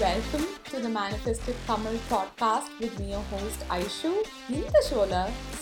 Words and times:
Welcome 0.00 0.46
to 0.64 0.78
the 0.78 0.88
Manifested 0.88 1.56
Tamil 1.66 1.98
podcast 2.08 2.68
with 2.80 2.98
me, 2.98 3.10
your 3.10 3.24
host 3.30 3.60
Aishu. 3.68 4.10
இந்த 4.50 4.76
ஷோல 4.86 5.14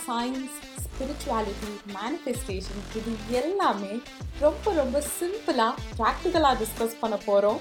science 0.03 0.57
spirituality 0.85 1.71
manifestation 1.95 2.85
இது 2.93 3.12
எல்லாமே 3.40 3.93
ரொம்ப 4.40 4.74
ரொம்ப 4.74 5.03
சிம்பிளாக 5.11 5.72
ப்ராக்டிக்கலாக 5.98 6.54
டிஸ்கஸ் 6.62 6.96
பண்ண 7.03 7.19
போகிறோம் 7.27 7.61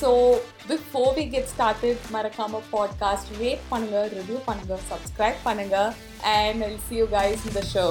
so 0.00 0.10
before 0.70 1.12
we 1.18 1.26
get 1.34 1.50
started 1.54 2.08
மறக்காம 2.14 2.62
பாட்காஸ்ட் 2.72 3.32
ரேட் 3.42 3.68
பண்ணுங்க 3.72 4.00
ரிவ்யூ 4.16 4.40
பண்ணுங்க 4.48 4.78
சப்ஸ்கிரைப் 4.92 5.40
பண்ணுங்க 5.48 5.76
and 6.36 6.64
I'll 6.68 6.82
see 6.88 6.96
you 7.02 7.08
guys 7.18 7.44
இந்த 7.50 7.64
show 7.74 7.86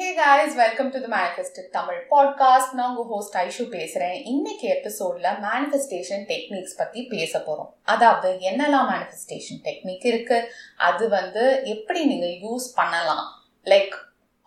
hey 0.00 0.14
guys 0.14 0.54
welcome 0.54 0.90
to 0.90 0.98
the 1.00 1.08
manifested 1.08 1.66
Tamil 1.70 1.98
podcast 2.10 2.70
நான் 2.72 2.90
உங்கள் 2.90 3.08
ஹோஸ்ட் 3.08 3.34
ஐஷு 3.36 3.64
பேசுகிறேன் 3.68 4.14
இன்னைக்கு 4.24 4.68
எபிசோடில் 4.68 5.26
மேனிஃபெஸ்டேஷன் 5.42 6.22
டெக்னிக்ஸ் 6.28 6.76
பற்றி 6.76 7.00
பேச 7.06 7.32
போகிறோம் 7.38 7.74
அதாவது 7.84 8.28
என்னெல்லாம் 8.40 8.88
மேனிஃபெஸ்டேஷன் 8.90 9.60
டெக்னிக் 9.64 10.06
இருக்குது 10.06 10.48
அது 10.76 11.08
வந்து 11.08 11.42
எப்படி 11.64 12.04
நீங்கள் 12.04 12.34
யூஸ் 12.46 12.74
பண்ணலாம்? 12.76 13.26
Like 13.66 13.94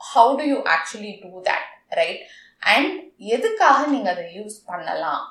how 0.02 0.34
do 0.38 0.44
you 0.44 0.58
actually 0.78 1.14
do 1.22 1.44
that 1.44 1.70
right 1.92 2.23
and 2.67 2.92
எதுக்காக 3.17 3.86
நீங்கள் 3.88 4.14
அதை 4.14 4.26
யூஸ் 4.40 4.58
பண்ணலாம்? 4.66 5.23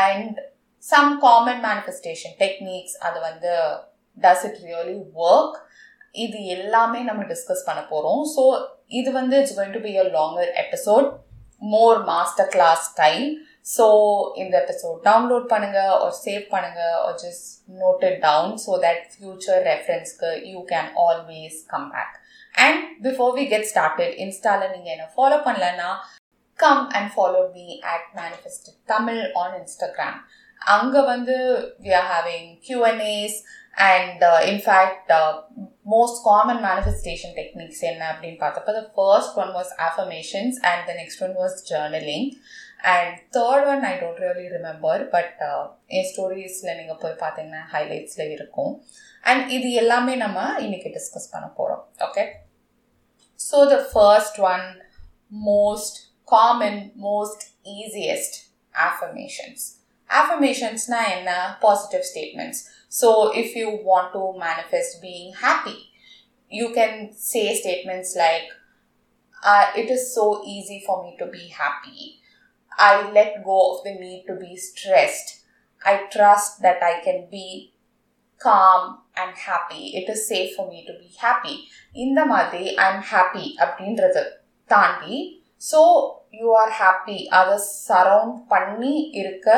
And 0.00 0.38
some 0.82 1.20
common 1.20 1.62
manifestation 1.64 2.36
techniques 2.38 2.98
அது 3.00 3.20
வந்து 3.20 3.52
டஸ் 4.18 4.44
இட் 4.44 4.60
ரியலி 4.64 4.98
ஒர்க் 5.26 5.58
இது 6.10 6.44
எல்லாமே 6.46 7.00
நம்ம 7.00 7.22
டிஸ்கஸ் 7.22 7.66
பண்ண 7.66 7.80
போகிறோம் 7.84 8.22
ஸோ 8.36 8.44
இது 8.90 9.10
வந்து 9.12 9.34
it's 9.40 9.56
going 9.56 9.76
to 9.76 9.82
be 9.82 9.92
a 9.98 10.06
longer 10.14 10.50
episode 10.62 11.08
more 11.72 11.98
master 12.06 12.50
class 12.52 12.84
style 12.90 13.26
so 13.66 13.86
இந்த 14.42 14.54
எபிசோட் 14.62 14.98
டவுன்லோட் 15.06 15.46
பண்ணுங்க 15.50 15.80
ஒரு 15.98 16.14
சேவ் 16.22 16.44
பண்ணுங்க 16.52 16.80
ஒரு 17.02 17.16
just 17.24 17.48
note 17.80 18.04
it 18.08 18.20
down 18.22 18.54
so 18.64 18.72
that 18.86 19.04
future 19.12 19.60
ரெஃபரன்ஸ்க்கு 19.68 20.30
you 20.52 20.60
can 20.70 20.90
always 21.04 21.58
come 21.66 21.88
back 21.90 22.16
and 22.54 22.80
before 23.02 23.34
we 23.36 23.44
get 23.46 23.68
started 23.72 24.16
இன்ஸ்டாவில் 24.24 24.74
நீங்கள் 24.74 24.94
என்ன 24.94 25.08
follow 25.14 25.38
பண்ணலன்னா 25.46 25.90
come 26.58 26.84
and 26.96 27.10
follow 27.14 27.42
me 27.54 27.66
at 27.92 28.08
manifest 28.16 28.68
Tamil 28.88 29.22
on 29.42 29.56
Instagram 29.60 30.18
அங்கே 30.62 31.02
வந்து 31.10 31.36
we 31.84 31.92
are 31.94 32.08
having 32.10 32.48
Q and As 32.66 33.38
and 33.88 34.22
in fact 34.50 35.12
most 35.92 36.18
common 36.24 36.60
manifestation 36.64 37.34
techniques 37.38 37.82
என்ன 37.90 38.02
அப்படின்னு 38.12 38.38
பார்த்தப்போ 38.42 38.72
the 38.78 38.82
first 38.96 39.38
one 39.42 39.52
was 39.58 39.72
affirmations 39.88 40.58
and 40.70 40.82
the 40.88 40.94
next 41.00 41.22
one 41.26 41.34
was 41.40 41.56
journaling 41.70 42.28
and 42.94 43.14
third 43.38 43.66
one 43.72 43.82
I 43.90 43.94
don't 44.02 44.20
really 44.26 44.46
remember 44.56 45.02
but 45.14 45.40
என் 45.86 46.08
ஸ்டோரிஸில் 46.10 46.76
நீங்கள் 46.76 47.00
போய் 47.02 47.16
பார்த்தீங்கன்னா 47.24 47.62
ஹைலைட்ஸில் 47.74 48.32
இருக்கும். 48.36 48.72
And 49.24 49.50
இது 49.50 49.70
எல்லாமே 49.82 50.14
நம்ம 50.16 50.38
இன்னைக்கு 50.58 50.90
டிஸ்கஸ் 50.98 51.32
பண்ண 51.32 51.48
போகிறோம் 51.58 51.82
okay 52.08 52.24
so 53.40 53.58
the 53.74 53.78
first 53.92 54.40
one 54.52 54.68
most 55.50 55.98
common 56.28 56.80
most 57.08 57.44
easiest 57.80 58.38
affirmations. 58.74 59.60
Affirmationsனா 60.10 61.00
என்ன? 61.16 61.30
Positive 61.60 62.04
statements 62.10 62.60
so 62.91 63.09
if 63.41 63.53
you 63.59 63.67
want 63.89 64.11
to 64.15 64.23
manifest 64.45 64.97
being 65.03 65.31
happy 65.43 65.75
you 66.51 66.65
can 66.77 66.97
say 67.29 67.43
statements 67.59 68.15
like 68.23 68.49
it 69.81 69.93
is 69.95 70.07
so 70.15 70.25
easy 70.55 70.79
for 70.85 71.01
me 71.03 71.11
to 71.21 71.27
be 71.35 71.45
happy 71.59 71.97
I 72.87 72.91
let 73.17 73.37
go 73.47 73.57
of 73.67 73.81
the 73.87 73.93
need 74.03 74.25
to 74.31 74.35
be 74.43 74.51
stressed 74.67 75.31
I 75.81 75.95
trust 76.15 76.55
that 76.65 76.83
I 76.83 76.93
can 77.07 77.23
be 77.33 77.45
calm 78.41 78.87
and 79.15 79.37
happy 79.45 79.81
it 79.99 80.09
is 80.09 80.25
safe 80.31 80.51
for 80.55 80.69
me 80.69 80.79
to 80.89 80.95
be 81.01 81.09
happy 81.21 81.55
இந்த 81.97 82.21
மாதிரி 82.33 82.63
ஐ 82.79 82.87
am 82.93 83.05
happy 83.11 83.45
அப்படின்றத 83.65 84.23
தாண்டி 84.69 85.17
so 85.61 85.81
you 86.39 86.47
are 86.61 86.73
happy 86.79 87.17
அதை 87.39 87.55
surround 87.87 88.39
பண்ணி 88.47 88.93
இருக்க 89.21 89.49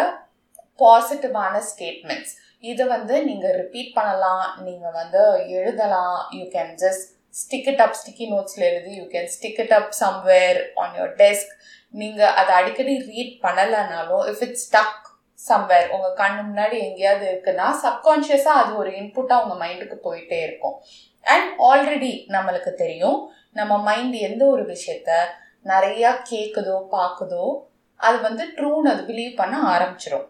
பாசிட்டிவான 0.80 1.62
statements 1.70 2.34
இதை 2.71 2.85
வந்து 2.87 3.15
நீங்கள் 3.29 3.57
ரிப்பீட் 3.61 3.93
பண்ணலாம் 3.97 4.47
நீங்கள் 4.67 4.97
வந்து 4.99 5.23
எழுதலாம். 5.59 6.19
You 6.39 6.45
can 6.55 6.73
just 6.83 7.07
stick 7.41 7.69
it 7.73 7.83
up 7.85 7.97
sticky 8.01 8.27
நோட்ஸில் 8.33 8.67
எழுதி 8.71 8.93
you 8.99 9.05
can 9.15 9.31
stick 9.35 9.61
it 9.65 9.75
up 9.79 9.93
somewhere 10.01 10.59
on 10.83 10.95
your 10.99 11.15
desk 11.23 11.53
நீங்கள் 11.95 12.35
அதை 12.41 12.53
அடிக்கடி 12.61 12.95
ரீட் 13.09 13.35
பண்ணலைனாலும் 13.45 14.25
இஃப் 14.33 14.43
இட்ஸ் 14.47 14.67
ஸ்டக் 14.67 15.01
சம்வேர் 15.49 15.89
உங்கள் 15.95 16.19
கண்ணு 16.21 16.43
முன்னாடி 16.49 16.77
எங்கேயாவது 16.89 17.25
இருக்குன்னா 17.31 17.69
சப்கான்ஷியஸாக 17.85 18.61
அது 18.63 18.73
ஒரு 18.77 18.91
இன்புட்டாக 19.01 19.45
உங்கள் 19.45 19.61
மைண்டுக்கு 19.63 19.97
போயிட்டே 20.09 20.39
இருக்கும். 20.43 20.77
அண்ட் 21.35 21.51
ஆல்ரெடி 21.71 22.13
நம்மளுக்கு 22.35 22.73
தெரியும் 22.83 23.19
நம்ம 23.53 23.73
மைண்ட் 23.89 24.15
எந்த 24.29 24.43
ஒரு 24.47 24.63
விஷயத்த 24.75 25.11
நிறையா 25.65 26.13
கேட்குதோ 26.31 26.77
பார்க்குதோ 26.95 27.47
அது 28.01 28.17
வந்து 28.21 28.45
ட்ரூன்னு 28.57 28.93
அது 28.93 29.03
பிலீவ் 29.11 29.35
பண்ண 29.37 29.57
ஆரம்பிச்சிடும் 29.75 30.29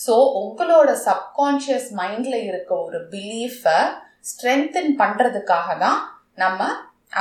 ஸோ 0.00 0.14
உங்களோட 0.40 0.90
சப்கான்ஷியஸ் 1.06 1.88
மைண்டில் 2.00 2.38
இருக்க 2.48 2.72
ஒரு 2.86 3.00
பிலீஃபை 3.12 3.78
ஸ்ட்ரென்தன் 4.30 4.92
பண்ணுறதுக்காக 5.00 5.78
தான் 5.78 6.00
நம்ம 6.34 6.60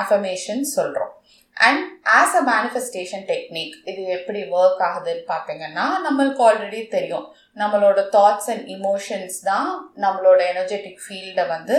அஃபர்மேஷன் 0.02 0.64
சொல்கிறோம் 0.76 1.14
and 1.58 1.84
as 2.18 2.36
a 2.40 2.44
manifestation 2.50 3.24
technique 3.30 3.74
இது 3.92 4.02
எப்படி 4.18 4.42
ஒர்க் 4.58 4.84
ஆகுதுன்னு 4.88 5.24
பார்த்தீங்கன்னா 5.32 5.86
நம்மளுக்கு 6.06 6.44
ஆல்ரெடி 6.48 6.82
தெரியும். 6.88 7.26
நம்மளோட 7.58 8.00
தாட்ஸ் 8.16 8.50
அண்ட் 8.54 8.68
இமோஷன்ஸ் 8.76 9.40
தான் 9.50 9.72
நம்மளோட 10.06 10.40
எனர்ஜெட்டிக் 10.54 11.02
ஃபீல்டை 11.06 11.46
வந்து 11.48 11.78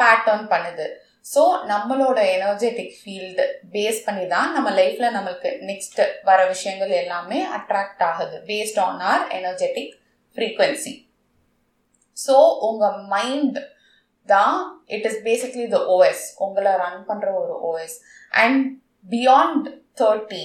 பேட்டர்ன் 0.00 0.44
பண்ணுது. 0.52 0.86
ஸோ 1.26 1.42
நம்மளோட 1.72 2.18
எனர்ஜெட்டிக் 2.36 2.94
ஃபீல்டு 2.98 3.44
பேஸ் 3.74 3.98
பண்ணி 4.04 4.24
தான் 4.26 4.48
நம்ம 4.52 4.68
லைஃப்பில் 4.78 5.14
நம்மளுக்கு 5.16 5.50
நெக்ஸ்ட் 5.70 6.00
வர 6.28 6.38
விஷயங்கள் 6.46 6.92
எல்லாமே 7.02 7.40
அட்ராக்ட் 7.58 8.04
ஆகுது 8.10 8.38
based 8.50 8.80
on 8.86 9.02
our 9.10 9.24
energetic 9.38 9.92
frequency 10.36 10.94
so 12.16 12.36
உங்கள் 12.68 12.98
மைண்ட் 13.14 13.58
தான் 14.28 14.58
it 14.94 15.06
is 15.10 15.20
basically 15.28 15.66
the 15.74 15.78
OS 15.94 16.24
உங்களை 16.44 16.72
ரன் 16.82 17.00
பண்ணுற 17.08 17.28
ஒரு 17.42 17.54
ஓஎஸ் 17.70 17.96
அண்ட் 18.42 18.60
பியாண்ட் 19.14 19.68
தேர்ட்டி 20.00 20.44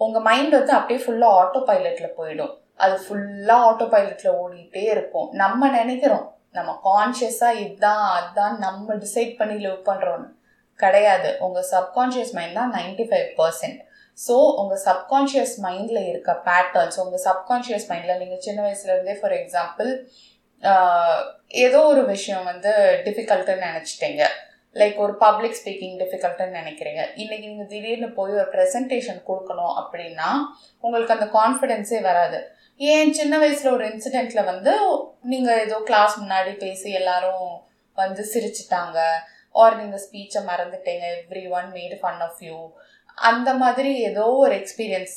உங்கள் 0.00 0.24
மைண்ட் 0.28 0.54
வந்து 0.58 0.72
அப்படியே 0.76 1.00
ஃபுல்லாக 1.04 1.38
ஆட்டோ 1.38 1.60
பைலட்டில் 1.70 2.16
போயிடும். 2.18 2.52
அது 2.82 2.94
ஃபுல்லாக 3.04 3.64
ஆட்டோ 3.68 3.86
பைலட்டில் 3.94 4.36
ஓடிட்டே 4.42 4.84
இருக்கும். 4.94 5.26
நம்ம 5.42 5.70
நினைக்கிறோம் 5.78 6.26
நம்ம 6.58 6.70
கான்ஷியஸாக 6.86 7.58
இதுதான் 7.64 8.04
அதுதான் 8.16 8.54
நம்ம 8.64 8.94
டிசைட் 9.04 9.32
பண்ணி 9.40 9.56
லிவ் 9.64 9.82
பண்ணுறோன்னு 9.88 10.28
கிடையாது. 10.82 11.30
உங்கள் 11.46 11.68
சப்கான்ஷியஸ் 11.74 12.32
மைண்ட் 12.38 12.58
தான் 12.60 12.72
நைன்டி 12.78 13.04
ஃபைவ் 13.10 13.28
பர்சன்ட் 13.40 13.80
ஸோ 14.26 14.34
உங்கள் 14.60 14.82
சப்கான்ஷியஸ் 14.88 15.54
மைண்டில் 15.66 16.02
இருக்க 16.10 16.32
பேட்டர்ன்ஸ் 16.48 17.00
உங்கள் 17.04 17.24
சப்கான்ஷியஸ் 17.28 17.88
மைண்டில் 17.90 18.20
நீங்கள் 18.22 18.44
சின்ன 18.46 18.60
வயசுலேருந்தே 18.66 19.16
ஃபார் 19.20 19.36
எக்ஸாம்பிள் 19.40 19.90
ஏதோ 21.64 21.78
ஒரு 21.90 22.02
விஷயம் 22.14 22.44
வந்து 22.50 22.72
டிஃபிகல்ட்டுன்னு 23.06 23.68
நினச்சிட்டீங்க. 23.68 24.22
லைக் 24.76 24.98
ஒரு 25.04 25.14
பப்ளிக் 25.22 25.56
ஸ்பீக்கிங் 25.60 25.96
டிஃபிகல்ட்டுன்னு 26.02 26.58
நினைக்கிறீங்க. 26.60 27.02
இன்றைக்கி 27.22 27.46
நீங்கள் 27.52 27.70
திடீர்னு 27.72 28.08
போய் 28.18 28.36
ஒரு 28.40 28.48
ப்ரெசன்டேஷன் 28.56 29.20
கொடுக்கணும் 29.28 29.74
அப்படின்னா 29.80 30.28
உங்களுக்கு 30.84 31.16
அந்த 31.16 31.28
கான்ஃபிடென்ஸே 31.38 32.00
வராது. 32.08 32.38
ஏன் 32.80 33.10
சின்ன 33.20 33.34
வயசில் 33.42 33.74
ஒரு 33.76 33.84
இன்சிடெண்ட்டில் 33.92 34.48
வந்து 34.52 34.74
நீங்கள் 35.32 35.62
ஏதோ 35.64 35.78
கிளாஸ் 35.88 36.14
முன்னாடி 36.22 36.52
பேசி 36.64 36.90
எல்லாரும் 37.00 37.48
வந்து 37.98 38.22
சிரிச்சிட்டாங்க. 38.34 38.98
ஆர் 39.62 39.80
நீங்கள் 39.80 40.02
ஸ்பீச்சை 40.06 40.40
மறந்துட்டீங்க. 40.50 41.04
Everyone 41.58 41.68
made 41.78 41.96
fun 42.02 42.22
of 42.26 42.40
you 42.48 42.58
அந்த 43.28 43.50
மாதிரி 43.62 43.90
ஏதோ 44.08 44.24
ஒரு 44.42 44.52
எக்ஸ்பீரியன்ஸ் 44.60 45.16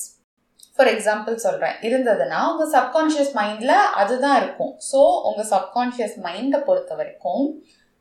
ஃபார் 0.76 0.90
எக்ஸாம்பிள் 0.92 1.36
சொல்கிறேன் 1.46 1.76
இருந்ததுன்னா 1.88 2.40
உங்கள் 2.52 2.72
சப்கான்ஷியஸ் 2.76 3.34
மைண்டில் 3.40 3.76
அதுதான் 4.02 4.38
இருக்கும். 4.42 4.74
ஸோ 4.92 5.00
உங்கள் 5.30 5.50
சப்கான்ஷியஸ் 5.56 6.16
மைண்டை 6.28 6.60
பொறுத்த 6.68 6.94
வரைக்கும் 7.00 7.44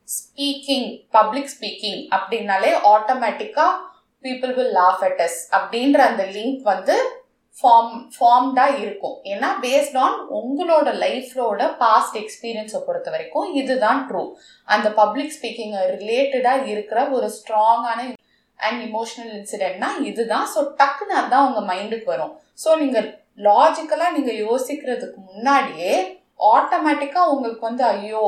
ஸ்பீக்கிங் 0.08 0.88
பப்ளிக் 1.16 1.50
ஸ்பீக்கிங் 1.54 2.00
அப்படின்னாலே 2.16 2.70
ஆட்டோமேட்டிக்காக 2.92 3.80
people 4.24 4.54
will 4.58 4.74
laugh 4.78 5.02
at 5.08 5.22
us 5.26 5.40
அப்படின்ற 5.58 6.00
அந்த 6.10 6.24
லிங்க் 6.36 6.62
வந்து 6.72 6.96
ஃபார்ம் 7.56 7.94
ஃபார்ம்டாக 8.16 8.78
இருக்கும். 8.82 9.16
ஏன்னா 9.32 9.48
பேஸ்ட் 9.64 9.96
ஆன் 10.04 10.16
உங்களோட 10.38 10.88
லைஃப்லோட 11.04 11.62
பாஸ்ட் 11.82 12.16
எக்ஸ்பீரியன்ஸை 12.22 12.80
பொறுத்த 12.86 13.08
வரைக்கும் 13.14 13.48
இதுதான் 13.60 14.00
ட்ரூ 14.10 14.22
அந்த 14.68 14.90
பப்ளிக் 15.00 15.34
ஸ்பீக்கிங் 15.36 15.74
ரிலேட்டடாக 15.94 16.66
இருக்கிற 16.74 17.02
ஒரு 17.16 17.28
ஸ்ட்ராங்கான 17.38 17.98
அண்ட் 18.66 18.80
இமோஷனல் 18.88 19.32
இன்சிடென்ட்னா 19.38 19.90
இதுதான். 20.10 20.46
ஸோ 20.54 20.60
டக்குன்னு 20.80 21.18
அதுதான் 21.20 21.46
உங்கள் 21.48 21.68
மைண்டுக்கு 21.70 22.08
வரும். 22.14 22.32
ஸோ 22.62 22.70
நீங்கள் 22.82 23.08
லாஜிக்கலாக 23.48 24.14
நீங்கள் 24.16 24.40
யோசிக்கிறதுக்கு 24.46 25.18
முன்னாடியே 25.30 25.92
ஆட்டோமேட்டிக்காக 26.54 27.32
உங்களுக்கு 27.34 27.62
வந்து 27.68 27.84
ஐயோ 27.94 28.24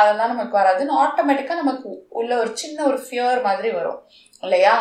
அதெல்லாம் 0.00 0.32
நமக்கு 0.32 0.54
வராதுன்னு 0.60 0.98
ஆட்டோமேட்டிக்காக 1.04 1.62
நமக்கு 1.62 1.88
உள்ள 2.18 2.32
ஒரு 2.42 2.50
சின்ன 2.62 2.78
ஒரு 2.90 2.98
ஃபியர் 3.04 3.40
மாதிரி 3.46 3.70
வரும். 3.78 4.00
இல்லையா? 4.42 4.74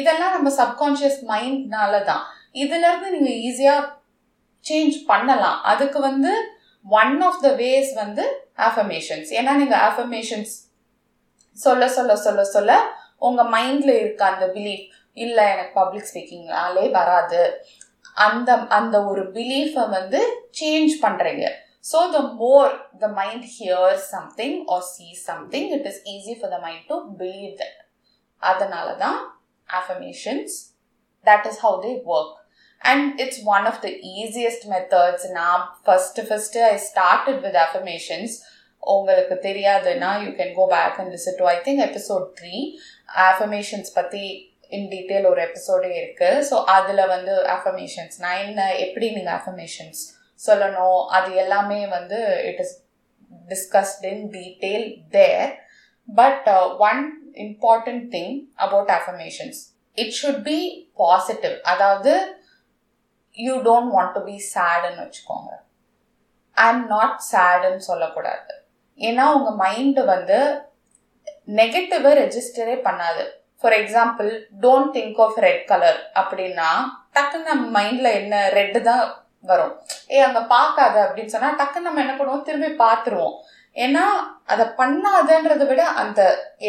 இதெல்லாம் 0.00 0.34
நம்ம 0.36 0.50
சப்கான்ஷியஸ் 0.60 1.18
மைண்ட்னால 1.30 1.94
தான் 2.10 2.22
இதுலேருந்து 2.62 3.08
நீங்கள் 3.16 3.38
ஈஸியாக 3.48 3.82
சேஞ்ச் 4.64 4.96
பண்ணலாம். 5.10 5.58
அதுக்கு 5.72 5.98
வந்து 6.08 6.32
ஒன் 6.86 7.14
ஆஃப் 7.28 7.42
த 7.46 7.50
வேஸ் 7.62 7.90
வந்து 8.02 8.24
ஆஃபர்மேஷன்ஸ் 8.68 9.30
ஏன்னா 9.38 9.52
நீங்கள் 9.60 9.82
ஆஃபர்மேஷன்ஸ் 9.88 10.54
சொல்ல 11.56 11.88
சொல்ல 11.96 12.12
சொல்ல 12.26 12.42
சொல்ல 12.56 12.72
உங்கள் 13.22 13.50
மைண்டில் 13.54 13.94
இருக்க 13.98 14.22
அந்த 14.26 14.46
பிலீஃப் 14.56 14.84
இல்லை 15.16 15.44
எனக்கு 15.46 15.74
பப்ளிக் 15.80 16.08
ஸ்பீக்கிங்னாலே 16.10 16.84
வராது. 16.98 17.42
அந்த 18.26 18.50
அந்த 18.78 18.96
ஒரு 19.10 19.22
பிலீஃபை 19.36 19.84
வந்து 19.88 20.20
சேஞ்ச் 20.60 20.94
பண்ணுறீங்க 21.04 21.44
so 21.90 21.98
the 22.14 22.18
more 22.40 22.72
the 23.00 23.06
mind 23.18 23.46
hear 23.54 23.96
something 24.12 24.58
or 24.74 24.84
see 24.90 25.06
something 25.28 25.70
it 25.76 25.88
is 25.90 26.02
easy 26.14 26.34
for 26.38 26.52
the 26.54 26.58
mind 26.66 26.84
to 26.90 26.98
believe 27.20 27.50
that 27.62 27.78
அதனால 28.42 28.88
தான் 29.04 29.18
affirmations 29.68 30.54
that 31.26 31.46
is 31.50 31.60
how 31.64 31.78
they 31.84 31.92
work 32.12 32.32
and 32.82 33.20
it's 33.22 33.42
one 33.54 33.66
of 33.70 33.82
the 33.84 33.90
easiest 34.16 34.66
methods 34.72 35.26
நான் 35.38 35.62
first 35.84 36.26
first 36.28 36.64
I 36.70 36.74
started 36.88 37.40
with 37.46 37.60
affirmations 37.66 38.34
உங்களுக்கு 38.82 39.34
தெரியாதுன்னா 39.44 40.08
you 40.22 40.30
can 40.38 40.54
go 40.56 40.64
back 40.72 40.96
and 41.00 41.12
listen 41.14 41.38
to 41.40 41.46
I 41.50 41.56
think 41.66 41.82
episode 41.86 42.24
three 42.38 42.56
affirmations 43.16 43.92
பற்றி 43.94 44.24
in 44.68 44.88
detail 44.88 45.28
ஒரு 45.30 45.40
எபிசோடே 45.48 45.90
இருக்குது 46.00 46.44
so 46.50 46.64
அதில் 46.64 47.06
வந்து 47.06 47.46
affirmations 47.46 48.16
நான் 48.18 48.38
என்ன 48.38 48.74
எப்படி 48.76 49.10
நீங்கள் 49.10 49.36
அஃபர்மேஷன்ஸ் 49.38 50.02
சொல்லணும்? 50.46 51.06
அது 51.06 51.34
எல்லாமே 51.34 51.86
வந்து 51.86 52.44
it 52.44 52.60
is 52.60 52.74
discussed 53.48 54.04
in 54.04 54.30
detail 54.30 54.86
there 55.08 55.50
but 56.08 56.48
one 56.78 57.02
important 57.32 58.06
thing 58.16 58.40
about 58.54 58.88
affirmations 58.88 59.60
it 59.94 60.14
should 60.22 60.42
be 60.42 60.90
positive 60.94 61.60
அதாவது 61.62 62.12
you 63.34 63.54
don't 63.68 63.92
want 63.96 64.12
to 64.12 64.24
be 64.24 64.42
சேடுன்னு 64.54 65.04
வச்சுக்கோங்க. 65.04 65.50
ஐ 66.52 66.68
எம் 66.68 66.86
நாட் 66.86 67.20
சேடுன்னு 67.32 67.76
சொல்லக்கூடாது. 67.76 68.52
ஏன்னா 68.98 69.24
உங்கள் 69.36 69.60
மைண்டு 69.64 70.04
வந்து 70.04 70.38
நெகட்டிவை 71.48 72.10
ரெஜிஸ்டரே 72.22 72.76
பண்ணாது. 72.86 73.24
For 73.60 73.76
example 73.80 74.30
don't 74.64 74.92
think 74.96 75.18
of 75.24 75.40
red 75.46 75.64
colour 75.72 75.98
அப்படின்னா 76.20 76.68
டக்குன்னு 77.16 77.50
நம்ம 77.52 77.64
மைண்ட்ல 77.78 78.10
என்ன 78.20 78.34
ரெட்டு 78.58 78.80
தான் 78.90 79.02
வரும். 79.50 79.74
ஏ 80.14 80.18
அங்க 80.28 80.40
பார்க்காத 80.54 80.96
அப்படின்னு 81.06 81.34
சொன்னா 81.34 81.50
டக்குன்னு 81.60 81.88
நம்ம 81.88 82.02
என்ன 82.04 82.14
பண்ணுவோம்? 82.18 82.46
திரும்பி 82.48 82.70
பார்த்துருவோம். 82.84 83.36
ஏன்னா 83.84 84.04
அதை 84.52 84.64
பண்ணாதன்றதை 84.80 85.66
விட 85.70 85.82
அந்த 86.02 86.20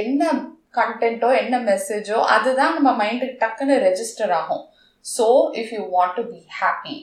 என்ன 0.01 0.31
கண்டென்ட்டோ 0.77 1.29
என்ன 1.41 1.55
மெசேஜோ 1.71 2.19
அதுதான் 2.35 2.75
நம்ம 2.77 2.91
மைண்டுக்கு 3.01 3.41
டக்குன்னு 3.43 3.75
ரெஜிஸ்டர் 3.87 4.33
ஆகும். 4.39 4.63
So 5.05 5.25
if 5.61 5.73
you 5.77 5.83
want 5.95 6.15
to 6.19 6.23
be 6.31 6.39
happy 6.59 6.95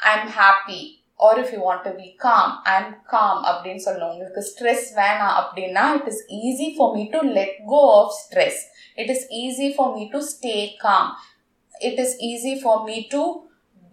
I 0.00 0.12
am 0.18 0.32
happy 0.40 0.80
or 1.28 1.40
if 1.42 1.52
you 1.54 1.60
want 1.68 1.84
to 1.88 1.92
be 2.02 2.08
calm 2.26 2.52
I 2.74 2.76
calm 3.14 3.40
அப்படின்னு 3.50 3.84
சொல்லணும் 3.86 4.12
உங்களுக்கு 4.14 4.44
ஸ்ட்ரெஸ் 4.50 4.86
வேணாம் 5.00 5.34
அப்படின்னா 5.42 5.84
it 5.98 6.10
is 6.12 6.24
easy 6.42 6.68
for 6.76 6.92
me 6.98 7.04
to 7.14 7.22
let 7.38 7.56
go 7.72 7.80
of 8.00 8.12
stress 8.22 8.60
it 9.02 9.12
is 9.16 9.26
easy 9.44 9.70
for 9.76 9.92
me 9.96 10.04
to 10.14 10.20
stay 10.34 10.56
calm 10.86 11.10
it 11.88 12.02
is 12.04 12.16
easy 12.30 12.54
for 12.62 12.84
me 12.90 12.98
to 13.14 13.24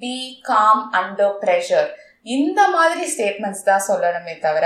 be 0.01 0.15
calm 0.51 0.83
under 1.01 1.35
pressure 1.45 1.89
இந்த 2.35 2.61
மாதிரி 2.73 3.03
statements 3.11 3.65
தான் 3.67 3.85
சொல்லணுமே 3.87 4.33
தவிர 4.45 4.65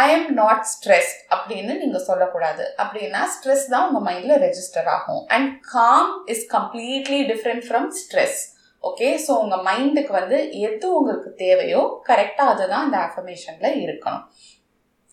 ஐ 0.00 0.04
எம் 0.14 0.26
நாட் 0.40 0.64
ஸ்ட்ரெஸ் 0.72 1.12
அப்படின்னு 1.34 1.72
நீங்கள் 1.82 2.04
சொல்லக்கூடாது. 2.08 2.64
அப்படின்னா 2.82 3.20
stress 3.34 3.64
தான் 3.72 3.84
உங்கள் 3.88 4.04
மைண்டில் 4.08 4.40
ரெஜிஸ்டர் 4.46 4.88
ஆகும். 4.96 5.22
And 5.36 5.50
calm 5.74 6.10
is 6.34 6.44
completely 6.56 7.20
different 7.30 7.64
from 7.68 7.88
stress 8.00 8.40
okay 8.84 9.08
so 9.26 9.32
உங்கள் 9.42 9.64
மைண்டுக்கு 9.68 10.12
வந்து 10.12 10.36
எது 10.60 10.86
உங்களுக்கு 10.96 11.34
தேவையோ 11.34 11.80
கரெக்டாக 12.08 12.52
அதுதான் 12.52 12.84
அந்த 12.84 12.98
அஃபர்மேஷனில் 12.98 13.78
இருக்கணும். 13.84 14.24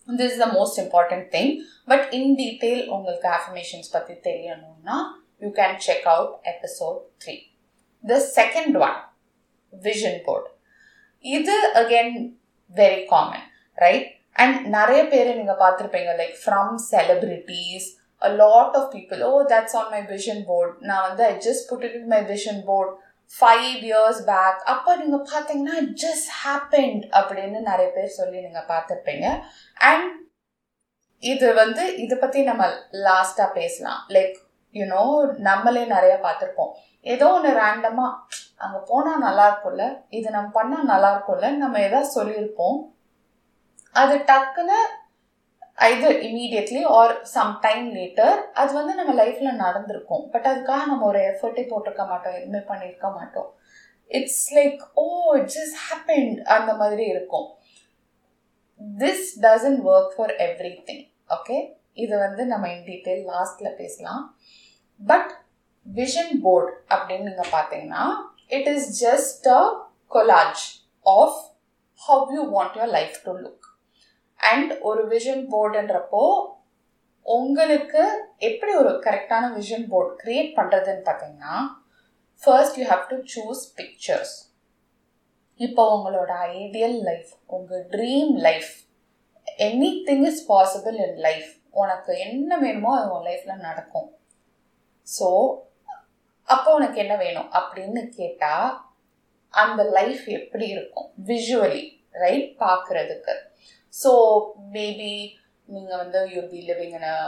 This 0.08 0.32
is 0.34 0.42
the 0.44 0.48
most 0.58 0.78
important 0.82 1.26
thing 1.30 1.52
but 1.86 2.06
in 2.10 2.34
detail 2.36 2.84
உங்களுக்கு 2.88 3.28
அஃபர்மேஷன்ஸ் 3.28 3.90
பற்றி 3.90 4.14
தெரியணும்னா 4.28 4.96
you 5.38 5.48
can 5.50 5.76
check 5.78 6.06
out 6.06 6.34
episode 6.44 6.98
three 7.24 7.34
the 8.04 8.20
second 8.38 8.76
one 8.78 8.96
vision 9.72 10.20
board 10.24 10.48
இது 11.24 11.56
again 11.74 12.16
very 12.74 13.00
common 13.04 13.44
right 13.78 14.08
and 14.42 14.58
நிறைய 14.68 15.02
பேர் 15.06 15.36
நீங்கள் 15.36 15.62
பார்த்துருப்பீங்க 15.64 16.12
like 16.22 16.36
from 16.44 16.74
celebrities 16.92 17.88
a 18.22 18.30
lot 18.42 18.76
of 18.80 18.90
people 18.94 19.20
oh 19.22 19.32
that's 19.52 19.76
on 19.80 19.90
my 19.90 20.02
vision 20.14 20.42
board 20.46 20.74
நான் 20.80 21.04
வந்து 21.08 21.24
I 21.24 21.34
just 21.48 21.66
put 21.68 21.84
it 21.84 21.98
in 22.00 22.06
my 22.08 22.22
vision 22.32 22.56
five 23.32 23.80
years 23.88 24.20
back 24.30 24.60
அப்போ 24.72 24.90
நீங்கள் 25.00 25.26
பார்த்தீங்கன்னா 25.30 25.76
ஜஸ்ட் 26.02 26.30
ஹேப்பன்ட் 26.42 27.04
அப்படின்னு 27.18 27.58
நிறைய 27.70 27.88
பேர் 27.96 28.16
சொல்லி 28.18 28.38
நீங்கள் 28.46 28.70
பார்த்துருப்பீங்க. 28.72 29.26
அண்ட் 29.90 30.08
இது 31.22 31.46
வந்து 31.62 31.82
இதை 32.04 32.16
பற்றி 32.18 32.40
நம்ம 32.50 32.64
லாஸ்ட்டாக 33.06 33.56
பேசலாம். 33.60 34.00
லைக் 34.16 34.36
யூனோ 34.74 35.02
நம்மளே 35.48 35.84
நிறைய 35.94 36.14
பார்த்துருப்போம். 36.26 36.72
ஏதோ 37.14 37.26
ஒன்று 37.36 37.50
ரேண்டமாக 37.62 38.18
அங்கே 38.64 38.80
போனால் 38.90 39.24
நல்லா 39.26 39.44
இருக்கும்ல 39.50 39.84
இது 40.18 40.28
நம்ம 40.36 40.48
பண்ணால் 40.58 40.90
நல்லா 40.92 41.08
இருக்கும்ல 41.14 41.48
நம்ம 41.62 41.80
எதாவது 41.88 42.08
சொல்லியிருப்போம். 42.18 42.78
அது 44.02 44.14
டக்குன்னு 44.30 44.78
either 45.78 46.16
immediately 46.28 46.82
or 46.98 47.12
some 47.22 47.52
time 47.60 47.86
later 47.94 48.36
அது 48.60 48.70
வந்து 48.74 48.92
நம்ம 48.94 49.12
லைஃப்ல 49.22 49.50
நடந்திருக்கும். 49.54 50.24
பட் 50.30 50.46
அதுக்காக 50.50 50.82
நம்ம 50.92 51.06
ஒரு 51.06 51.20
எஃபர்ட்டே 51.30 51.64
போட்டிருக்க 51.70 52.04
மாட்டோம் 52.12 52.36
எதுவுமே 52.38 52.62
பண்ணியிருக்க 52.70 53.08
மாட்டோம். 53.16 53.50
It's 54.18 54.46
like 54.54 54.80
oh 55.04 55.06
it 55.38 55.50
just 55.56 55.78
happened 55.88 56.38
அந்த 56.56 56.74
மாதிரி 56.74 57.04
இருக்கும். 57.06 57.48
This 59.04 59.26
doesn't 59.46 59.82
work 59.92 60.14
for 60.16 60.34
everything 60.88 61.04
okay 61.36 61.58
இது 62.04 62.14
வந்து 62.18 62.42
நம்ம 62.46 62.70
இன் 62.74 62.86
டீட்டெயில் 62.90 63.24
லாஸ்ட்ல 63.34 63.68
பேசலாம். 63.76 64.24
பட் 65.00 65.30
விஷன் 65.86 66.34
போர்ட் 66.44 66.72
அப்படின்னு 66.94 67.28
நீங்கள் 67.30 67.52
பார்த்தீங்கன்னா 67.56 68.04
it 68.56 68.68
is 68.74 68.88
just 69.04 69.46
a 69.58 69.62
collage 70.16 70.64
of 71.06 71.38
how 72.00 72.34
you 72.34 72.42
want 72.56 72.76
your 72.78 72.94
life 72.98 73.16
to 73.24 73.34
look 73.44 73.65
and 74.40 74.72
ஒரு 74.80 75.02
விஷன் 75.08 75.42
போர்டுன்றப்போ 75.54 76.24
உங்களுக்கு 77.26 78.02
எப்படி 78.48 78.72
ஒரு 78.74 78.90
கரெக்டான 79.06 79.44
விஷன் 79.58 79.86
போர்டு 79.92 80.12
கிரியேட் 80.22 80.52
பண்ணுறதுன்னு 80.58 81.04
பார்த்தீங்கன்னா 81.08 81.54
first 82.42 82.78
you 82.80 82.86
have 82.92 83.04
to 83.12 83.18
choose 83.34 83.62
pictures 83.74 84.34
இப்போ 85.60 85.82
உங்களோட 85.96 86.32
ஐடியல் 86.62 86.98
லைஃப் 87.02 87.30
உங்கள் 87.46 87.84
dream 87.94 88.32
life 88.48 88.72
anything 90.08 90.24
is 90.30 90.42
possible 90.52 90.96
in 91.06 91.18
life 91.28 91.50
உனக்கு 91.82 92.12
என்ன 92.18 92.58
வேணுமோ 92.58 92.90
அது 92.98 93.08
உன் 93.14 93.26
லைஃப்பில் 93.26 93.64
நடக்கும். 93.66 94.08
ஸோ 95.06 95.28
அப்போ 96.48 96.68
உனக்கு 96.74 96.98
என்ன 97.00 97.14
வேணும் 97.16 97.48
அப்படின்னு 97.52 98.02
கேட்டால் 98.18 98.70
அந்த 99.54 99.82
லைஃப் 99.98 100.24
எப்படி 100.38 100.66
இருக்கும்? 100.66 101.08
விஷுவலி 101.26 101.82
ரைட் 102.22 102.50
பார்க்குறதுக்கு. 102.60 103.34
ஸோ 104.02 104.12
மேபி 104.76 105.14
நீங்கள் 105.68 106.00
வந்து 106.02 106.20
you'll 106.34 106.52
be 106.54 106.60
living 106.70 106.94
in 106.98 107.08
a 107.10 107.18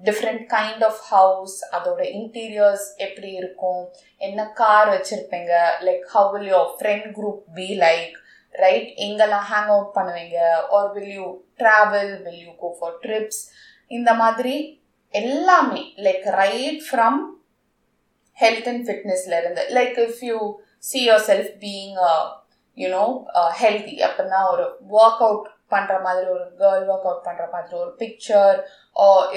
different 0.00 0.44
kind 0.54 0.82
of 0.88 1.00
house 1.12 1.56
அதோட 1.76 2.00
இன்டீரியர்ஸ் 2.18 2.86
எப்படி 3.06 3.30
இருக்கும்? 3.40 3.82
என்ன 4.26 4.46
கார் 4.60 4.88
வச்சுருப்பீங்க? 4.94 5.52
Like 5.88 6.04
how 6.14 6.30
will 6.34 6.48
your 6.54 6.70
friend 6.78 7.08
group 7.18 7.42
be 7.58 7.68
like 7.86 8.14
right 8.64 8.90
எங்கெல்லாம் 9.06 9.46
ஹேங் 9.52 9.70
அவுட் 9.74 9.94
பண்ணுவீங்க? 9.98 10.38
Or 10.78 10.90
will 10.96 11.12
you 11.18 11.26
travel 11.62 12.12
will 12.24 12.42
you 12.46 12.52
go 12.64 12.70
for 12.78 12.96
trips 13.04 13.42
இந்த 13.96 14.10
மாதிரி 14.22 14.56
எல்லாமே 15.14 15.82
like 16.06 16.26
right 16.42 16.82
from 16.88 17.18
health 18.38 18.68
and 18.70 18.84
ஃபிட்னஸ்ல 18.86 19.34
இருந்து. 19.42 19.62
Like 19.78 19.98
if 20.06 20.22
you 20.30 20.38
see 20.90 21.00
yourself 21.30 21.52
being 21.64 21.96
you know 22.76 23.04
healthy 23.60 23.96
அப்படின்னா 24.06 24.40
ஒரு 24.52 24.64
work 24.96 25.22
out 25.26 25.48
பண்ணுற 25.70 25.94
மாதிரி 26.02 26.26
ஒரு 26.30 26.44
கேர்ள் 26.60 26.84
ஒர்க் 26.90 27.06
அவுட் 27.08 27.26
பண்ணுற 27.28 27.44
மாதிரி 27.52 27.76
ஒரு 27.82 27.92
picture 28.00 28.56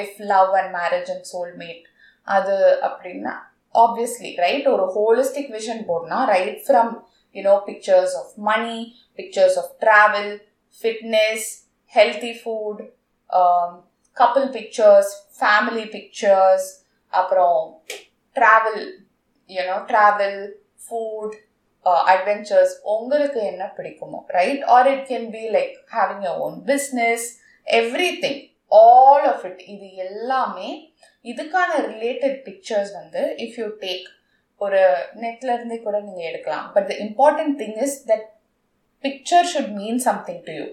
if 0.04 0.18
love 0.34 0.52
and 0.60 0.72
marriage 0.78 1.12
and 1.16 1.28
soulmate 1.34 1.84
அது 2.28 2.58
அப்படின்னா 2.88 3.36
ஆப்வியஸ்லி 3.76 4.32
ரைட் 4.46 4.68
ஒரு 4.68 4.86
holistic 4.96 5.54
vision 5.58 5.82
போர்ட்னா 5.90 6.20
right 6.34 6.60
from 6.68 6.92
you know 7.36 7.56
pictures 7.66 8.16
of 8.16 8.34
money 8.50 8.78
pictures 9.20 9.58
of 9.58 9.72
travel 9.86 10.32
fitness 10.80 11.48
healthy 11.94 12.34
food 12.42 12.82
couple 14.18 14.48
pictures 14.52 15.12
family 15.40 15.86
pictures 15.96 16.68
அப்புறம் 17.14 17.62
travel 18.36 18.82
you know 19.50 19.78
travel 19.92 20.40
food 20.86 21.36
Uh, 21.88 22.00
adventures 22.12 22.74
உங்களுக்கு 22.94 23.40
என்ன 23.52 23.64
பிடிக்குமோ 23.78 24.20
right 24.38 24.62
or 24.76 24.88
it 24.94 25.04
can 25.10 25.28
be 25.36 25.44
like 25.56 25.74
having 25.96 26.24
your 26.28 26.40
own 26.46 26.56
business 26.72 27.26
everything 28.24 28.40
all 28.82 29.26
of 29.32 29.44
it 29.50 29.62
இது 29.74 29.88
எல்லாமே 30.06 30.70
இதுக்கான 31.26 31.70
related 31.92 32.38
pictures 32.48 32.92
வந்து 33.00 33.22
if 33.46 33.58
you 33.62 33.68
take 33.86 34.08
ஒரு 34.62 34.82
நெட்ல 35.24 35.50
இருந்தே 35.58 35.78
கூட 35.86 35.98
நீங்கள் 36.08 36.28
எடுக்கலாம். 36.30 36.66
But 36.76 36.88
the 36.92 36.96
important 37.06 37.56
thing 37.62 37.78
is 37.86 37.98
that 38.12 38.26
picture 39.04 39.48
should 39.54 39.72
mean 39.80 40.02
something 40.08 40.44
to 40.50 40.56
you 40.60 40.68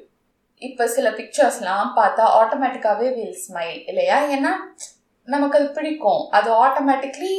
இப்போ 0.63 0.85
சில 0.97 1.09
பிக்சர்ஸ்லாம் 1.21 1.89
பார்த்தா 2.01 2.25
ஆட்டோமேட்டிக்காகவே 2.41 3.09
வில் 3.19 3.39
ஸ்மைல் 3.47 3.79
இல்லையா? 3.91 4.19
ஏன்னா 4.37 4.53
நமக்கு 5.29 5.59
அது 5.59 5.69
பிடிக்கும். 5.79 6.23
அது 6.39 6.49
automatically 6.65 7.35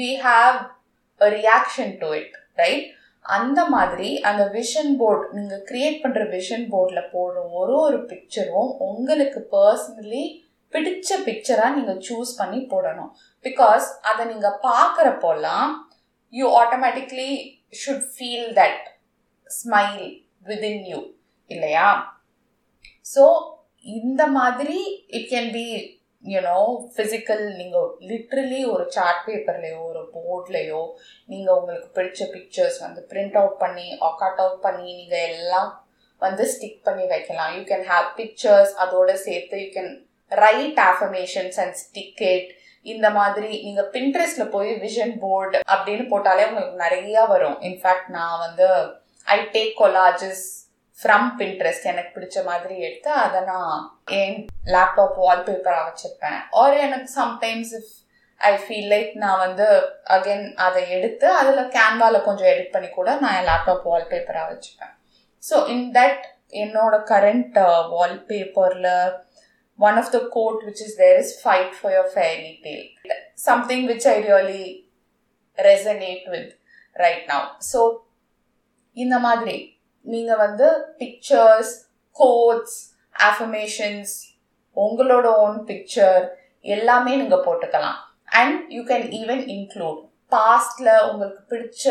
we 0.00 0.10
have 0.26 0.56
a 1.20 1.30
reaction 1.38 1.94
to 2.02 2.08
it 2.20 2.34
right 2.62 2.84
அந்த 3.24 3.60
மாதிரி 3.64 4.08
அந்த 4.20 4.42
விஷன் 4.56 4.90
போர்ட் 4.96 5.26
நீங்கள் 5.36 5.62
கிரியேட் 5.70 6.00
பண்ணுற 6.02 6.22
விஷன் 6.34 6.66
போர்டில் 6.72 7.10
போடுற 7.12 7.44
ஒரு 7.52 7.74
ஒரு 7.80 7.98
பிக்சரும் 8.10 8.72
உங்களுக்கு 8.86 9.40
பர்சனலி 9.54 10.24
பிடிச்ச 10.72 11.18
பிக்சராக 11.26 11.74
நீங்கள் 11.74 12.00
சூஸ் 12.08 12.32
பண்ணி 12.38 12.60
போடணும். 12.72 13.10
பிகாஸ் 13.44 13.86
அதை 14.02 14.26
நீங்கள் 14.26 14.60
பார்க்குறப்போலாம் 14.68 15.72
you 16.32 16.46
automatically 16.60 17.30
should 17.82 18.06
feel 18.14 18.48
that 18.60 18.84
smile 19.50 20.04
within 20.48 20.84
you 20.92 21.00
இல்லையா? 21.50 21.88
ஸோ 23.14 23.24
இந்த 23.82 24.26
மாதிரி 24.38 24.78
it 25.16 25.28
can 25.32 25.50
be 25.52 25.66
you know 26.24 26.58
physical 26.94 27.44
நீங்கள் 27.56 27.88
லிட்ரலி 28.10 28.60
ஒரு 28.74 28.84
சார்ட் 28.90 29.24
பேப்பர்லேயோ 29.26 29.80
ஒரு 29.90 30.03
போர்ட்லேயோ 30.14 30.82
நீங்கள் 31.32 31.56
உங்களுக்கு 31.60 31.88
பிடிச்ச 31.98 32.28
பிக்சர்ஸ் 32.34 32.78
வந்து 32.86 33.02
பிரிண்ட் 33.12 33.38
அவுட் 33.42 33.58
பண்ணி 33.64 33.86
கட் 34.22 34.42
அவுட் 34.44 34.64
பண்ணி 34.66 34.88
நீங்கள் 35.00 35.26
எல்லாம் 35.30 35.70
வந்து 36.22 36.44
ஸ்டிக் 36.54 36.82
பண்ணி 36.88 37.06
வைக்கலாம். 37.12 37.52
யூ 37.56 37.62
கேன் 37.70 37.86
ஹாவ் 37.92 38.08
பிக்சர்ஸ் 38.18 38.74
அதோட 38.84 39.12
சேர்த்து 39.26 39.62
you 39.62 39.70
can 39.78 39.94
write 40.32 40.80
affirmations 40.90 41.58
and 41.62 41.76
stick it 41.84 42.50
இந்த 42.92 43.08
மாதிரி 43.18 43.50
நீங்கள் 43.66 43.90
பின்ட்ரெஸ்ட்ல 43.94 44.44
போய் 44.54 44.70
விஷன் 44.84 45.14
போர்டு 45.22 45.58
அப்படின்னு 45.74 46.04
போட்டாலே 46.12 46.48
உங்களுக்கு 46.48 46.84
நிறைய 46.84 47.24
வரும். 47.32 47.56
இன்ஃபேக்ட் 47.68 48.10
நான் 48.16 48.42
வந்து 48.44 48.66
I 49.36 49.38
take 49.54 49.74
collages 49.82 50.44
from 50.98 51.28
Pinterest 51.38 51.88
எனக்கு 51.92 52.10
பிடிச்ச 52.16 52.44
மாதிரி 52.48 52.74
எடுத்து 52.86 53.10
அதை 53.24 53.40
நான் 53.52 53.78
என் 54.18 54.36
லேப்டாப் 54.74 55.16
வால்பேப்பராக 55.24 55.86
வச்சுருப்பேன். 55.88 56.40
ஆர் 56.60 56.76
எனக்கு 56.86 57.08
sometimes 57.20 57.72
if 57.78 57.92
I 58.40 58.52
feel 58.62 58.90
like 58.92 59.12
நான் 59.22 59.42
வந்து 59.44 59.66
அகைன் 60.14 60.46
அதை 60.66 60.82
எடுத்து 60.96 61.26
அதில் 61.40 61.70
கேன்வாவில் 61.76 62.26
கொஞ்சம் 62.26 62.50
எடிட் 62.52 62.74
பண்ணி 62.74 62.88
கூட 62.98 63.10
நான் 63.22 63.36
என் 63.38 63.48
லேப்டாப் 63.50 63.86
வால்பேப்பராக 63.90 64.50
வச்சுப்பேன். 64.52 64.94
ஸோ 65.42 65.56
இன் 65.74 65.86
தட் 65.98 66.24
என்னோட 66.62 66.94
current 67.12 67.58
வால்பேப்பரில் 67.94 68.90
one 69.78 69.98
of 70.02 70.12
the 70.16 70.20
quote 70.36 70.60
which 70.66 70.82
is 70.86 70.98
there 71.02 71.18
is 71.22 71.34
fight 71.42 71.74
for 71.78 71.94
your 71.96 72.10
fairy 72.16 72.50
tale 72.66 72.88
something 73.48 73.86
which 73.90 74.08
I 74.14 74.16
really 74.28 74.64
resonate 75.58 76.26
with 76.34 76.52
right 76.96 77.26
now 77.32 77.48
so 77.72 77.80
இந்த 78.96 79.16
மாதிரி 79.26 79.56
நீங்கள் 80.06 80.42
வந்து 80.44 80.66
பிக்சர்ஸ் 81.00 81.74
கோட்ஸ் 82.16 82.78
அஃபர்மேஷன்ஸ் 83.14 84.14
உங்களோட 84.76 85.26
ஓன் 85.44 85.58
பிக்சர் 85.70 86.24
எல்லாமே 86.64 87.12
நீங்கள் 87.20 87.46
போட்டுக்கலாம். 87.46 88.00
And 88.40 88.58
you 88.76 88.82
can 88.90 89.06
even 89.20 89.42
include 89.54 90.00
பாஸ்ட்ல 90.32 90.90
உங்களுக்கு 91.08 91.40
பிடிச்ச 91.50 91.82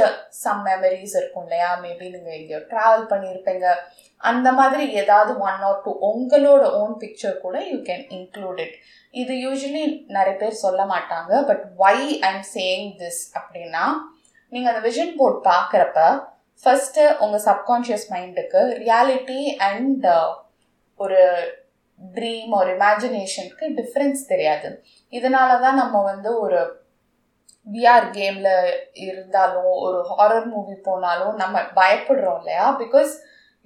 சம் 0.43 0.61
மெமரிஸ் 0.69 1.13
இருக்கும் 1.19 1.45
இல்லையா? 1.45 1.69
மேபி 1.83 2.05
நீங்க 2.13 2.31
எங்கேயோ 2.37 2.59
ட்ராவல் 2.71 3.05
பண்ணியிருப்பீங்க. 3.11 3.65
அந்த 4.29 4.49
மாதிரி 4.59 4.83
ஏதாவது 5.01 5.31
ஒன் 5.47 5.61
ஆர் 5.67 5.79
டூ 5.85 5.91
உங்களோட 6.09 6.63
ஓன் 6.81 6.95
பிக்சர் 7.03 7.37
கூட 7.45 7.57
யூ 7.71 7.77
கேன் 7.89 8.03
இன்க்ளூட் 8.17 8.59
இட் 8.65 8.75
இது 9.21 9.33
யூஸ்வலி 9.45 9.85
நிறைய 10.17 10.35
பேர் 10.41 10.61
சொல்ல 10.65 10.81
மாட்டாங்க. 10.93 11.31
But 11.49 11.63
why 11.83 11.97
am 12.29 12.43
saying 12.55 12.91
this 13.01 13.21
அப்படின்னா 13.39 13.85
நீங்கள் 14.53 14.71
அந்த 14.73 14.83
விஷன் 14.89 15.13
போர்ட் 15.19 15.41
பார்க்குறப்ப 15.51 15.99
ஃபஸ்ட்டு 16.63 17.03
உங்கள் 17.23 17.45
சப்கான்ஷியஸ் 17.49 18.07
மைண்டுக்கு 18.13 18.61
ரியாலிட்டி 18.83 19.41
அண்ட் 19.69 20.07
ஒரு 20.99 21.21
ட்ரீம் 22.01 22.53
ஒரு 22.59 22.71
இமேஜினேஷனுக்கு 22.77 23.65
டிஃப்ரென்ஸ் 23.79 24.21
தெரியாது. 24.31 24.69
இதனால 25.13 25.59
தான் 25.65 25.79
நம்ம 25.81 26.01
வந்து 26.11 26.31
ஒரு 26.45 26.61
விஆர் 27.67 28.07
கேமில் 28.17 28.53
இருந்தாலும் 29.07 29.73
ஒரு 29.87 29.99
ஹாரர் 30.11 30.47
மூவி 30.53 30.75
போனாலும் 30.87 31.35
நம்ம 31.41 31.59
பயப்படுறோம் 31.81 32.39
இல்லையா? 32.41 32.65
Because 32.83 33.11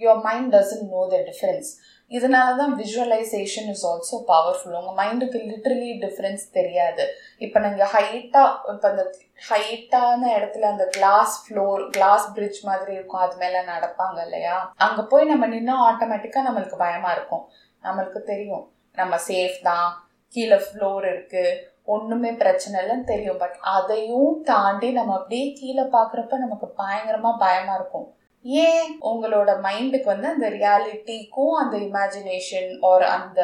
your 0.01 0.23
mind 0.25 0.51
doesn't 0.55 0.89
know 0.95 1.03
the 1.13 1.19
difference 1.29 1.69
இதனால 2.11 2.49
தான் 2.59 2.73
விஜுவலைசேஷன் 2.81 3.69
இஸ் 3.71 3.85
ஆல்சோ 3.89 4.17
பவர்ஃபுல் 4.29 4.75
உங்கள் 4.79 4.97
மைண்டுக்கு 4.99 5.39
லிட்ரலி 5.49 5.89
டிஃப்ரென்ஸ் 6.03 6.43
தெரியாது. 6.57 7.05
இப்போ 7.45 7.57
நீங்கள் 7.65 7.89
ஹைட்டாக 7.95 8.71
இப்போ 8.73 8.87
அந்த 8.91 9.03
ஹைட்டான 9.49 10.21
இடத்துல 10.37 10.69
அந்த 10.73 10.85
கிளாஸ் 10.97 11.33
ஃப்ளோர் 11.43 11.81
கிளாஸ் 11.95 12.27
பிரிட்ஜ் 12.35 12.61
மாதிரி 12.69 12.93
இருக்கும் 12.97 13.23
அது 13.25 13.35
மேலே 13.43 13.61
நடப்பாங்க 13.73 14.19
இல்லையா? 14.27 14.55
அங்கே 14.85 15.03
போய் 15.13 15.31
நம்ம 15.31 15.47
நின்று 15.55 15.75
ஆட்டோமேட்டிக்காக 15.89 16.47
நம்மளுக்கு 16.47 16.83
பயமாக 16.85 17.15
இருக்கும். 17.17 17.43
நம்மளுக்கு 17.83 18.19
தெரியும். 18.31 18.65
நம்ம 18.97 19.15
சேஃப் 19.29 19.57
தான் 19.69 19.87
கீழே 20.33 20.57
ஃப்ளோர் 20.65 21.05
இருக்குது 21.11 21.57
ஒன்றுமே 21.93 22.31
பிரச்சனை 22.41 22.75
இல்லைன்னு 22.81 23.11
தெரியும். 23.11 23.39
பட் 23.43 23.57
அதையும் 23.75 24.31
தாண்டி 24.49 24.89
நம்ம 24.91 25.13
அப்படியே 25.19 25.45
கீழே 25.59 25.85
பார்க்குறப்ப 25.95 26.37
நமக்கு 26.45 26.67
பயங்கரமாக 26.81 27.41
பயமாக 27.43 27.77
இருக்கும். 27.79 28.07
ஏன்? 28.45 28.89
உங்களோட 29.11 29.51
மைண்டுக்கு 29.67 30.07
வந்து 30.13 30.27
அந்த 30.33 30.47
ரியாலிட்டிக்கும் 30.57 31.55
அந்த 31.61 31.75
இமேஜினேஷன் 31.87 32.69
ஆர் 32.89 33.05
அந்த 33.15 33.41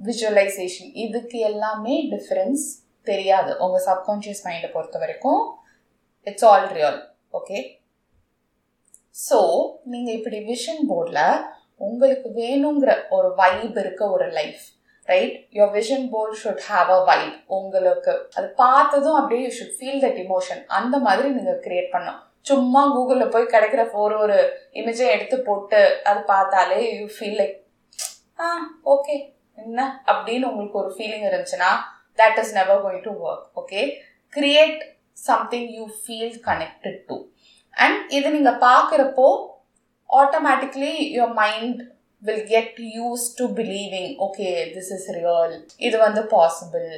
விஷுவலைசேஷன் 0.00 0.90
இதுக்கு 1.04 1.38
எல்லாமே 1.50 1.96
டிஃப்ரென்ஸ் 2.14 2.64
தெரியாது. 3.06 3.50
உங்கள் 3.64 3.86
சப்கான்ஷியஸ் 3.88 4.44
மைண்டை 4.46 4.70
பொறுத்த 4.72 4.98
வரைக்கும் 5.02 5.42
it's 6.26 6.46
all 6.50 6.68
real 6.76 7.00
okay 7.38 7.58
so 9.16 9.38
நீங்கள் 9.92 10.16
இப்படி 10.18 10.38
விஷன் 10.52 10.82
போர்டில் 10.90 11.24
உங்களுக்கு 11.84 12.28
வேணுங்கிற 12.38 12.92
ஒரு 13.10 13.28
வைப் 13.36 13.78
இருக்க 13.82 14.02
ஒரு 14.10 14.26
life 14.32 14.62
right 15.08 15.34
your 15.56 15.72
vision 15.74 16.04
board 16.12 16.38
should 16.42 16.62
have 16.68 16.90
a 16.90 17.00
vibe 17.08 17.34
உங்களுக்கு 17.56 18.12
அது 18.36 18.46
பார்த்ததும் 18.60 19.18
அப்படியே 19.18 19.42
you 19.44 19.50
should 19.56 19.76
feel 19.78 20.00
that 20.04 20.20
emotion 20.24 20.62
அந்த 20.78 20.98
மாதிரி 20.98 21.28
நீங்கள் 21.34 21.60
கிரியேட் 21.64 21.92
பண்ணும் 21.92 22.20
சும்மா 22.46 22.80
கூகுளில் 22.94 23.32
போய் 23.34 23.52
கிடைக்கிற 23.52 23.82
ஒரு 23.98 24.16
ஒரு 24.20 24.38
இமேஜை 24.76 25.06
எடுத்து 25.12 25.36
போட்டு 25.42 25.80
அது 26.06 26.22
பார்த்தாலே 26.26 26.80
you 26.92 27.06
feel 27.14 27.38
like 27.40 27.56
ah 28.38 28.48
okay 28.94 29.14
என்ன 29.58 29.80
அப்படின்னு 30.06 30.48
உங்களுக்கு 30.50 30.80
ஒரு 30.82 30.90
ஃபீலிங் 30.96 31.26
இருந்துச்சுன்னா 31.28 31.70
that 32.18 32.38
is 32.38 32.54
never 32.54 32.82
going 32.82 33.04
to 33.04 33.12
work 33.24 33.46
okay 33.60 33.82
create 34.32 34.80
something 35.22 35.68
you 35.76 35.84
feel 35.98 36.36
connected 36.46 37.00
to 37.08 37.16
and 37.76 38.00
இது 38.12 38.28
நீங்கள் 38.30 38.62
பார்க்குறப்போ 38.64 39.26
automatically 40.10 40.92
your 41.14 41.34
mind 41.38 41.80
will 42.22 42.46
get 42.48 42.78
use 42.94 43.24
to 43.38 43.46
believing 43.56 44.12
okay 44.26 44.50
this 44.74 44.92
is 44.92 45.08
real 45.16 45.56
இது 45.80 45.96
வந்து 45.98 46.22
பாசிபிள் 46.32 46.88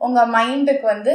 உங்கள் 0.00 0.32
மைண்டுக்கு 0.34 0.86
வந்து 0.86 1.14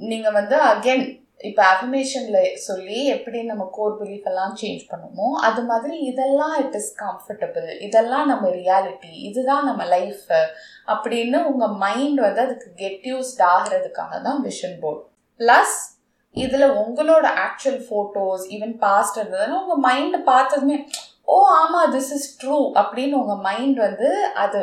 நீங்கள் 0.00 0.36
வந்து 0.36 0.56
அகெயின் 0.68 1.06
இப்போ 1.40 1.62
அஃபர்மேஷனில் 1.64 2.44
சொல்லி 2.64 2.98
எப்படி 3.14 3.38
நம்ம 3.42 3.64
கோர் 3.72 3.96
பிலீஃப் 3.98 4.28
எல்லாம் 4.30 4.54
சேஞ்ச் 4.60 4.82
பண்ணுமோ 4.90 5.26
அது 5.48 5.62
மாதிரி 5.62 5.96
இதெல்லாம் 6.02 6.54
இட் 6.60 6.76
இஸ் 6.78 6.92
கம்ஃபர்டபுள் 7.00 7.68
இதெல்லாம் 7.86 8.28
நம்ம 8.28 8.50
ரியாலிட்டி 8.54 9.12
இதுதான் 9.28 9.66
நம்ம 9.66 9.84
லைஃப் 9.88 10.28
அப்படின்னு 10.88 11.40
உங்கள் 11.44 11.76
மைண்ட் 11.82 12.20
வந்து 12.20 12.42
அதுக்கு 12.42 12.70
கெட் 12.76 13.04
யூஸ்ட் 13.12 13.42
ஆகிறதுக்காக 13.50 14.22
தான் 14.22 14.40
விஷன் 14.42 14.78
போர்ட் 14.80 15.02
ப்ளஸ் 15.40 15.76
இதில் 16.34 16.76
உங்களோட 16.80 17.26
ஆக்சுவல் 17.42 17.82
ஃபோட்டோஸ் 17.86 18.44
ஈவன் 18.54 18.76
பாஸ்ட் 18.80 19.18
இருந்ததுன்னா 19.18 19.58
உங்கள் 19.62 19.84
மைண்டை 19.86 20.20
பார்த்ததுமே 20.26 20.76
ஓ 21.28 21.36
ஆமாம் 21.58 21.92
திஸ் 21.92 22.12
இஸ் 22.16 22.30
ட்ரூ 22.40 22.56
அப்படின்னு 22.80 23.20
உங்கள் 23.20 23.44
மைண்ட் 23.46 23.78
வந்து 23.84 24.08
அது 24.42 24.60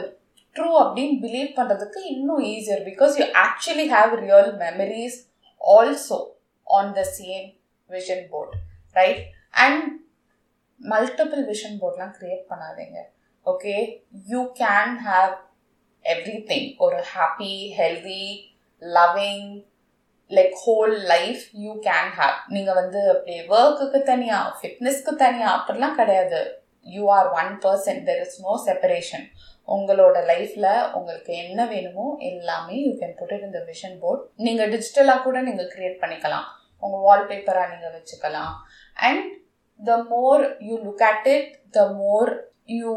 ட்ரூ 0.55 0.69
அப்படின்னு 0.81 1.15
பிலீவ் 1.21 1.49
பண்ணுறதுக்கு 1.57 2.01
இன்னும் 2.13 2.43
easier 2.49 2.83
because 2.89 3.13
you 3.19 3.27
actually 3.43 3.87
have 3.93 4.13
real 4.21 4.51
memories 4.63 5.17
also 5.61 6.19
on 6.67 6.91
the 6.97 7.03
same 7.15 7.47
vision 7.89 8.25
board 8.31 8.55
right 8.95 9.23
and 9.59 9.85
multiple 10.81 11.41
vision 11.49 11.79
போர்ட்லாம் 11.81 12.13
create 12.17 12.45
பண்ணாதீங்க 12.51 12.99
okay 13.45 13.75
you 14.27 14.41
can 14.57 14.95
have 15.07 15.33
everything 16.47 16.69
ஒரு 16.79 16.99
happy 17.11 17.53
healthy 17.79 18.23
loving 18.81 19.49
like 20.37 20.55
whole 20.63 20.95
life 21.13 21.43
you 21.65 21.71
can 21.87 22.11
have 22.19 22.35
நீங்கள் 22.55 22.77
வந்து 22.81 22.99
அப்படியே 23.13 23.41
ஒர்க்குக்கு 23.55 24.01
தனியாக 24.11 24.55
ஃபிட்னஸ்க்கு 24.59 25.13
தனியாக 25.23 25.55
அப்படிலாம் 25.57 25.99
கிடையாது. 26.01 26.41
You 26.95 27.03
are 27.17 27.29
one 27.39 27.51
person 27.65 28.03
there 28.09 28.21
is 28.25 28.37
no 28.45 28.53
separation 28.67 29.25
உங்களோட 29.75 30.17
லைஃப்பில் 30.31 30.69
உங்களுக்கு 30.97 31.31
என்ன 31.43 31.65
வேணுமோ 31.73 32.05
எல்லாமே 32.29 32.77
யூ 32.85 32.93
கேன் 33.01 33.17
புட் 33.19 33.33
இட் 33.35 33.45
இந்த 33.49 33.59
விஷன் 33.71 33.97
போர்ட் 34.03 34.23
நீங்கள் 34.45 34.71
டிஜிட்டலாக 34.73 35.23
கூட 35.25 35.37
நீங்கள் 35.49 35.69
க்ரியேட் 35.73 36.01
பண்ணிக்கலாம். 36.03 36.47
உங்கள் 36.83 37.03
வால்பேப்பராக 37.07 37.71
நீங்கள் 37.73 37.93
வச்சுக்கலாம். 37.97 38.53
And 39.09 39.27
the 39.89 39.97
more 40.13 40.43
you 40.69 40.75
look 40.87 41.05
at 41.11 41.29
it 41.35 41.51
the 41.77 41.83
more 42.01 42.31
you 42.79 42.93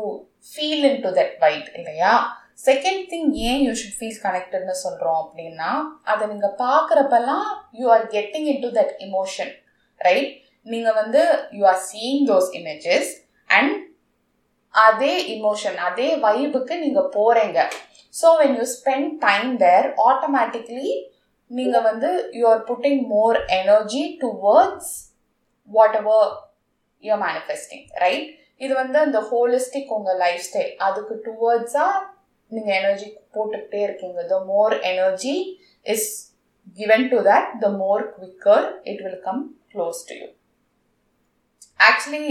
feel 0.50 0.86
into 1.04 1.10
that 1.18 1.36
vibe 1.44 1.68
இல்லையா? 1.80 2.14
செகண்ட் 2.58 3.02
திங் 3.10 3.30
ஏன் 3.46 3.62
யூ 3.64 3.72
ஷுட் 3.78 3.96
ஃபீல் 3.96 4.20
கனெக்டட்னு 4.24 4.76
சொல்கிறோம் 4.82 5.20
அப்படின்னா 5.22 5.70
அதை 6.12 6.24
நீங்கள் 6.32 6.56
பார்க்குறப்பெல்லாம் 6.60 7.48
you 7.78 7.86
are 7.94 8.04
getting 8.14 8.48
into 8.64 8.70
that 8.76 8.92
emotion 9.06 9.52
right 10.00 10.30
நீங்கள் 10.66 10.96
வந்து 11.00 11.22
you 11.56 11.64
are 11.72 11.82
seeing 11.88 12.22
those 12.28 12.48
images 12.58 13.10
and 13.50 13.74
அதே 14.74 15.14
இமோஷன் 15.34 15.76
அதே 15.88 16.08
வைபுக்கு 16.22 16.76
நீங்கள் 16.78 17.10
போகிறீங்க 17.16 17.58
so 18.14 18.28
when 18.38 18.54
you 18.58 18.64
spend 18.74 19.10
time 19.26 19.50
there 19.58 19.88
automatically 20.06 20.88
நீங்கள் 21.50 21.86
வந்து 21.88 22.10
you 22.38 22.44
are 22.52 22.64
putting 22.70 23.02
more 23.08 23.38
energy 23.58 24.04
towards 24.22 24.94
what 25.70 25.96
ever 26.00 26.30
you're 27.04 27.22
manifesting 27.24 27.86
right 28.04 28.26
இது 28.60 28.72
வந்து 28.74 28.98
அந்த 29.00 29.18
ஹோலிஸ்டிக் 29.30 29.94
உங்கள் 29.96 30.20
லைஃப் 30.20 30.44
ஸ்டைல் 30.46 30.74
அதுக்கு 30.86 31.14
டுவர்ட்ஸாக 31.26 32.02
நீங்கள் 32.50 32.76
எனர்ஜி 32.80 33.06
போட்டுக்கிட்டே 33.36 33.80
இருக்கீங்க. 33.86 34.20
The 34.32 34.36
more 34.52 34.74
energy 34.92 35.34
is 35.94 36.08
given 36.78 37.06
to 37.12 37.18
that 37.30 37.48
the 37.64 37.68
more 37.82 38.04
quicker 38.16 38.66
it 38.90 39.02
will 39.06 39.22
come 39.28 39.42
close 39.72 40.00
to 40.10 40.14
you 40.20 40.28
actually 41.88 42.28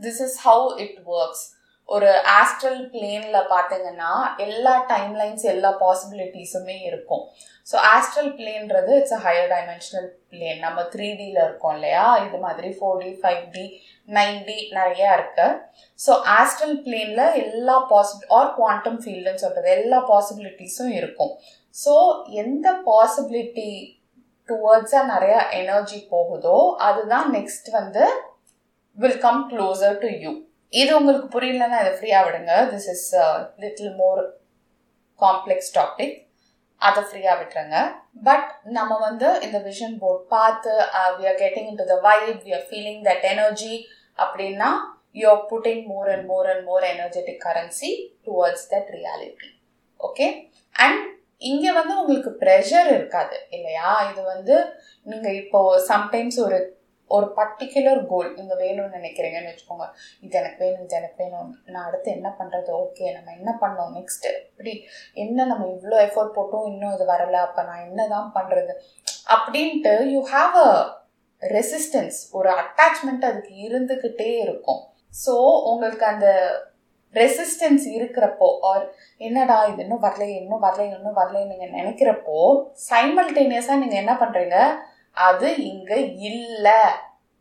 this 0.00 0.22
is 0.26 0.38
how 0.46 0.64
it 0.84 0.96
works 1.16 1.44
ஒரு 1.88 2.08
astral 2.38 2.80
பிளேனில் 2.92 3.50
பார்த்தீங்கன்னா 3.52 4.12
எல்லா 4.46 4.72
டைம்லைன்ஸ் 4.92 5.44
எல்லா 5.52 5.70
பாசிபிலிட்டிஸுமே 5.82 6.76
இருக்கும். 6.88 7.24
So 7.70 7.76
astral 7.94 8.30
பிளேன்றது 8.38 8.90
it's 9.00 9.14
a 9.16 9.20
higher 9.26 9.48
dimensional 9.52 10.08
plane 10.32 10.60
நம்ம 10.64 10.82
three 10.92 11.08
டியில் 11.20 11.40
இருக்கோம் 11.46 11.74
இல்லையா? 11.76 12.04
இது 12.26 12.38
மாதிரி 12.44 12.68
four 12.76 13.00
D 13.02 13.10
five 13.22 13.42
D 13.54 13.64
nine 14.08 14.38
D 14.48 14.56
நிறையா 14.78 15.08
இருக்கு. 15.18 15.46
ஸோ 15.98 16.12
ஆஸ்ட்ரல் 16.38 16.76
பிளேனில் 16.84 17.38
எல்லா 17.44 17.76
பாசிபிள் 17.92 18.30
ஆர் 18.38 18.52
குவாண்டம் 18.58 18.98
ஃபீல்டுன்னு 19.04 19.42
சொல்கிறது 19.44 19.70
எல்லா 19.78 19.98
பாசிபிலிட்டிஸும் 20.12 20.92
இருக்கும். 21.00 21.32
ஸோ 21.74 21.94
எந்த 22.42 22.66
பாசிபிலிட்டி 22.90 23.70
டுவர்ட்ஸாக 24.48 25.10
நிறையா 25.14 25.40
எனர்ஜி 25.60 25.98
போகுதோ 26.12 26.58
அதுதான் 26.88 27.26
நெக்ஸ்ட் 27.36 27.70
வந்து 27.78 28.04
will 28.98 29.22
come 29.24 29.42
closer 29.52 29.98
to 30.04 30.10
you 30.24 30.32
இது 30.72 30.92
உங்களுக்கு 30.98 31.28
புரியலன்னா 31.34 31.80
இதை 31.82 31.92
ஃப்ரீயாக 31.98 32.26
விடுங்க. 32.26 32.52
This 32.74 32.88
is 32.94 33.08
little 33.64 33.92
more 34.02 34.22
complex 35.20 35.72
topic 35.78 36.16
அதை 36.78 37.02
ஃப்ரீயாக 37.02 37.36
விட்டுருங்க. 37.40 37.94
பட் 38.22 38.50
நம்ம 38.62 38.98
வந்து 38.98 39.38
இந்த 39.40 39.58
விஷன் 39.58 39.98
போர்ட் 39.98 40.28
பார்த்து 40.28 40.70
we 41.18 41.26
are 41.26 41.40
getting 41.44 41.66
into 41.74 41.84
the 41.84 41.96
vibe 42.00 42.42
we 42.44 42.54
are 42.54 42.66
feeling 42.70 43.02
that 43.02 43.22
energy 43.22 43.86
அப்படின்னா 44.18 44.70
you 45.12 45.28
are 45.28 45.44
putting 45.50 45.86
more 45.86 46.08
and 46.08 46.24
more 46.24 46.46
and 46.46 46.64
more 46.64 46.82
energetic 46.82 47.42
currency 47.44 47.90
towards 48.26 48.66
that 48.70 48.90
reality 48.96 49.50
okay 50.00 50.48
and 50.72 51.14
இங்கே 51.38 51.72
வந்து 51.72 51.98
உங்களுக்கு 52.00 52.30
ப்ரெஷர் 52.40 52.86
இருக்காது. 52.86 53.46
இல்லையா? 53.50 54.10
இது 54.10 54.22
வந்து 54.22 54.74
நீங்கள் 55.02 55.34
இப்போது 55.34 55.86
சம்டைம்ஸ் 55.88 56.38
ஒரு 56.40 56.75
ஒரு 57.10 57.26
பர்டிகுலர் 57.38 58.00
கோல் 58.10 58.30
இந்த 58.42 58.54
வேணும்னு 58.62 58.96
நினைக்கிறீங்கன்னு 58.98 59.50
வச்சுக்கோங்க. 59.52 59.86
இது 60.24 60.38
எனக்கு 60.40 60.58
வேணும் 60.64 60.84
இது 60.86 60.96
எனக்கு 61.00 61.18
வேணும். 61.24 61.50
நான் 61.72 61.86
அடுத்து 61.88 62.08
என்ன 62.18 62.28
பண்ணுறது 62.40 62.70
ஓகே 62.82 63.06
நம்ம 63.16 63.34
என்ன 63.38 63.50
பண்ணோம்? 63.62 63.92
நெக்ஸ்ட்டு 63.98 64.32
இப்படி 64.50 64.74
என்ன 65.24 65.46
நம்ம 65.52 65.66
இவ்வளோ 65.74 65.98
எஃபோர்ட் 66.06 66.36
போட்டும் 66.36 66.68
இன்னும் 66.72 66.94
இது 66.96 67.06
வரலை 67.14 67.40
அப்போ 67.46 67.64
நான் 67.70 67.86
என்ன 67.88 68.06
தான் 68.14 68.30
பண்ணுறது 68.36 68.74
அப்படின்ட்டு 69.36 69.94
யூ 70.14 70.22
ஹாவ் 70.34 70.56
அ 70.66 70.70
ரெசிஸ்டன்ஸ் 71.42 72.18
ஒரு 72.38 72.50
அட்டாச்மெண்ட் 72.60 73.26
அதுக்கு 73.30 73.54
இருந்துக்கிட்டே 73.66 74.30
இருக்கும். 74.44 74.82
ஸோ 75.14 75.34
உங்களுக்கு 75.72 76.06
அந்த 76.12 76.28
ரெசிஸ்டன்ஸ் 77.14 77.84
இருக்கிறப்போ 77.96 78.46
ஆர் 78.70 78.84
என்னடா 79.26 79.56
இது 79.70 79.80
இன்னும் 79.84 80.02
வரலையே 80.06 80.34
இன்னும் 80.40 80.64
வரலையே 80.64 80.90
இன்னும் 80.96 81.18
வரலையே 81.20 81.44
நீங்கள் 81.52 81.74
நினைக்கிறப்போ 81.78 82.38
சைமல்டேனியஸாக 82.88 83.80
நீங்கள் 83.82 84.02
என்ன 84.02 84.14
பண்ணுறீங்க 84.22 84.56
அது 85.16 85.48
இங்கே 85.70 85.98
இல்லை 86.30 86.80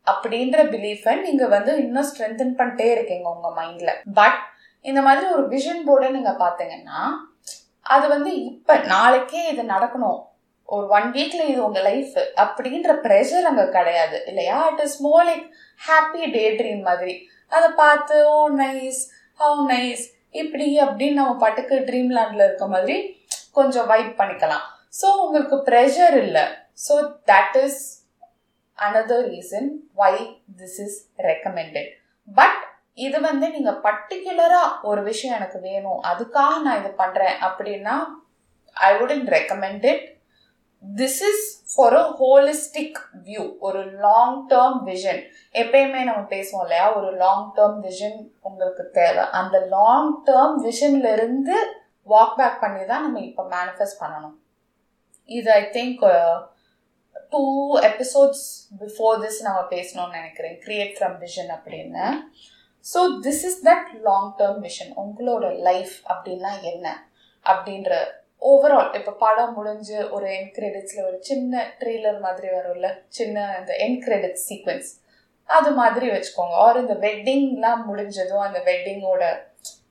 அப்படின்ற 0.07 0.57
பிலீஃபை 0.73 1.13
நீங்கள் 1.25 1.53
வந்து 1.55 1.71
இன்னும் 1.83 2.07
ஸ்ட்ரென்தன் 2.09 2.57
பண்ணிட்டே 2.59 2.87
இருக்கீங்க 2.95 3.27
உங்கள் 3.35 3.55
மைண்டில் 3.59 3.99
பட் 4.19 4.39
இந்த 4.85 4.99
மாதிரி 5.07 5.25
ஒரு 5.35 5.45
விஷன் 5.53 5.83
போர்டை 5.87 6.09
நீங்கள் 6.17 6.41
பார்த்தீங்கன்னா 6.43 6.99
அது 7.93 8.05
வந்து 8.13 8.31
இப்போ 8.49 8.73
நாளைக்கே 8.93 9.41
இது 9.51 9.63
நடக்கணும். 9.75 10.19
ஒரு 10.69 10.85
ஒன் 10.97 11.07
வீக்ல 11.15 11.41
இது 11.51 11.59
உங்க 11.67 11.81
லைஃப் 11.87 12.15
அப்படின்ற 12.43 12.91
ப்ரெஷர் 13.05 13.47
அங்கே 13.49 13.65
கிடையாது 13.77 14.17
இல்லையா? 14.29 14.57
It 14.71 14.83
is 14.85 14.97
more 15.05 15.25
like 15.29 15.45
happy 15.81 16.21
daydream 16.59 16.83
மாதிரி. 16.89 17.15
அதை 17.55 17.69
பார்த்து 17.81 18.15
ஓ 18.35 18.39
நைஸ் 18.61 19.01
ஹவு 19.39 19.63
நைஸ் 19.73 20.05
இப்படி 20.41 20.67
அப்படின்னு 20.85 21.19
நம்ம 21.21 21.35
பாட்டுக்கு 21.43 21.75
ட்ரீம் 21.89 22.13
லேண்டில் 22.17 22.45
இருக்க 22.47 22.67
மாதிரி 22.75 22.97
கொஞ்சம் 23.57 23.89
வைப் 23.91 24.13
பண்ணிக்கலாம். 24.21 24.65
ஸோ 24.99 25.07
உங்களுக்கு 25.23 25.57
ப்ரெஷர் 25.69 26.17
இல்லை. 26.25 26.45
So 26.77 26.95
that 27.31 27.57
is 27.65 27.83
another 28.77 29.19
reason 29.33 29.67
why 29.99 30.13
this 30.61 30.79
is 30.85 30.97
recommended. 31.27 31.85
But 32.37 32.61
இது 33.05 33.17
வந்து 33.27 33.45
நீங்கள் 33.53 33.79
பர்டிகுலரா 33.85 34.63
ஒரு 34.89 35.01
விஷயம் 35.09 35.35
எனக்கு 35.37 35.59
வேணும். 35.69 35.99
அதுக்காக 36.11 36.57
நான் 36.65 36.79
இது 36.81 36.91
பண்ணுறேன் 37.01 37.37
அப்படின்னா 37.47 37.95
I 38.77 38.89
wouldn't 38.99 39.23
recommend 39.35 39.85
it 39.91 40.03
this 40.83 41.21
is 41.29 41.45
for 41.71 41.95
a 42.01 42.03
holistic 42.21 42.97
view 43.27 43.43
ஒரு 43.67 43.81
லாங் 44.05 44.39
டேர்ம் 44.51 44.79
விஷன் 44.91 45.21
எப்பயுமே 45.61 46.01
நம்ம 46.09 46.23
பேசுவோம் 46.35 46.65
இல்லையா? 46.65 46.87
ஒரு 46.97 47.09
லாங் 47.23 47.47
டேர்ம் 47.57 47.79
விஷன் 47.87 48.19
உங்களுக்கு 48.49 48.85
தேவை. 48.99 49.25
அந்த 49.39 49.59
லாங் 49.75 50.11
டேர்ம் 50.29 50.57
விஷன்ல 50.67 51.13
இருந்து 51.17 51.55
வாக் 52.13 52.35
பேக் 52.41 52.61
பண்ணி 52.65 52.83
தான் 52.91 53.05
நம்ம 53.05 53.23
இப்போ 53.29 53.45
மேனிஃபெஸ்ட் 53.55 54.01
பண்ணணும். 54.03 54.35
இது 55.29 55.49
I 55.59 55.63
think 55.77 56.03
two 57.29 57.43
episodes 57.79 58.45
before 58.79 59.15
this 59.23 59.41
நம்ம 59.41 59.61
பேசணும்னு 59.69 60.11
நினைக்கிறேன். 60.11 60.59
கிரியேட் 60.65 60.95
ஃப்ரம் 60.97 61.17
விஷன் 61.23 61.51
அப்படின்னு. 61.57 62.05
So 62.93 62.99
this 63.21 63.43
is 63.49 63.65
that 63.65 63.89
long 64.01 64.35
term 64.37 64.61
vision 64.61 64.91
உங்களோட 64.95 65.57
லைஃப் 65.59 65.95
அப்படின்னா 66.07 66.61
என்ன? 66.61 67.09
அப்படின்ற 67.45 67.93
ஓவரால் 68.41 68.95
இப்போ 68.95 69.11
படம் 69.11 69.53
முடிஞ்சு 69.53 70.11
ஒரு 70.11 70.33
என் 70.37 70.51
கிரெடிட்ஸில் 70.51 71.05
ஒரு 71.05 71.17
சின்ன 71.19 71.75
ட்ரெய்லர் 71.79 72.19
மாதிரி 72.19 72.47
வரும்ல? 72.47 72.87
சின்ன 73.07 73.55
இந்த 73.59 73.75
என் 73.75 74.03
கிரெடிட்ஸ் 74.03 74.45
சீக்வன்ஸ் 74.49 74.89
அது 75.45 75.71
மாதிரி 75.71 76.09
வச்சுக்கோங்க. 76.09 76.55
ஆர் 76.65 76.79
இந்த 76.79 76.93
வெட்டிங்லாம் 76.93 77.85
முடிஞ்சதும் 77.85 78.39
அந்த 78.39 78.59
வெட்டிங்கோட 78.59 79.23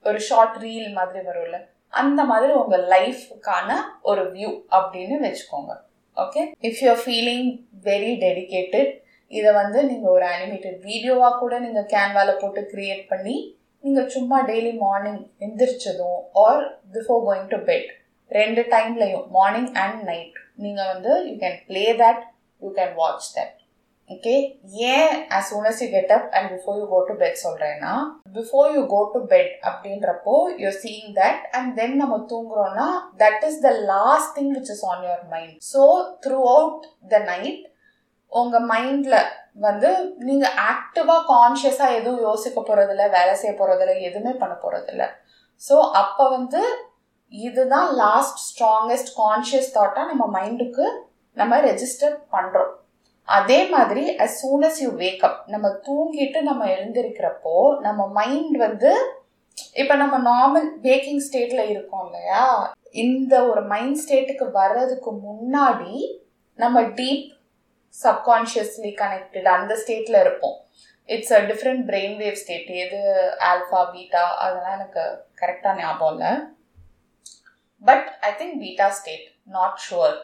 ஒரு 0.05 0.21
ஷார்ட் 0.21 0.63
ரீல் 0.63 0.93
மாதிரி 0.93 1.27
வரும்ல? 1.27 1.59
அந்த 1.89 2.25
மாதிரி 2.25 2.53
உங்கள் 2.53 2.87
லைஃப்க்கான 2.89 3.73
ஒரு 4.03 4.33
வியூ 4.33 4.53
அப்படின்னு 4.71 5.17
வச்சுக்கோங்க. 5.27 5.73
Okay 6.17 6.43
if 6.63 6.81
you 6.83 6.89
are 6.91 7.03
feeling 7.03 7.49
very 7.85 8.13
dedicated 8.21 8.93
இதை 9.31 9.51
வந்து 9.53 9.79
நீங்கள் 9.85 10.13
ஒரு 10.13 10.25
அனிமேட்டட் 10.27 10.79
வீடியோவாக 10.85 11.39
கூட 11.39 11.55
நீங்கள் 11.59 11.91
கேன்வாவில் 11.93 12.41
போட்டு 12.41 12.63
க்ரியேட் 12.73 13.05
பண்ணி 13.09 13.37
நீங்கள் 13.85 14.11
சும்மா 14.11 14.39
daily 14.51 14.73
morning 14.83 15.23
எந்திரிச்சதும் 15.47 16.21
or 16.45 16.63
before 16.95 17.25
going 17.25 17.51
to 17.51 17.59
bed 17.65 17.91
ரெண்டு 18.31 18.63
டைம்லையும் 18.71 19.27
மார்னிங் 19.31 19.71
அண்ட் 19.83 20.01
நைட் 20.05 20.39
நீங்கள் 20.59 20.91
வந்து 20.93 21.13
you 21.27 21.35
can 21.43 21.61
play 21.67 21.85
that 21.99 22.23
you 22.63 22.71
can 22.77 22.95
watch 22.95 23.29
that 23.35 23.55
okay 24.11 24.35
ஏன் 24.89 25.13
as 25.35 25.47
soon 25.49 25.67
as 25.69 25.79
you 25.83 25.87
get 25.91 26.13
up 26.17 26.27
and 26.37 26.49
before 26.53 26.77
you 26.81 26.87
go 26.89 26.99
to 27.07 27.15
bed 27.21 27.39
சொல்கிறேன்னா 27.45 27.93
before 28.35 28.69
you 28.75 28.83
go 28.91 29.01
to 29.13 29.21
bed 29.31 29.53
அப்படின்றப்போ 29.69 30.35
you 30.63 30.71
seeing 30.79 31.13
that 31.21 31.45
and 31.57 31.71
then 31.77 31.97
நம்ம 31.97 32.19
தூங்குறோம்னா 32.33 32.89
that 33.23 33.45
is 33.49 33.61
the 33.63 33.71
last 33.93 34.33
thing 34.37 34.53
which 34.53 34.73
is 34.75 34.85
on 34.91 35.01
your 35.07 35.25
mind 35.31 35.57
so 35.71 35.85
throughout 36.53 36.85
the 37.11 37.21
night 37.31 37.63
உங்கள் 38.33 38.67
மைண்டில் 38.71 39.19
வந்து 39.61 39.91
நீங்கள் 40.25 40.57
ஆக்டிவாக 40.69 41.27
கான்ஷியஸாக 41.33 41.97
எதுவும் 41.99 42.23
யோசிக்க 42.23 42.59
போகிறதில்ல 42.61 43.07
வேலை 43.11 43.35
செய்ய 43.37 43.55
போகிறதில்ல 43.55 43.97
எதுவுமே 44.03 44.35
பண்ண 44.39 44.55
போகிறதில்ல 44.57 45.05
ஸோ 45.63 45.77
அப்போ 46.01 46.25
வந்து 46.31 46.63
இதுதான் 47.33 47.91
லாஸ்ட் 47.97 48.41
ஸ்ட்ராங்கஸ்ட் 48.47 49.13
கான்ஷியஸ் 49.19 49.75
தாட்டாக 49.77 50.11
நம்ம 50.11 50.25
மைண்டுக்கு 50.37 50.87
நம்ம 51.37 51.55
ரெஜிஸ்டர் 51.63 52.17
பண்ணுறோம் 52.33 52.73
அதே 53.29 53.67
மாதிரி 53.69 54.17
as 54.17 54.39
soon 54.41 54.65
as 54.69 54.81
you 54.83 54.91
wake up 54.91 55.39
நம்ம 55.47 55.69
தூங்கிட்டு 55.87 56.41
நம்ம 56.41 56.67
எழுந்திருக்கிறப்போ 56.67 57.55
நம்ம 57.81 58.07
மைண்ட் 58.13 58.57
வந்து 58.57 58.91
இப்போ 59.75 59.95
நம்ம 59.95 60.17
நார்மல் 60.31 60.69
வேக்கிங் 60.83 61.23
ஸ்டேட்ல 61.27 61.63
இருக்கோம் 61.69 62.05
இல்லையா? 62.07 62.43
இந்த 62.91 63.35
ஒரு 63.47 63.63
மைண்ட் 63.63 63.99
ஸ்டேட்டுக்கு 64.03 64.51
வர்றதுக்கு 64.51 65.11
முன்னாடி 65.27 65.95
நம்ம 66.59 66.83
டீப் 66.83 67.25
சப்கான்ஷியஸ்லி 67.95 68.91
கனெக்டட் 69.03 69.49
அந்த 69.57 69.73
ஸ்டேட்ல 69.75 70.21
இருப்போம். 70.21 70.57
It's 71.09 71.33
a 71.33 71.41
different 71.41 71.83
brain 71.91 72.17
wave 72.23 72.39
state 72.43 72.71
எது 72.85 73.01
ஆல்ஃபா 73.51 73.83
பீட்டா 73.93 74.25
அதெல்லாம் 74.45 74.77
எனக்கு 74.79 75.03
கரெக்டாக 75.41 75.79
ஞாபகம் 75.79 76.15
இல்லை. 76.15 76.33
But 77.85 78.09
I 78.21 78.33
think 78.41 78.59
beta 78.65 78.89
state 78.89 79.27
not 79.57 79.81
sure 79.87 80.19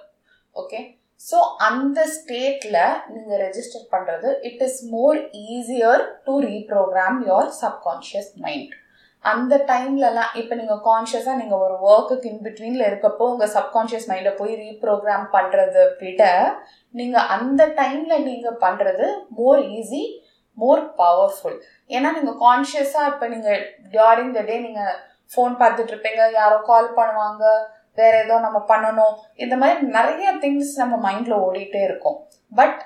okay 0.54 0.80
so 1.20 1.38
அந்த 1.66 2.00
ஸ்டேட்டில் 2.14 2.78
நீங்கள் 3.08 3.40
ரெஜிஸ்டர் 3.42 3.88
பண்ணுறது 3.92 4.28
it 4.48 4.62
is 4.66 4.78
more 4.92 5.18
easier 5.50 6.04
to 6.26 6.34
reprogram 6.46 7.18
your 7.26 7.50
subconscious 7.58 8.30
mind 8.38 8.74
அந்த 9.24 9.54
டைம்லலாம் 9.68 10.30
இப்போ 10.40 10.54
நீங்கள் 10.54 10.82
கான்ஷியஸாக 10.84 11.40
நீங்கள் 11.40 11.62
ஒரு 11.64 11.74
ஒர்க்குக்கு 11.86 12.28
இன்பிட்வீனில் 12.30 12.86
இருக்கப்போ 12.86 13.24
உங்கள் 13.32 13.52
சப்கான்ஷியஸ் 13.56 14.08
மைண்டை 14.08 14.32
போய் 14.36 14.54
ரீப்ரோக்ராம் 14.62 15.26
பண்ணுறத 15.34 15.84
விட 16.00 16.22
நீங்கள் 16.94 17.28
அந்த 17.34 17.64
டைமில் 17.76 18.24
நீங்கள் 18.24 18.60
பண்ணுறது 18.62 19.08
மோர் 19.38 19.60
ஈஸி 19.74 20.02
மோர் 20.58 20.82
பவர்ஃபுல் 20.96 21.58
ஏன்னா 21.90 22.08
நீங்கள் 22.16 22.40
கான்ஷியஸாக 22.40 23.10
இப்போ 23.12 23.26
நீங்கள் 23.28 23.60
டியூரிங் 23.92 24.32
த 24.34 24.42
டே 24.42 24.56
நீங்கள் 24.60 24.96
ஃபோன் 25.30 25.54
பார்த்துட்ருப்பீங்க 25.60 26.22
யாரோ 26.32 26.56
கால் 26.64 26.90
பண்ணுவாங்க 26.96 27.44
வேற 27.98 28.12
ஏதோ 28.24 28.34
நம்ம 28.46 28.58
பண்ணணும். 28.72 29.14
இந்த 29.44 29.54
மாதிரி 29.62 29.80
நிறைய 29.98 30.30
திங்ஸ் 30.44 30.72
நம்ம 30.82 30.94
மைண்டில் 31.06 31.36
ஓடிட்டே 31.46 31.80
இருக்கும். 31.88 32.18
But 32.60 32.78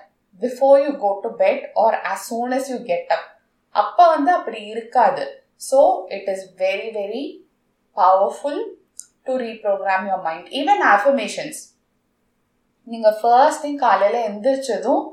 before 0.43 0.79
you 0.85 0.93
go 1.05 1.11
to 1.25 1.31
bed 1.43 1.64
or 1.85 1.97
as 2.12 2.25
soon 2.31 2.55
as 2.59 2.71
you 2.73 2.79
get 2.90 3.12
up 3.17 3.29
அப்போ 3.75 4.05
வந்து 4.14 4.31
அப்படி 4.38 4.61
இருக்காது. 4.75 5.25
So 5.69 5.81
it 6.17 6.31
is 6.35 6.47
very 6.64 6.88
very 7.01 7.25
powerful 7.97 8.62
to 9.27 9.35
reprogram 9.47 10.07
your 10.09 10.25
mind 10.29 10.49
even 10.61 10.83
affirmations 10.95 11.61
நீங்கள் 12.87 13.19
ஃபர்ஸ்ட் 13.21 13.62
திங் 13.64 13.83
காலையில் 13.85 14.27
எந்திரிச்சதும் 14.31 15.05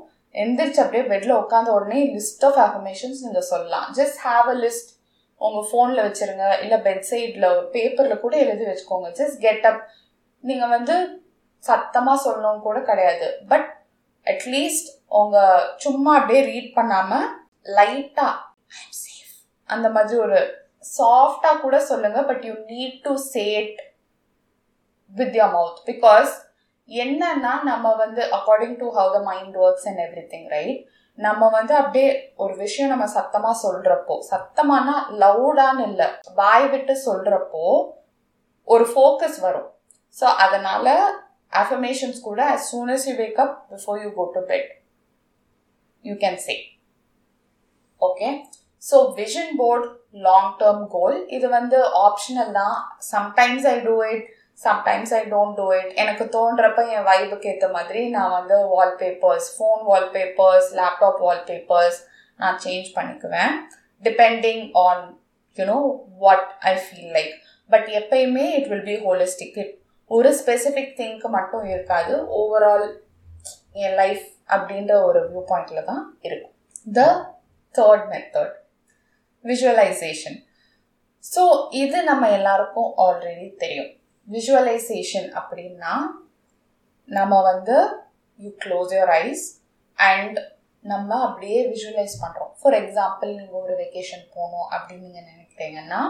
எந்திரிச்சு 0.42 0.80
அப்படியே 0.82 1.04
பெட்டில் 1.12 1.38
உட்காந்த 1.42 1.70
உடனே 1.76 2.00
லிஸ்ட் 2.16 2.44
ஆஃப் 2.48 2.58
அஃபர்மேஷன்ஸ் 2.64 3.22
நீங்கள் 3.26 3.48
சொல்லலாம். 3.52 3.86
ஜஸ்ட் 3.98 4.18
ஹாவ் 4.26 4.48
அ 4.54 4.56
லிஸ்ட் 4.64 4.90
உங்கள் 5.46 5.68
ஃபோனில் 5.70 6.04
வச்சுருங்க 6.06 6.46
இல்லை 6.64 6.78
பெட் 6.86 7.06
சைடில் 7.10 7.50
ஒரு 7.52 7.62
பேப்பரில் 7.76 8.22
கூட 8.24 8.34
எழுதி 8.44 8.64
வச்சுக்கோங்க. 8.68 9.08
ஜஸ்ட் 9.20 9.38
கெட் 9.46 9.66
அப் 9.70 9.82
நீங்கள் 10.44 10.72
வந்து 10.76 10.96
சத்தமாக 11.64 12.22
சொல்லணும் 12.26 12.64
கூட 12.66 12.78
கிடையாது. 12.90 13.26
பட் 13.52 13.68
அட்லீஸ்ட் 14.26 14.90
உங்கள் 15.20 15.68
சும்மா 15.84 16.12
அப்படியே 16.18 16.42
ரீட் 16.50 16.72
பண்ணாமல் 16.78 17.28
லைட்டாக 17.78 18.34
ஐம் 18.80 18.94
சேஃப் 19.02 19.34
அந்த 19.70 19.88
மாதிரி 19.96 20.18
ஒரு 20.26 20.38
சாஃப்டாக 20.96 21.62
கூட 21.64 21.76
சொல்லுங்கள் 21.90 22.28
but 22.30 22.44
you 22.48 22.54
need 22.70 22.96
to 23.06 23.12
chat 23.34 23.80
with 25.12 25.36
your 25.40 25.52
mouth 25.56 25.82
because 25.90 26.32
என்னன்னா 26.88 27.52
நம்ம 27.70 27.86
வந்து 27.96 28.22
according 28.38 28.76
to 28.80 28.88
how 28.96 29.10
the 29.16 29.20
mind 29.30 29.56
works 29.64 29.86
and 29.90 30.02
everything 30.32 30.48
right 30.50 30.80
நம்ம 31.18 31.48
வந்து 31.48 31.74
அப்படியே 31.74 32.10
ஒரு 32.42 32.54
விஷயம் 32.56 32.92
நம்ம 32.92 33.06
சத்தமா 33.16 33.50
சொல்றப்போ 33.64 34.14
சத்தமானா 34.30 34.94
லவுடான்னு 35.22 35.82
இல்லை 35.88 36.06
வாய் 36.34 36.68
விட்டு 36.68 36.94
சொல்றப்போ 37.06 37.64
ஒரு 38.68 38.84
ஃபோக்கஸ் 38.92 39.38
வரும். 39.46 39.68
ஸோ 40.16 40.26
அதனால 40.44 40.86
அஃபர்மேஷன்ஸ் 41.52 42.20
கூட 42.20 42.40
as 42.54 42.68
soon 42.70 42.92
as 42.94 43.06
you 43.08 43.14
wake 43.22 43.40
up 43.44 43.54
before 43.72 43.98
you 44.04 44.10
go 44.18 44.24
to 44.36 44.42
bed 44.50 44.68
you 46.04 46.14
can 46.24 46.38
say 46.46 46.54
okay 48.02 48.28
so 48.82 48.96
vision 49.18 49.52
board 49.60 49.88
long 50.28 50.52
term 50.62 50.86
goal 50.94 51.18
இது 51.36 51.46
வந்து 51.58 51.78
ஆப்ஷனல் 52.06 52.52
தான். 52.60 52.78
Sometimes 53.12 53.66
I 53.74 53.76
do 53.80 53.96
it 54.12 54.24
sometimes 54.64 55.12
I 55.18 55.20
don't 55.34 55.56
do 55.60 55.66
it 55.78 55.92
எனக்கு 56.02 56.24
தோன்றப்ப 56.36 56.80
என் 56.94 57.06
வைபுக்கு 57.10 57.48
ஏற்ற 57.52 57.68
மாதிரி 57.76 58.00
நான் 58.16 58.34
வந்து 58.38 58.56
wallpapers 58.74 59.48
phone 59.54 59.80
wallpapers 59.90 60.68
laptop 60.80 61.20
wallpapers 61.26 61.98
நான் 62.40 62.58
சேஞ்ச் 62.64 62.88
பண்ணிக்குவேன். 62.96 63.54
Depending 64.02 64.64
on 64.86 65.02
you know 65.58 65.78
what 66.24 66.48
I 66.70 66.74
feel 66.84 67.12
like 67.18 67.34
but 67.70 67.88
எப்பயுமே 68.00 68.46
it 68.58 68.68
will 68.72 68.86
be 68.90 68.96
holistic 69.06 69.58
it 69.62 69.72
ஒரு 70.10 70.30
ஸ்பெசிஃபிக் 70.40 70.94
திங்க்கு 71.00 71.28
மட்டும் 71.36 71.66
இருக்காது. 71.72 72.14
ஓவரால் 72.40 72.86
என் 73.84 73.96
லைஃப் 74.02 74.24
அப்படின்ற 74.54 74.94
ஒரு 75.08 75.20
வியூ 75.28 75.42
பாயிண்டில் 75.50 75.88
தான் 75.90 76.02
இருக்கும். 76.26 76.54
The 76.98 77.00
third 77.74 78.06
method 78.12 78.54
visualisation 79.44 80.38
so 81.24 81.42
இது 81.82 81.98
நம்ம 82.10 82.28
எல்லாருக்கும் 82.38 82.90
ஆல்ரெடி 83.04 83.46
தெரியும். 83.62 83.90
விஷுவலைசேஷன் 84.32 85.28
அப்படின்னா 85.40 85.92
நம்ம 87.08 87.40
வந்து 87.42 87.76
you 88.40 88.50
close 88.64 88.92
your 88.94 89.12
eyes 89.20 89.44
and 89.98 90.38
நம்ம 90.84 91.10
அப்படியே 91.24 91.58
விஷுவலைஸ் 91.68 92.14
பண்ணுறோம் 92.22 92.52
ஃபார் 92.60 92.76
எக்ஸாம்பிள் 92.78 93.30
நீங்கள் 93.38 93.62
ஒரு 93.62 93.74
வெக்கேஷன் 93.74 94.24
போகணும் 94.34 94.68
அப்படின்னு 94.72 95.06
நீங்கள் 95.06 95.28
நினைக்கிறீங்கன்னா 95.32 96.00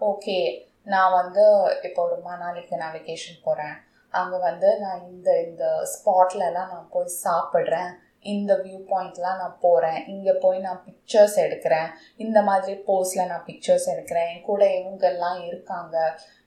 ஓகே 0.00 0.38
நான் 0.86 1.12
வந்து 1.12 1.44
இப்போ 1.82 2.00
ஒரு 2.02 2.16
மணாலிக்கு 2.24 2.80
நான் 2.80 2.96
வெக்கேஷன் 2.96 3.44
போகிறேன் 3.44 3.76
அங்கே 4.14 4.38
வந்து 4.40 4.68
நான் 4.78 5.04
இந்த 5.10 5.30
இந்த 5.40 5.64
ஸ்பாட்லலாம் 5.92 6.72
நான் 6.72 6.90
போய் 6.90 7.16
சாப்பிட்றேன். 7.24 7.92
இந்த 8.32 8.52
வியூ 8.62 8.78
பாயிண்ட்லாம் 8.90 9.40
நான் 9.42 9.60
போகிறேன் 9.64 9.98
இங்கே 10.12 10.34
போய் 10.44 10.58
நான் 10.66 10.80
பிக்சர்ஸ் 10.86 11.36
எடுக்கிறேன். 11.44 11.88
இந்த 12.24 12.38
மாதிரி 12.48 12.74
போஸில் 12.88 13.28
நான் 13.30 13.46
பிக்சர்ஸ் 13.48 13.86
எடுக்கிறேன். 13.92 14.28
என் 14.32 14.46
கூட 14.48 14.62
இவங்கெல்லாம் 14.78 15.38
இருக்காங்க. 15.48 15.96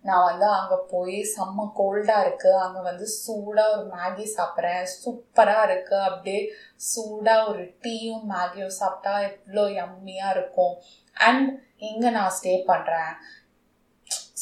நான் 0.06 0.28
வந்து 0.30 0.48
அங்கே 0.58 0.78
போய் 0.92 1.18
செம்ம 1.34 1.66
கோல்டாக 1.80 2.26
இருக்குது 2.26 2.62
அங்கே 2.66 2.82
வந்து 2.90 3.08
சூடாக 3.22 3.74
ஒரு 3.76 3.86
மேகி 3.96 4.28
சாப்பிட்றேன். 4.38 4.84
சூப்பராக 5.02 5.66
இருக்குது 5.70 6.06
அப்படியே 6.10 6.42
சூடாக 6.92 7.50
ஒரு 7.52 7.66
டீயும் 7.86 8.28
மேகியும் 8.34 8.78
சாப்பிட்டா 8.82 9.16
எவ்வளோ 9.30 9.66
எம்மியாக 9.86 10.36
இருக்கும். 10.36 10.76
அண்ட் 11.28 11.50
எங்கே 11.90 12.12
நான் 12.20 12.36
ஸ்டே 12.38 12.54
பண்ணுறேன் 12.72 13.12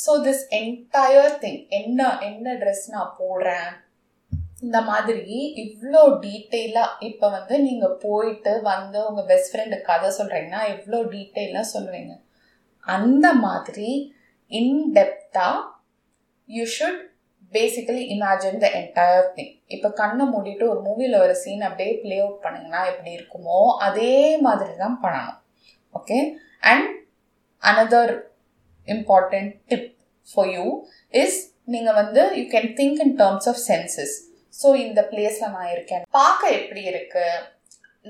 ஸோ 0.03 0.13
திஸ் 0.25 0.45
என்டையர் 0.57 1.35
திங் 1.43 1.61
என்ன 1.77 2.07
என்ன 2.27 2.53
ட்ரெஸ் 2.61 2.85
நான் 2.95 3.15
போடுறேன்? 3.19 3.69
இந்த 4.65 4.79
மாதிரி 4.81 5.37
இவ்வளோ 5.63 6.01
டீட்டெயிலாக 6.25 6.97
இப்போ 7.09 7.29
வந்து 7.29 7.55
நீங்கள் 7.59 7.97
போயிட்டு 8.03 8.53
வந்து 8.69 8.99
உங்கள் 9.09 9.27
பெஸ்ட் 9.31 9.51
ஃப்ரெண்டு 9.51 9.77
கதை 9.89 10.09
சொல்கிறீங்கன்னா 10.19 10.61
இவ்வளோ 10.73 10.99
டீட்டெயிலாக 11.13 11.71
சொல்லுவீங்க? 11.73 12.13
அந்த 12.87 13.27
மாதிரி 13.45 13.89
இன்டெப்த்தாக 14.51 15.59
you 16.49 16.63
should 16.75 17.01
basically 17.53 18.03
imagine 18.13 18.61
the 18.63 18.67
entire 18.79 19.29
thing 19.35 19.53
இப்போ 19.67 19.89
கண்ணை 19.99 20.25
மூடிட்டு 20.33 20.63
ஒரு 20.71 20.81
மூவியில் 20.87 21.21
ஒரு 21.23 21.35
சீன் 21.35 21.65
அப்படியே 21.67 21.91
ப்ளே 22.01 22.15
அவுட் 22.21 22.43
பண்ணிங்கன்னா 22.45 22.81
எப்படி 22.91 23.11
இருக்குமோ 23.17 23.59
அதே 23.87 24.13
மாதிரி 24.37 24.73
தான் 24.75 24.97
பண்ணணும். 25.03 25.39
Okay 25.95 26.17
and 26.63 26.89
another 27.63 28.13
important 28.87 29.51
tip 29.67 29.89
for 30.27 30.51
you 30.55 30.65
is 31.13 31.39
நீங்கள் 31.73 31.97
வந்து 32.01 32.23
you 32.39 32.45
can 32.55 32.71
think 32.79 33.01
in 33.05 33.15
terms 33.21 33.49
of 33.51 33.61
senses 33.69 34.15
so 34.59 34.67
இந்த 34.85 35.01
பிளேஸில் 35.11 35.53
நான் 35.55 35.73
இருக்கேன். 35.75 36.03
பார்க்க 36.17 36.51
எப்படி 36.59 36.81
இருக்குது 36.91 37.43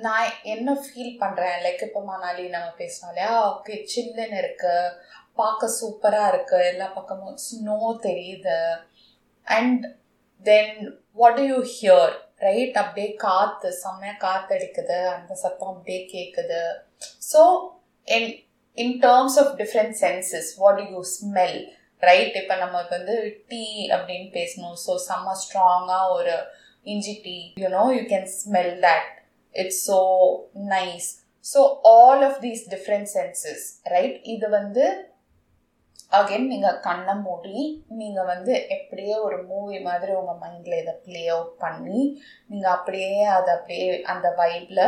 நான் 0.05 0.31
என்ன 0.53 0.69
ஃபீல் 0.83 1.19
பண்ணுறேன் 1.21 1.57
லைக் 1.65 1.83
இப்போ 1.87 2.01
மணாலி 2.11 2.45
நம்ம 2.55 2.71
பேசினோம் 2.81 3.11
இல்லையா? 3.13 3.31
ஓகே 3.51 3.75
சில்லுன்னு 3.93 4.39
இருக்குது 4.41 4.93
பார்க்க 5.41 5.69
சூப்பராக 5.79 6.31
இருக்குது 6.33 6.67
எல்லா 6.71 6.87
பக்கமும் 6.97 7.39
ஸ்னோ 7.45 7.77
தெரியுது. 8.07 8.59
And 9.47 9.85
then 10.45 10.75
what 11.21 11.41
you 11.49 11.57
hear 11.75 12.13
right 12.45 12.77
அப்படியே 12.81 13.09
காற்று 13.25 13.69
செம்மையாக 13.83 14.21
காற்று 14.23 14.53
அடிக்குது 14.57 14.97
அந்த 15.13 15.33
சத்தம் 15.43 15.71
அப்படியே 15.73 16.01
கேட்குது 16.13 16.61
so 17.29 17.41
in 18.07 18.29
in 18.77 18.95
terms 19.05 19.37
of 19.41 19.53
different 19.61 19.95
senses 20.03 20.49
what 20.63 20.81
you 20.89 21.01
smell 21.13 21.59
right 22.03 22.35
இப்போ 22.41 22.55
நம்ம 22.55 22.77
வந்து 22.89 23.15
டீ 23.51 23.63
அப்படின்னு 23.95 24.29
பேசணும். 24.37 24.77
ஸோ 24.85 24.93
செம்ம 25.07 25.35
ஸ்ட்ராங்காக 25.41 26.13
ஒரு 26.17 26.35
இஞ்சி 26.85 27.15
tea 27.25 27.37
you know 27.63 27.83
you 27.97 28.01
can 28.11 28.29
smell 28.39 28.73
that 28.85 29.09
it's 29.55 29.81
so 29.89 29.99
nice 30.73 31.09
so 31.45 31.59
all 31.93 32.23
of 32.27 32.39
these 32.45 32.63
different 32.73 33.09
senses 33.15 33.65
right 33.93 34.17
இது 34.33 34.47
வந்து 34.57 34.85
அகைன் 36.11 36.47
நீங்கள் 36.47 36.81
கண்ணை 36.85 37.13
மூடி 37.23 37.59
நீங்கள் 37.99 38.29
வந்து 38.31 38.53
எப்படியே 38.75 39.15
ஒரு 39.25 39.37
மூவி 39.49 39.77
மாதிரி 39.87 40.11
உங்கள் 40.19 40.39
மைண்டில் 40.43 40.79
இதை 40.81 40.93
ப்ளே 41.05 41.23
அவுட் 41.35 41.55
பண்ணி 41.63 42.01
நீங்கள் 42.49 42.73
அப்படியே 42.75 43.15
அதை 43.37 43.49
அப்படியே 43.55 43.87
அந்த 44.13 44.27
வைப்பில் 44.41 44.85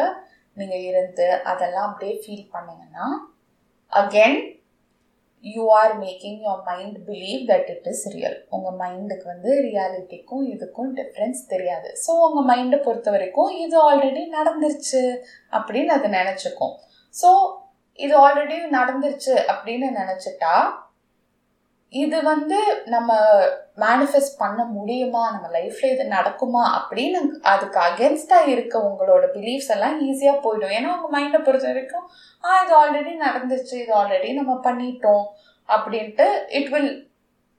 நீங்கள் 0.57 0.85
இருந்து 0.91 1.27
அதெல்லாம் 1.51 1.89
அப்படியே 1.89 2.15
ஃபீல் 2.21 2.51
பண்ணிங்கன்னா 2.53 3.07
again 3.91 4.39
you 5.43 5.63
are 5.79 5.93
making 6.03 6.39
your 6.45 6.63
mind 6.69 6.97
believe 7.09 7.41
that 7.51 7.69
it 7.73 7.87
is 7.91 8.03
real 8.15 8.37
உங்கள் 8.55 8.77
மைண்டுக்கு 8.81 9.27
வந்து 9.33 9.51
ரியாலிட்டிக்கும் 9.67 10.43
இதுக்கும் 10.53 10.91
டிஃப்ரென்ஸ் 10.99 11.41
தெரியாது. 11.53 11.89
ஸோ 12.05 12.11
உங்கள் 12.27 12.47
மைண்டை 12.51 12.79
பொறுத்த 12.87 13.11
வரைக்கும் 13.15 13.51
இது 13.65 13.77
ஆல்ரெடி 13.89 14.23
நடந்துருச்சு 14.37 15.03
அப்படின்னு 15.57 15.93
அது 15.97 16.09
நினச்சிக்கும். 16.19 16.75
ஸோ 17.13 17.29
இது 17.99 18.15
ஆல்ரெடி 18.25 18.57
நடந்துருச்சு 18.79 19.35
அப்படின்னு 19.51 19.87
நினச்சிட்டா 20.01 20.55
இது 21.93 22.23
வந்து 22.23 22.57
நம்ம 22.85 23.11
மேனிஃபெஸ்ட் 23.77 24.33
பண்ண 24.37 24.63
முடியுமா? 24.63 25.31
நம்ம 25.31 25.47
லைஃப்ல 25.57 25.85
இது 25.91 26.03
நடக்குமா? 26.03 26.63
அப்படின்னு 26.77 27.19
அதுக்கு 27.41 27.79
அகேன்ஸ்டா 27.79 28.47
இருக்க 28.47 28.79
உங்களோட 28.79 29.25
பிலீஃப்ஸ் 29.35 29.71
எல்லாம் 29.75 29.95
ஈஸியா 30.07 30.33
போயிடும். 30.45 30.73
ஏன்னா 30.77 30.89
உங்க 30.95 31.09
மைண்டை 31.17 31.43
பொறுத்த 31.43 31.67
வரைக்கும் 31.67 32.09
ஆ 32.43 32.61
இது 32.63 32.73
ஆல்ரெடி 32.81 33.13
நடந்துச்சு. 33.27 33.75
இது 33.83 33.93
ஆல்ரெடி 34.01 34.33
நம்ம 34.33 34.53
பண்ணிட்டோம். 34.63 35.25
அப்படின்ட்டு 35.69 36.27
இட் 36.47 36.69
வில் 36.69 37.11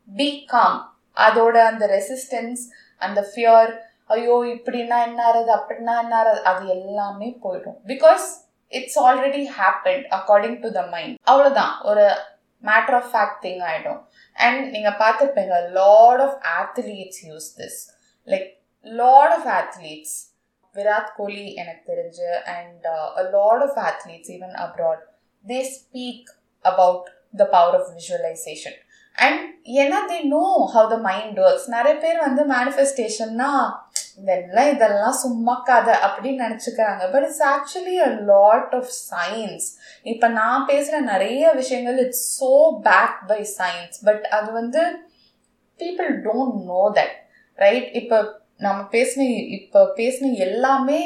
பி 0.09 0.45
காம் 0.45 0.79
அதோட 1.17 1.57
அந்த 1.65 1.87
ரெசிஸ்டன்ஸ் 1.87 2.61
அந்த 2.99 3.21
ஃபியர் 3.31 3.73
ஐயோ 4.07 4.37
இப்படின்னா 4.45 4.99
என்ன 5.03 5.33
ஆறுது? 5.33 5.51
அப்படின்னா 5.59 5.95
என்ன 5.99 6.23
ஆறுது? 6.23 6.43
அது 6.43 6.67
எல்லாமே 6.67 7.39
போயிடும். 7.43 7.79
Because 7.87 8.27
it's 8.69 8.99
already 9.01 9.49
happen 9.59 10.03
according 10.17 10.61
to 10.61 10.71
the 10.71 10.83
mind 10.83 11.17
அவ்வளோதான் 11.31 11.75
ஒரு 11.83 12.05
மேட்ரு 12.65 12.97
ஆஃப் 13.01 13.11
ஃபேக்ட் 13.13 13.45
திங் 13.45 13.61
ஆகிடும் 13.71 14.01
அண்ட் 14.39 14.65
நீங்கள் 14.71 14.99
பார்த்துருப்பீங்க 15.03 15.57
lot 15.79 16.23
of 16.27 16.39
athletes 16.55 17.21
use 17.29 17.49
this 17.61 17.79
like 18.29 18.49
lot 18.87 19.35
of 19.39 19.49
athletes 19.59 20.17
Virat 20.77 21.13
Kohli 21.17 21.47
எனக்கு 21.55 21.83
தெரிஞ்சு 21.93 22.29
and 22.55 22.85
a 23.17 23.25
lot 23.31 23.65
of 23.69 23.79
athletes 23.85 24.33
even 24.37 24.55
abroad 24.65 25.03
they 25.45 25.61
speak 25.75 26.29
about 26.65 27.09
the 27.37 27.47
power 27.57 27.77
of 27.81 27.91
visualisation 27.95 28.79
and 29.19 29.43
ஏன்னா 29.79 29.99
they 30.11 30.19
know 30.33 30.45
how 30.75 30.89
the 30.91 30.99
mind 31.09 31.39
works 31.41 31.69
நிறைய 31.69 31.95
பேர் 31.99 32.19
வந்து 32.21 32.43
மேனிஃபெஸ்டேஷன்னா 32.53 33.51
வெள்ளம் 34.19 34.71
இதெல்லாம் 34.73 35.19
சும்மா 35.23 35.55
கதை 35.65 35.95
அப்படின்னு 36.07 36.45
நினச்சிக்கிறாங்க. 36.47 37.03
But 37.11 37.27
it's 37.27 37.45
actually 37.51 37.97
a 38.07 38.11
lot 38.31 38.73
of 38.75 38.91
science 39.11 39.67
இப்போ 40.07 40.29
நான் 40.39 40.67
பேசுகிற 40.67 41.01
நிறைய 41.13 41.53
விஷயங்கள் 41.53 41.99
it's 41.99 42.25
so 42.39 42.51
back 42.89 43.19
by 43.29 43.41
science 43.59 43.99
but 44.05 44.25
அது 44.31 44.49
வந்து 44.53 44.83
people 45.81 46.11
don't 46.27 46.59
know 46.65 46.83
that 46.99 47.15
right 47.59 47.91
இப்போ 47.93 48.19
நம்ம 48.59 48.81
பேசின 48.93 49.29
இப்போ 49.59 49.81
பேசின 49.99 50.33
எல்லாமே 50.39 51.01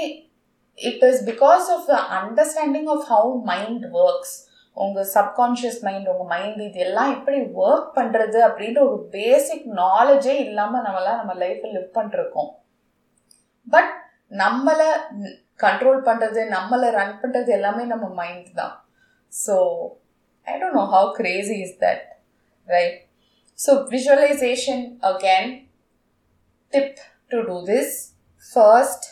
it 0.79 1.05
is 1.05 1.23
because 1.25 1.67
of 1.75 1.87
the 1.91 1.99
understanding 2.19 2.89
of 2.89 3.05
how 3.09 3.33
mind 3.51 3.85
works 3.99 4.35
உங்கள் 4.77 5.09
சப்கான்ஷியஸ் 5.15 5.81
மைண்ட் 5.83 6.09
உங்கள் 6.09 6.31
மைண்ட் 6.35 6.61
இது 6.63 6.81
எல்லாம் 6.81 7.13
எப்படி 7.13 7.39
ஒர்க் 7.63 7.91
பண்ணுறது 7.95 8.39
அப்படின்ற 8.47 8.81
ஒரு 8.89 8.99
பேசிக் 9.11 9.67
நாலேஜே 9.81 10.37
இல்லாமல் 10.47 10.85
நம்மளாம் 10.87 11.21
நம்ம 11.21 11.35
லைஃப்பில் 11.45 11.75
லிவ் 11.77 11.97
பண்ணிருக்கோம் 11.97 12.51
பட் 13.73 13.91
நம்மளை 14.35 14.89
கண்ட்ரோல் 15.61 16.01
பண்ணுறது 16.03 16.41
நம்மளை 16.51 16.89
ரன் 16.91 17.19
பண்ணுறது 17.21 17.51
எல்லாமே 17.53 17.85
நம்ம 17.85 18.07
மைண்ட் 18.15 18.51
தான். 18.55 18.75
So 19.33 19.57
I 20.47 20.55
don't 20.61 20.79
know 20.81 20.87
how 20.95 21.11
crazy 21.17 21.57
is 21.67 21.77
that 21.79 22.05
right 22.69 22.97
so 23.59 23.73
visualisation 23.93 24.83
again 25.03 25.51
tip 26.73 27.01
to 27.31 27.41
do 27.43 27.57
this 27.67 27.95
first 28.47 29.07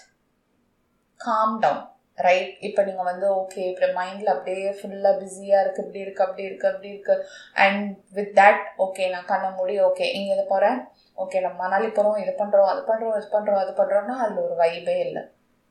calm 1.20 1.56
down 1.60 1.84
right 2.18 2.54
இப்போ 2.60 2.80
நீங்கள் 2.82 3.08
வந்து 3.10 3.26
ஓகே 3.34 3.60
இப்போ 3.68 3.86
மைண்டில் 3.98 4.32
அப்படியே 4.32 4.70
ஃபுல்லாக 4.78 5.14
பிஸியாக 5.20 5.62
இருக்குது 5.64 5.86
இப்படி 5.86 6.02
இருக்குது 6.04 6.26
அப்படி 6.26 6.44
இருக்குது 6.48 6.70
அப்படி 6.72 6.90
இருக்குது 6.90 7.24
அண்ட் 7.56 7.84
வித் 8.16 8.34
தட் 8.40 8.64
ஓகே 8.86 9.04
நான் 9.10 9.30
கண்ண 9.30 9.46
முடி 9.60 9.76
ஓகே 9.88 10.06
இங்கே 10.18 10.46
போகிறேன் 10.50 10.80
ஓகே 11.18 11.40
நம்ம 11.40 11.58
மணாலி 11.62 11.88
போகிறோம் 11.88 12.20
இது 12.22 12.32
பண்ணுறோம் 12.38 12.70
அது 12.72 12.82
பண்ணுறோம் 12.86 13.16
இது 13.16 13.28
பண்ணுறோம் 13.28 13.62
அது 13.62 13.72
பண்ணுறோம்னா 13.72 14.16
அதில் 14.22 14.44
ஒரு 14.44 14.54
வைபே 14.56 14.96
இல்லை. 15.06 15.22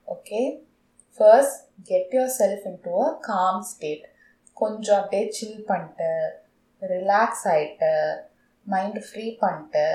Okay 0.08 0.42
first 1.20 1.58
get 1.90 2.14
yourself 2.40 2.66
into 2.84 2.94
a 3.04 3.10
calm 3.28 3.62
state 3.70 4.06
கொஞ்சம் 4.58 5.00
அப்படியே 5.00 5.26
சில் 5.32 5.66
பண்ணிட்டு 5.66 6.10
ரிலாக்ஸ் 6.82 7.46
ஆகிட்டு 7.54 7.92
மைண்டு 8.66 9.02
ஃப்ரீ 9.08 9.26
பண்ணிட்டு 9.42 9.86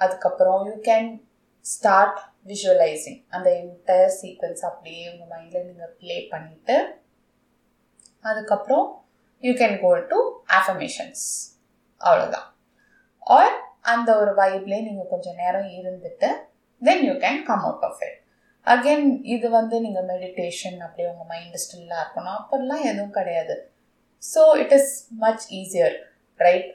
அதுக்கப்புறம் 0.00 0.62
யூ 0.68 0.74
கேன் 0.88 1.10
ஸ்டார்ட் 1.64 2.18
விஷுவலைசிங் 2.46 3.20
அந்த 3.30 3.48
என்டையர் 3.60 4.14
சீக்வன்ஸ் 4.18 4.64
அப்படியே 4.64 5.04
உங்கள் 5.12 5.30
மைண்டில் 5.32 5.68
நீங்கள் 5.68 5.94
ப்ளே 6.00 6.16
பண்ணிவிட்டு 6.32 6.76
அதுக்கப்புறம் 8.24 8.86
you 9.42 9.52
can 9.60 9.78
go 9.80 9.92
to 10.10 10.18
affirmations 10.58 11.24
அவ்வளோதான் 12.00 12.48
ஆர் 13.26 13.54
அந்த 13.92 14.10
ஒரு 14.20 14.32
வைப்லேயே 14.40 14.82
நீங்கள் 14.88 15.10
கொஞ்சம் 15.14 15.40
நேரம் 15.42 15.70
இருந்துட்டு 15.78 16.28
then 16.82 17.04
you 17.08 17.14
can 17.24 17.42
come 17.48 17.64
out 17.68 17.86
of 17.88 18.02
it 18.06 18.20
again 18.66 19.08
இது 19.34 19.46
வந்து 19.58 19.76
நீங்கள் 19.84 20.06
மெடிடேஷன் 20.12 20.78
அப்படியே 20.84 21.08
உங்கள் 21.10 21.30
மைண்டு 21.32 21.58
ஸ்டில்லாக 21.64 22.02
இருக்கணும். 22.04 22.38
அப்படிலாம் 22.40 22.86
எதுவும் 22.90 23.16
கிடையாது. 23.18 23.54
So 24.22 24.42
it 24.62 24.74
is 24.78 24.92
much 25.24 25.44
easier 25.60 25.96
right 26.40 26.70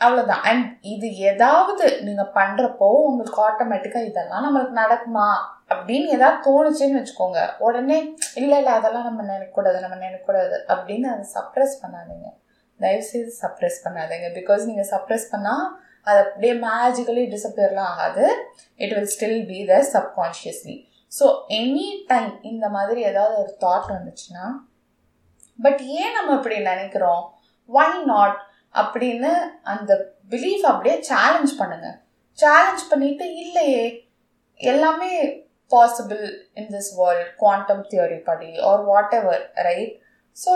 அவ்வளோதான் 0.00 0.44
அண்ட் 0.50 0.64
இது 0.92 1.08
ஏதாவது 1.30 1.84
நீங்கள் 2.06 2.32
பண்ணுறப்போ 2.38 2.86
உங்களுக்கு 3.08 3.38
ஆட்டோமேட்டிக்காக 3.48 4.08
இதெல்லாம் 4.10 4.44
நம்மளுக்கு 4.46 4.74
நடக்குமா? 4.82 5.26
அப்படின்னு 5.74 6.06
ஏதாவது 6.16 6.38
தோணுச்சுன்னு 6.46 6.98
வச்சுக்கோங்க. 7.00 7.40
உடனே 7.66 7.98
இல்லை 8.40 8.56
இல்லை 8.60 8.72
அதெல்லாம் 8.78 9.08
நம்ம 9.08 9.22
நினைக்கக்கூடாது 9.32 9.78
நம்ம 9.84 9.98
நினைக்கக்கூடாது. 10.06 10.56
அப்படின்னு 10.74 11.06
அதை 11.12 11.26
சப்ரெஸ் 11.36 11.76
பண்ணாதீங்க. 11.82 12.28
தயவுசெய்து 12.80 13.32
சப்ரெஸ் 13.42 13.78
பண்ணாதீங்க. 13.84 14.28
பிகாஸ் 14.38 14.62
நீங்கள் 14.70 14.90
சப்ரெஸ் 14.94 15.26
பண்ணால் 15.34 15.64
அது 16.06 16.18
அப்படியே 16.24 16.54
மேஜிக்கலி 16.66 17.24
டிசப்பியர்லாம் 17.34 17.90
ஆகாது. 17.92 18.24
It 18.80 18.94
will 18.96 19.12
still 19.14 19.40
be 19.50 19.58
the 19.70 19.76
subconsciously 19.94 20.76
so 21.12 21.26
any 21.58 21.88
time 22.10 22.32
இந்த 22.50 22.68
மாதிரி 22.76 23.00
ஏதாவது 23.10 23.34
ஒரு 23.42 23.52
தாட் 23.64 23.90
வந்துச்சுன்னா 23.96 24.46
பட் 25.58 25.80
ஏன் 26.00 26.14
நம்ம 26.16 26.30
இப்படி 26.38 26.56
நினைக்கிறோம்? 26.72 27.22
ஒய் 27.68 27.98
நாட் 28.12 28.38
அப்படின்னு 28.74 29.30
அந்த 29.72 29.92
பிலீஃப் 30.32 30.64
அப்படியே 30.70 30.96
சேலஞ்ச் 31.10 31.52
பண்ணுங்க. 31.60 31.88
சேலஞ்ச் 32.38 32.84
பண்ணிட்டு 32.90 33.26
இல்லையே 33.42 33.84
எல்லாமே 34.60 35.10
possible 35.72 36.24
in 36.60 36.70
this 36.74 36.90
world 36.98 37.30
quantum 37.42 37.84
theory 37.92 38.18
படி 38.28 38.50
or 38.70 38.82
whatever 39.20 39.44
right 39.68 39.94
so 40.36 40.50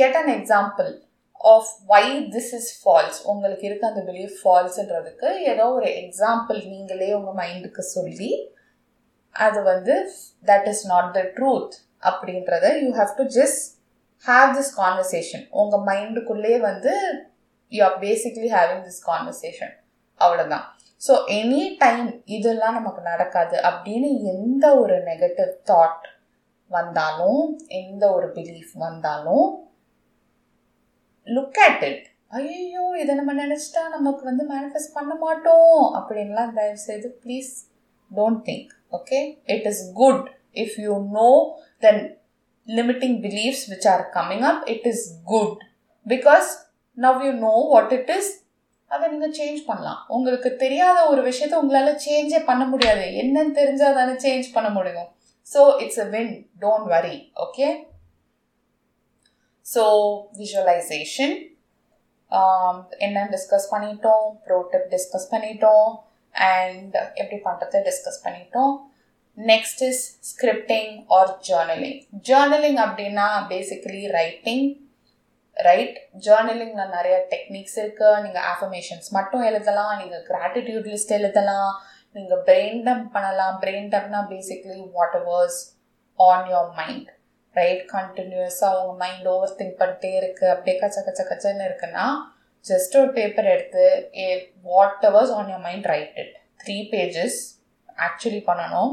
get 0.00 0.18
an 0.20 0.32
example 0.38 0.90
of 1.38 1.68
why 1.86 2.26
this 2.28 2.54
is 2.54 2.84
false 2.84 3.22
உங்களுக்கு 3.24 3.66
இருக்க 3.66 3.86
அந்த 3.86 4.12
பிலீஃப் 4.12 4.36
ஃபால்ஸ்ன்றதுக்கு 4.44 5.36
ஏதோ 5.38 5.70
ஒரு 5.70 5.86
எக்ஸாம்பிள் 5.86 6.68
நீங்களே 6.68 7.14
உங்கள் 7.14 7.46
மைண்டுக்கு 7.46 7.78
சொல்லி 7.78 8.52
அது 9.30 9.62
வந்து 9.62 10.10
that 10.46 10.68
is 10.68 10.86
not 10.86 11.12
the 11.12 11.20
truth 11.20 11.74
அப்படின்றத 12.02 12.82
you 12.82 12.90
have 12.94 13.14
to 13.16 13.24
just 13.24 13.64
have 14.26 14.56
this 14.56 14.72
conversation 14.76 15.48
உங்கள் 15.50 15.80
மைண்டுக்குள்ளேயே 15.80 16.58
வந்து 16.60 16.92
you 17.68 17.84
are 17.84 17.98
basically 17.98 18.48
having 18.50 18.84
this 18.84 19.02
conversation 19.06 19.74
அவ்வளோதான் 20.20 20.66
ஸோ 21.08 21.14
எனி 21.26 21.74
டைம் 21.78 22.22
இதெல்லாம் 22.24 22.72
நமக்கு 22.72 23.02
நடக்காது. 23.02 23.56
அப்படின்னு 23.56 24.22
எந்த 24.22 24.78
ஒரு 24.78 24.94
நெகட்டிவ் 24.94 25.52
தாட் 25.66 26.06
வந்தாலும் 26.66 27.58
எந்த 27.66 28.12
ஒரு 28.12 28.26
பிலீஃப் 28.26 28.72
வந்தாலும் 28.72 29.67
லுக் 31.36 31.58
அட் 31.66 31.82
இட் 31.90 32.04
ஐயோ 32.38 32.84
இதை 33.02 33.12
நம்ம 33.18 33.32
நினச்சிட்டா 33.42 33.82
நமக்கு 33.94 34.22
வந்து 34.30 34.44
மேனிஃபெஸ்ட் 34.54 34.96
பண்ண 34.96 35.12
மாட்டோம். 35.24 35.82
அப்படின்லாம் 35.98 36.54
தயவு 36.58 36.80
செய்து 36.88 37.08
please 37.22 37.52
don't 38.10 38.42
think 38.48 38.72
okay 38.98 39.20
it 39.54 39.68
is 39.70 39.82
good 40.00 40.26
if 40.64 40.76
you 40.84 40.94
know 41.18 41.30
then 41.86 42.02
limiting 42.68 43.16
beliefs 43.26 43.64
which 43.72 43.88
are 43.92 44.04
coming 44.16 44.44
up 44.50 44.62
it 44.74 44.88
is 44.92 45.04
good 45.32 45.58
because 46.06 46.50
now 46.98 47.18
you 47.26 47.32
know 47.46 47.54
what 47.72 47.94
it 47.98 48.12
is 48.18 48.30
அதை 48.90 49.04
நீங்கள் 49.12 49.34
சேஞ்ச் 49.38 49.60
பண்ணலாம். 49.70 50.00
உங்களுக்கு 50.16 50.50
தெரியாத 50.62 50.98
ஒரு 51.12 51.22
விஷயத்த 51.30 51.54
உங்களால் 51.62 52.02
சேஞ்சே 52.06 52.40
பண்ண 52.50 52.64
முடியாது. 52.72 53.06
என்னன்னு 53.22 53.52
தெரிஞ்சால் 53.60 53.98
தானே 53.98 54.14
சேஞ்ச் 54.24 54.46
பண்ண 54.56 54.68
முடியும். 54.76 55.08
So 55.46 55.60
it's 55.82 56.00
a 56.04 56.06
win 56.14 56.32
don't 56.64 56.88
worry 56.94 57.16
okay 57.44 57.66
so 59.72 59.84
visualisation 60.40 61.36
என்னன்னு 63.04 63.32
டிஸ்கஸ் 63.36 63.70
பண்ணிட்டோம் 63.72 64.26
ப்ரோ 64.44 64.58
டிப் 64.72 64.90
டிஸ்கஸ் 64.94 65.30
பண்ணிட்டோம் 65.32 65.88
அண்ட் 66.34 66.96
எப்படி 67.20 67.38
பண்ணுறது 67.46 67.78
டிஸ்கஸ் 67.88 68.20
பண்ணிட்டோம். 68.26 68.74
Next 69.38 69.82
is 69.88 70.02
scripting 70.30 70.92
or 71.16 71.30
journaling 71.48 71.98
journaling 72.28 72.80
அப்படின்னா 72.84 73.26
பேசிக்கலி 73.52 74.02
ரைட்டிங் 74.18 74.66
ரைட் 75.56 75.96
ஜேர்னலிங்கில் 76.24 76.94
நிறைய 76.96 77.16
டெக்னிக்ஸ் 77.32 77.76
இருக்குது 77.82 78.22
நீங்கள் 78.24 78.46
ஆஃபர்மேஷன்ஸ் 78.52 79.08
மட்டும் 79.16 79.44
எழுதலாம் 79.50 79.94
நீங்கள் 80.00 80.24
கிராட்டிடியூட் 80.30 80.88
லிஸ்ட் 80.92 81.14
எழுதலாம் 81.18 81.72
நீங்கள் 82.16 82.42
பிரெயின் 82.48 82.80
டம்ப் 82.88 83.08
பண்ணலாம். 83.16 83.56
Brain 83.62 83.88
டம்ப்னா 83.94 84.20
basically 84.34 84.80
whatever's 85.20 85.60
on 86.18 86.46
your 86.52 86.70
mind 86.80 87.08
right 87.56 87.84
கண்டினியூஸாக 87.92 88.72
அவங்க 88.72 88.94
மைண்ட் 89.02 89.28
ஓவர் 89.34 89.56
திங்க் 89.58 89.78
பண்ணிட்டே 89.80 90.10
இருக்குது 90.20 90.52
அப்படியே 90.54 90.76
கச்ச 90.80 90.98
கச்ச 91.06 91.22
கச்சன்னு 91.30 91.68
இருக்குன்னா 91.68 92.06
ஜஸ்ட் 92.64 92.96
ஒரு 93.00 93.10
பேப்பர் 93.18 93.50
எடுத்து 93.54 93.84
a 94.22 94.26
whatever's 95.10 95.34
on 95.36 95.50
your 95.52 95.64
mind 95.68 95.88
write 95.92 96.16
it 96.22 96.32
three 96.62 96.76
pages 96.92 97.38
actually 97.98 98.42
பண்ணணும். 98.48 98.92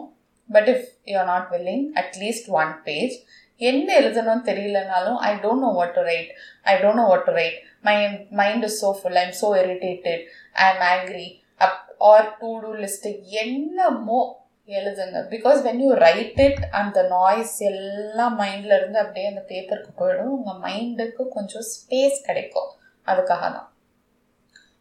But 0.49 0.69
if 0.73 0.85
you 1.11 1.15
are 1.17 1.31
not 1.33 1.49
willing 1.53 1.85
at least 2.01 2.49
one 2.59 2.73
page 2.87 3.15
என்ன 3.61 3.87
எழுதணும்னு 3.99 4.47
தெரியலனாலும் 4.49 5.19
I 5.27 5.31
don't 5.43 5.65
know 5.65 5.71
what 5.73 5.95
to 5.97 6.01
write 6.09 6.31
I 6.65 6.73
don't 6.81 6.99
know 7.01 7.05
what 7.11 7.27
to 7.29 7.33
write 7.33 7.57
my 7.87 7.95
mind 8.41 8.65
is 8.69 8.79
so 8.83 8.89
full 8.99 9.17
I 9.17 9.23
am 9.27 9.37
so 9.41 9.49
irritated 9.61 10.23
I 10.55 10.67
am 10.73 10.83
angry 10.89 11.27
up 11.61 11.77
or 12.09 12.25
to 12.41 12.51
do 12.63 12.71
list 12.83 13.11
என்னமோ 13.43 14.19
எழுதுங்க 14.69 15.19
because 15.33 15.59
when 15.65 15.81
you 15.83 15.89
write 16.05 16.39
it 16.45 16.61
அந்த 16.79 16.99
noise 17.15 17.55
எல்லாம் 17.71 18.35
மைண்டில் 18.41 18.75
இருந்து 18.77 18.97
அப்படியே 19.03 19.27
அந்த 19.31 19.43
பேப்பருக்கு 19.51 19.91
போயிடும். 20.01 20.33
உங்கள் 20.37 20.59
மைண்டுக்கு 20.65 21.23
கொஞ்சம் 21.35 21.65
ஸ்பேஸ் 21.73 22.17
கிடைக்கும். 22.27 22.69
அதுக்காக 23.07 23.45
தான். 23.55 23.67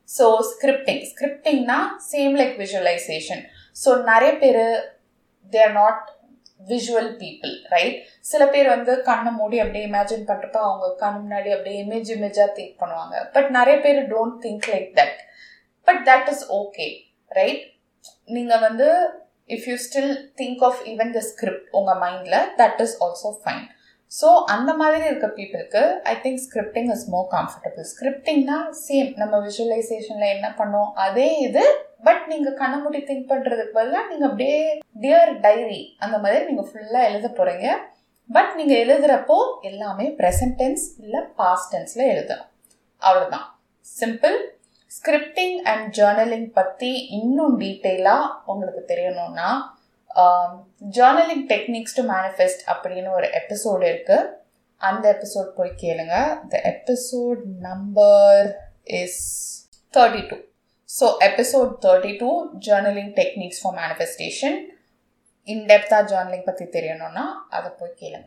ஸோ 0.09 0.27
ஸ்கிரிப்டிங் 0.51 1.03
ஸ்கிரிப்டிங்னா 1.11 1.79
சேம் 2.13 2.35
லைக் 2.41 2.57
விஷுவலைசேஷன் 2.63 3.43
ஸோ 3.83 3.91
நிறைய 4.11 4.33
பேர் 4.43 4.63
they 5.53 5.61
are 5.67 5.77
not 5.81 6.03
visual 6.71 7.11
people 7.23 7.55
right 7.75 7.97
சில 8.31 8.43
பேர் 8.55 8.69
வந்து 8.75 8.93
கண்ணை 9.09 9.31
மூடி 9.39 9.57
அப்படியே 9.63 9.87
இமேஜின் 9.89 10.27
பண்ணுறப்ப 10.31 10.59
அவங்க 10.69 10.87
கண் 11.03 11.19
முன்னாடி 11.23 11.51
அப்படியே 11.57 11.79
இமேஜ் 11.85 12.11
இமேஜாக 12.17 12.49
திங்க் 12.59 12.81
பண்ணுவாங்க. 12.83 13.17
பட் 13.35 13.51
நிறைய 13.59 13.77
பேர் 13.87 14.01
don't 14.15 14.39
think 14.45 14.69
like 14.75 14.89
that 15.01 15.19
but 15.89 16.03
that 16.11 16.31
is 16.35 16.45
okay 16.61 16.87
right 17.31 17.65
நீங்கள் 18.37 18.65
வந்து 18.67 18.89
if 19.51 19.67
you 19.71 19.77
still 19.85 20.13
think 20.37 20.63
of 20.63 20.83
even 20.91 21.11
the 21.13 21.23
script 21.31 21.67
உங்கள் 21.73 22.01
மைண்டில் 22.03 22.39
that 22.61 22.83
is 22.85 22.97
also 23.05 23.31
fine 23.41 23.65
so 24.13 24.29
அந்த 24.55 24.71
மாதிரி 24.75 25.05
இருக்க 25.07 25.29
பீப்புளுக்கு 25.37 25.83
I 26.05 26.15
think 26.25 26.43
scripting 26.45 26.91
is 26.93 27.07
more 27.09 27.27
comfortable 27.33 27.87
ஸ்கிரிப்டிங்னா 27.93 28.59
same 28.85 29.11
நம்ம 29.17 29.41
விஷுவலைசேஷனில் 29.41 30.33
என்ன 30.35 30.49
பண்ணோம் 30.59 30.91
அதே 31.05 31.29
இது 31.41 31.65
பட் 32.05 32.25
நீங்கள் 32.27 32.59
கண்ண 32.59 32.77
மூடி 32.79 33.01
திங்க் 33.03 33.31
பண்ணுறதுக்கு 33.31 33.77
பதிலாக 33.77 34.09
நீங்கள் 34.09 34.29
அப்படியே 34.29 34.59
டியர் 34.97 35.33
டைரி 35.41 35.83
அந்த 35.99 36.17
மாதிரி 36.19 36.47
நீங்கள் 36.47 36.69
ஃபுல்லாக 36.71 37.09
எழுத 37.11 37.29
போகிறீங்க 37.31 37.69
பட் 38.31 38.53
நீங்கள் 38.55 38.81
எழுதுகிறப்போ 38.85 39.39
எல்லாமே 39.63 40.07
ப்ரெசன்ட் 40.21 40.57
டென்ஸ் 40.61 40.85
இல்லை 40.99 41.21
பாஸ்ட் 41.37 41.73
டென்ஸில் 41.75 42.11
எழுதணும். 42.13 42.51
அவ்வளோதான் 43.03 43.47
சிம்பிள் 43.87 44.37
ஸ்கிரிப்டிங் 44.97 45.57
அண்ட் 45.71 45.87
ஜேர்னலிங் 45.99 46.51
பற்றி 46.53 46.91
இன்னும் 47.19 47.61
டீட்டெயிலாக 47.61 48.33
உங்களுக்கு 48.53 48.83
தெரியணும்னா 48.93 49.51
ஜேர்னலிங் 50.97 51.45
டெக்னிக்ஸ் 51.53 51.97
டு 51.99 52.03
மேனிஃபெஸ்ட் 52.03 52.63
அப்படின்னு 52.73 53.11
ஒரு 53.11 53.29
எபிசோடு 53.41 53.85
இருக்குது 53.93 54.31
அந்த 54.81 55.05
எபிசோட் 55.15 55.51
போய் 55.57 55.79
கேளுங்க. 55.83 56.15
The 56.49 56.61
episode 56.73 57.43
number 57.69 58.43
is 58.85 59.23
thirty 59.95 60.23
two 60.29 60.37
so 60.91 61.07
episode 61.29 61.73
thirty 61.85 62.13
two 62.19 62.31
journaling 62.67 63.13
techniques 63.21 63.61
for 63.63 63.77
manifestation 63.81 64.59
இன்டெப்த்தாக 65.49 66.09
journaling 66.13 66.45
பற்றி 66.45 66.65
தெரியணும்னா 66.65 67.25
அதை 67.49 67.71
போய் 67.79 67.99
கேளுங்க. 68.03 68.27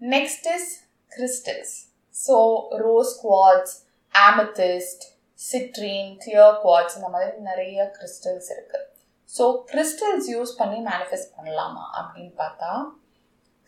Next 0.00 0.48
is 0.56 0.70
crystals 1.12 1.74
so 2.14 2.36
rose 2.76 3.26
quartz 3.26 3.74
amethyst 4.14 5.04
citrine 5.50 6.10
clear 6.24 6.58
quartz 6.64 6.96
இந்த 6.96 7.08
மாதிரி 7.08 7.36
நிறைய 7.40 7.84
கிறிஸ்டல்ஸ் 7.96 8.48
இருக்குது 8.54 8.86
ஸோ 9.30 9.44
கிறிஸ்டல்ஸ் 9.72 10.28
யூஸ் 10.30 10.52
பண்ணி 10.58 10.78
மேனிஃபெஸ்ட் 10.90 11.32
பண்ணலாமா 11.36 11.84
அப்படின்னு 11.98 12.34
பார்த்தா 12.36 12.72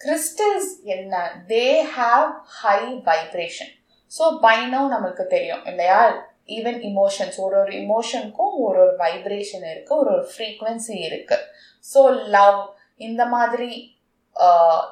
கிறிஸ்டல்ஸ் 0.01 0.71
என்ன? 0.87 1.15
They 1.49 1.67
have 1.97 2.29
high 2.63 2.79
vibration 3.05 3.73
so 4.13 4.25
by now 4.43 4.81
நம்மளுக்கு 4.95 5.27
தெரியும் 5.27 5.65
இல்லையா? 5.67 6.01
ஈவன் 6.49 6.81
இமோஷன்ஸ் 6.83 7.37
ஒரு 7.41 7.57
ஒரு 7.61 7.73
இமோஷனுக்கும் 7.73 8.55
ஒரு 8.59 8.81
ஒரு 8.81 8.95
வைப்ரேஷன் 8.97 9.67
இருக்குது 9.71 9.99
ஒரு 9.99 10.11
ஒரு 10.11 10.25
ஃப்ரீக்வன்சி 10.33 10.97
இருக்குது 11.09 11.47
ஸோ 11.85 12.01
லவ் 12.29 12.59
இந்த 12.97 13.27
மாதிரி 13.27 13.71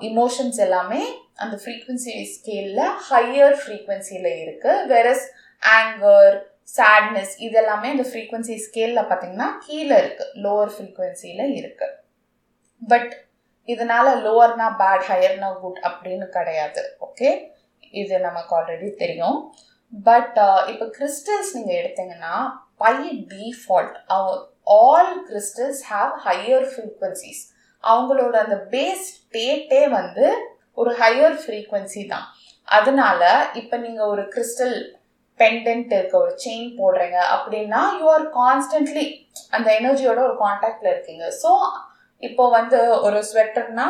இமோஷன்ஸ் 0.01 0.59
எல்லாமே 0.59 1.03
அந்த 1.37 1.57
ஃப்ரீக்வன்சி 1.57 2.13
ஸ்கேலில் 2.35 2.83
ஹையர் 3.11 3.57
ஃப்ரீக்வன்சியில் 3.63 4.31
இருக்குது 4.43 4.87
வெரஸ் 4.87 5.27
ஆங்கர் 5.63 6.37
சேட்னஸ் 6.69 7.35
இதெல்லாமே 7.47 7.89
இந்த 7.95 8.07
ஃப்ரீக்குவன்சி 8.11 8.55
ஸ்கேலில் 8.67 9.09
பார்த்தீங்கன்னா 9.11 9.49
கீழே 9.67 9.97
இருக்குது 10.03 10.33
லோவர் 10.45 10.73
ஃப்ரீக்குவென்சியில் 10.75 11.45
இருக்குது 11.59 11.97
பட் 12.83 13.13
இதனால 13.69 14.07
லோவர்னா 14.25 14.69
பேட் 14.81 15.05
ஹையர்னா 15.11 15.51
குட் 15.63 15.81
அப்படின்னு 15.89 16.27
கிடையாது. 16.37 16.83
ஓகே 17.07 17.29
இது 18.01 18.15
நமக்கு 18.29 18.53
ஆல்ரெடி 18.59 18.89
தெரியும். 19.03 19.39
பட் 19.93 20.37
uh, 20.45 20.61
இப்போ 20.73 20.87
கிறிஸ்டல்ஸ் 20.99 21.51
நீங்கள் 21.57 21.79
எடுத்தீங்கன்னா 21.81 22.35
by 22.83 22.95
default 23.33 23.97
all 24.69 25.13
crystals 25.29 25.83
have 25.93 26.13
higher 26.27 26.67
frequencies 26.73 27.43
அவங்களோட 27.85 28.35
அந்த 28.45 28.59
பேஸ் 28.73 29.07
ஸ்டேட்டே 29.17 29.83
வந்து 29.99 30.27
ஒரு 30.79 30.91
ஹையர் 31.03 31.37
ஃப்ரீக்வன்சி 31.43 32.03
தான். 32.13 32.27
அதனால 32.69 33.23
இப்போ 33.61 33.77
நீங்கள் 33.87 34.11
ஒரு 34.15 34.25
கிறிஸ்டல் 34.35 34.77
பெண்டன்ட் 35.43 35.93
இருக்க 35.99 36.17
ஒரு 36.25 36.33
செயின் 36.45 36.71
போடுறீங்க 36.81 37.19
அப்படின்னா 37.35 37.81
யூ 38.01 38.07
ஆர் 38.17 38.27
கான்ஸ்டன்ட்லி 38.41 39.07
அந்த 39.57 39.69
எனர்ஜியோட 39.81 40.21
ஒரு 40.29 40.37
காண்டாக்டில் 40.45 40.93
இருக்கீங்க. 40.95 41.25
ஸோ 41.43 41.51
இப்போ 42.23 42.45
வந்து 42.59 42.81
ஒரு 43.07 43.19
ஸ்வெட்டர்னா 43.31 43.87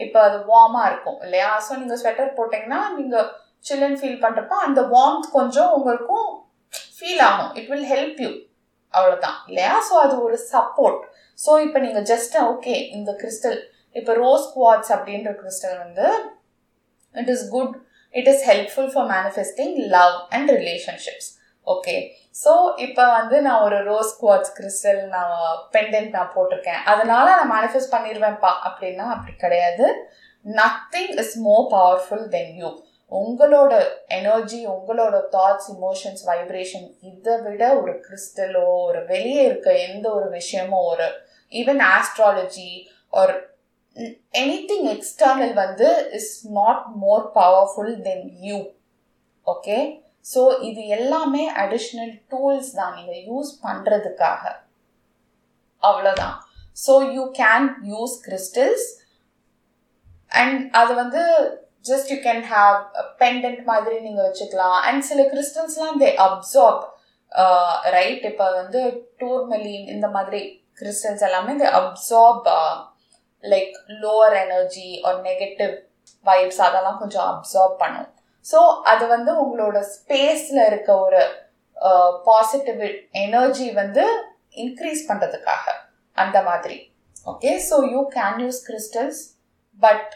இப்போ 0.00 0.18
அது 0.26 0.36
வார்மாக 0.50 0.88
இருக்கும் 0.90 1.18
இல்லையா? 1.26 1.48
ஸோ 1.66 1.72
நீங்கள் 1.80 2.00
ஸ்வெட்டர் 2.02 2.36
போட்டிங்கன்னா 2.38 2.80
நீங்கள் 2.98 3.28
சில்லுன்னு 3.68 4.00
ஃபீல் 4.00 4.22
பண்ணுறப்ப 4.24 4.54
அந்த 4.66 4.80
வார்ம்த் 4.94 5.28
கொஞ்சம் 5.38 5.72
உங்களுக்கும் 5.78 6.28
ஃபீல் 6.96 7.22
ஆகும். 7.28 7.50
இட் 7.58 7.70
வில் 7.72 7.88
ஹெல்ப் 7.94 8.20
யூ 8.24 8.30
அவ்வளோதான் 8.94 9.38
இல்லையா? 9.50 9.74
ஸோ 9.88 9.94
அது 10.04 10.14
ஒரு 10.26 10.38
சப்போர்ட் 10.52 11.02
ஸோ 11.38 11.50
இப்போ 11.66 11.78
நீங்கள் 11.86 12.06
ஜஸ்ட் 12.12 12.36
ஓகே 12.50 12.74
இந்த 12.96 13.10
கிறிஸ்டல் 13.20 13.58
இப்போ 13.98 14.12
ரோஸ் 14.24 14.46
குவாட்ஸ் 14.56 14.90
அப்படின்ற 14.96 15.30
கிறிஸ்டல் 15.42 15.76
வந்து 15.84 16.06
it 17.14 17.30
is 17.34 17.46
good 17.54 17.74
it 18.14 18.30
is 18.32 18.44
helpful 18.50 18.90
for 18.94 19.08
manifesting 19.16 19.74
love 19.96 20.16
and 20.36 20.50
relationships 20.60 21.30
okay 21.66 21.96
so 22.42 22.52
இப்போ 22.84 23.04
வந்து 23.18 23.36
நான் 23.46 23.64
ஒரு 23.66 23.78
ரோஸ் 23.88 24.12
குவாட்ஸ் 24.20 24.52
கிறிஸ்டல் 24.58 25.00
நான் 25.08 25.34
பெண்டன்ட் 25.74 26.14
நான் 26.16 26.34
போட்டிருக்கேன். 26.34 26.82
அதனால 26.92 27.26
நான் 27.38 27.52
மேனிஃபெஸ்ட் 27.56 27.94
பண்ணிடுவேன்ப்பா 27.94 28.52
அப்படின்னா 28.68 29.06
அப்படி 29.14 29.34
கிடையாது. 29.36 29.86
Nothing 30.46 31.12
is 31.22 31.36
more 31.46 31.66
powerful 31.74 32.26
then 32.36 32.54
you 32.60 32.70
உங்களோட 33.12 33.72
எனர்ஜி 34.18 34.60
உங்களோட 34.74 35.16
தாட்ஸ் 35.32 35.68
இமோஷன்ஸ் 35.74 36.22
வைப்ரேஷன் 36.28 36.86
இதை 37.10 37.34
விட 37.46 37.62
ஒரு 37.80 37.92
கிறிஸ்டலோ 38.06 38.66
ஒரு 38.86 39.00
வெளியே 39.06 39.42
இருக்க 39.46 39.70
எந்த 39.88 40.06
ஒரு 40.10 40.28
விஷயமோ 40.38 40.80
ஒரு 40.92 41.08
ஈவன் 41.52 41.82
ஆஸ்ட்ராலஜி 41.94 42.70
ஒரு 43.12 43.34
எனிதிங் 44.34 44.88
எக்ஸ்டர்னல் 44.88 45.54
வந்து 45.54 45.88
is 46.12 46.32
not 46.50 46.84
more 46.96 47.24
powerful 47.34 47.94
then 48.02 48.26
you 48.42 48.58
okay 49.46 49.78
so 50.26 50.40
இது 50.60 50.86
எல்லாமே 50.88 51.44
அடிஷ்னல் 51.56 52.14
டூல்ஸ் 52.28 52.72
தான் 52.74 52.94
நீங்கள் 52.94 53.22
யூஸ் 53.26 53.52
பண்ணுறதுக்காக 53.64 54.42
அவ்வளோதான் 55.82 56.36
so 56.76 56.92
you 57.12 57.24
can 57.36 57.68
use 57.84 58.16
crystals 58.26 58.86
and 60.32 60.60
அது 60.72 60.94
வந்து 60.94 61.22
just 61.84 62.10
you 62.12 62.18
can 62.22 62.44
have 62.44 62.76
pendant 63.18 63.62
மாதிரி 63.64 63.96
நீங்கள் 64.00 64.26
வச்சுக்கலாம். 64.26 64.78
அண்ட் 64.80 65.02
சில 65.02 65.22
கிறிஸ்டல்ஸ்லாம் 65.22 65.98
தே 65.98 66.10
அப்சார்ப் 66.26 66.84
ரைட் 67.92 68.24
இப்போ 68.24 68.46
வந்து 68.52 68.80
டூர்மலின் 69.18 69.86
இந்த 69.86 70.08
மாதிரி 70.08 70.40
கிறிஸ்டல்ஸ் 70.74 71.22
எல்லாமே 71.22 71.52
they 71.54 71.68
absorb 71.72 72.48
like 73.44 73.74
lower 74.02 74.36
energy 74.44 74.88
or 75.08 75.18
negative 75.28 75.74
vibes 76.26 76.62
அதெல்லாம் 76.66 77.00
கொஞ்சம் 77.02 77.28
அப்சர்வ் 77.32 77.74
பண்ணும். 77.82 78.08
ஸோ 78.46 78.58
அது 78.92 79.04
வந்து 79.14 79.32
உங்களோட 79.42 79.78
ஸ்பேஸில் 79.96 80.62
இருக்க 80.68 80.90
ஒரு 81.06 81.22
பாசிட்டிவ் 82.28 82.80
எனர்ஜி 83.24 83.68
வந்து 83.82 84.04
இன்க்ரீஸ் 84.64 85.02
பண்ணுறதுக்காக 85.10 85.66
அந்த 86.16 86.38
மாதிரி. 86.48 86.78
Okay 87.32 87.50
so 87.68 87.76
you 87.94 88.00
can 88.18 88.38
use 88.44 88.60
crystals 88.68 89.20
but 89.82 90.10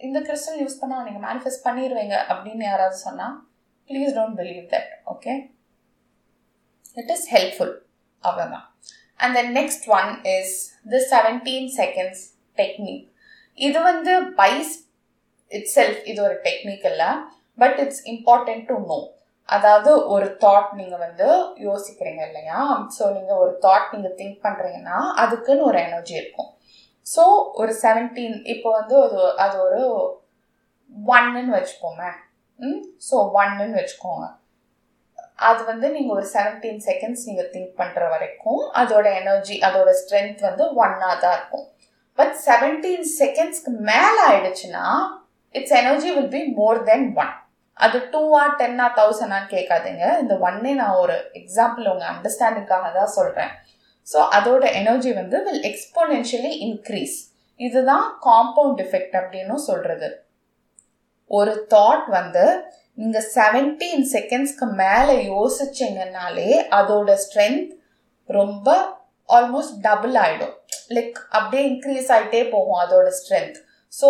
இந்த 0.00 0.18
கிறிஸ்டல் 0.28 0.60
யூஸ் 0.62 0.80
பண்ணால் 0.80 1.06
நீங்கள் 1.06 1.24
மேனிஃபெஸ்ட் 1.26 1.64
பண்ணிடுவீங்க 1.66 2.14
அப்படின்னு 2.30 2.64
யாராவது 2.70 2.98
சொன்னால் 3.06 3.34
please 3.90 4.14
don't 4.18 4.36
believe 4.40 4.64
that 4.74 4.90
okay 5.12 5.32
it 6.96 7.12
is 7.16 7.26
helpful 7.34 7.74
அவ்வளோதான் 8.24 8.66
and 9.20 9.34
then 9.38 9.52
next 9.60 9.86
one 9.98 10.10
is 10.36 10.54
the 10.94 11.00
seventeen 11.12 11.68
seconds 11.80 12.24
technique 12.58 13.06
இது 13.58 13.78
வந்து 13.82 14.12
பைஸ் 14.40 14.74
இட் 15.52 15.70
செல்ஃப் 15.76 16.00
இது 16.10 16.18
ஒரு 16.28 16.36
டெக்னிக் 16.46 16.86
இல்லை 16.92 17.10
but 17.58 17.78
it's 17.84 18.02
important 18.12 18.64
to 18.70 18.76
know 18.90 19.00
அதாவது 19.48 19.90
ஒரு 20.14 20.26
தாட் 20.42 20.70
நீங்கள் 20.72 21.02
வந்து 21.06 21.26
யோசிக்கிறீங்க 21.66 22.22
இல்லையா? 22.28 22.58
ஸோ 22.96 23.02
நீங்கள் 23.16 23.40
ஒரு 23.44 23.52
தாட் 23.64 23.92
நீங்கள் 23.94 24.16
திங்க் 24.20 24.44
பண்ணுறீங்கன்னா 24.44 24.98
அதுக்குன்னு 25.22 25.68
ஒரு 25.70 25.78
எனர்ஜி 25.86 26.14
இருக்கும். 26.20 26.50
ஸோ 27.06 27.22
ஒரு 27.60 27.72
செவன்டீன் 27.82 28.36
இப்போ 28.52 28.68
வந்து 28.78 28.94
அது 29.04 29.18
அது 29.44 29.56
ஒரு 29.66 29.80
ஒன்னுன்னு 31.14 31.56
வச்சுக்கோங்க 31.56 32.04
ம்? 32.60 32.80
ஸோ 33.08 33.16
ஒன்னுன்னு 33.40 33.78
வச்சுக்கோங்க. 33.80 34.24
அது 35.48 35.60
வந்து 35.64 35.86
நீங்கள் 35.96 36.16
ஒரு 36.16 36.26
செவன்டீன் 36.34 36.80
செகண்ட்ஸ் 36.88 37.26
நீங்கள் 37.28 37.50
திங்க் 37.54 37.78
பண்ணுற 37.80 38.02
வரைக்கும் 38.14 38.62
அதோட 38.80 39.06
எனர்ஜி 39.20 39.56
அதோட 39.68 39.90
ஸ்ட்ரென்த் 40.00 40.42
வந்து 40.48 40.64
ஒன்னாக 40.82 41.14
தான் 41.24 41.36
இருக்கும். 41.38 41.66
பட் 42.18 42.34
செவன்டீன் 42.46 43.06
செகண்ட்ஸ்க்கு 43.20 43.70
மேலே 43.70 44.20
ஆயிடுச்சுன்னா 44.28 44.84
it's 45.54 45.72
energy 45.72 46.10
will 46.10 46.28
be 46.28 46.42
more 46.52 46.84
then 46.84 47.14
one 47.14 47.32
அது 47.76 47.98
டூவா 48.12 48.46
டென்னா 48.58 48.86
தௌசண்டான்னு 48.96 49.48
கேட்காதீங்க. 49.48 50.18
இந்த 50.20 50.34
ஒன்னே 50.38 50.74
நான் 50.74 50.94
ஒரு 50.94 51.16
எக்ஸாம்பிள் 51.32 51.88
உங்கள் 51.88 52.08
அண்டர்ஸ்டாண்டிங்காக 52.08 52.92
தான் 52.92 53.14
சொல்கிறேன் 53.14 53.52
ஸோ 54.06 54.18
அதோட 54.32 54.72
எனர்ஜி 54.72 55.12
வந்து 55.12 55.42
வில் 55.42 55.64
எக்ஸ்போனென்ஷியலி 55.64 56.52
இன்க்ரீஸ் 56.58 57.16
இதுதான் 57.60 58.06
காம்பவுண்ட் 58.22 58.80
எஃபெக்ட் 58.80 59.16
அப்படின்னு 59.16 59.54
சொல்கிறது 59.54 60.08
ஒரு 61.30 61.66
தாட் 61.74 62.06
வந்து 62.08 62.44
நீங்கள் 62.94 63.28
செவன்டீன் 63.34 64.04
செகண்ட்ஸ்க்கு 64.12 64.66
மேலே 64.74 65.14
யோசிச்சிங்கனாலே 65.28 66.50
அதோட 66.70 67.16
ஸ்ட்ரென்த் 67.24 67.70
ரொம்ப 68.28 68.68
ஆல்மோஸ்ட் 69.28 69.76
டபுள் 69.80 70.16
ஆகிடும் 70.16 70.54
லைக் 70.90 71.18
அப்படியே 71.30 71.62
இன்க்ரீஸ் 71.68 72.10
ஆகிட்டே 72.10 72.50
போகும் 72.50 72.80
அதோட 72.82 73.08
ஸ்ட்ரென்த் 73.10 73.58
ஸோ 73.92 74.08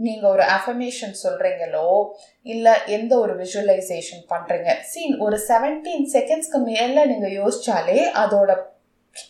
நீங்கள் 0.00 0.30
ஒரு 0.30 0.42
அஃபர்மேஷன் 0.42 1.14
சொல்கிறீங்களோ 1.22 1.86
இல்லை 2.42 2.72
எந்த 2.86 3.18
ஒரு 3.18 3.34
விஷுவலைசேஷன் 3.36 4.24
பண்ணுறீங்க 4.28 4.80
சீன் 4.82 5.18
ஒரு 5.18 5.38
செவன்டீன் 5.48 6.06
செகண்ட்ஸ்க்கு 6.12 6.58
மேலே 6.58 7.04
நீங்கள் 7.06 7.36
யோசிச்சாலே 7.40 7.98
அதோட 8.14 8.50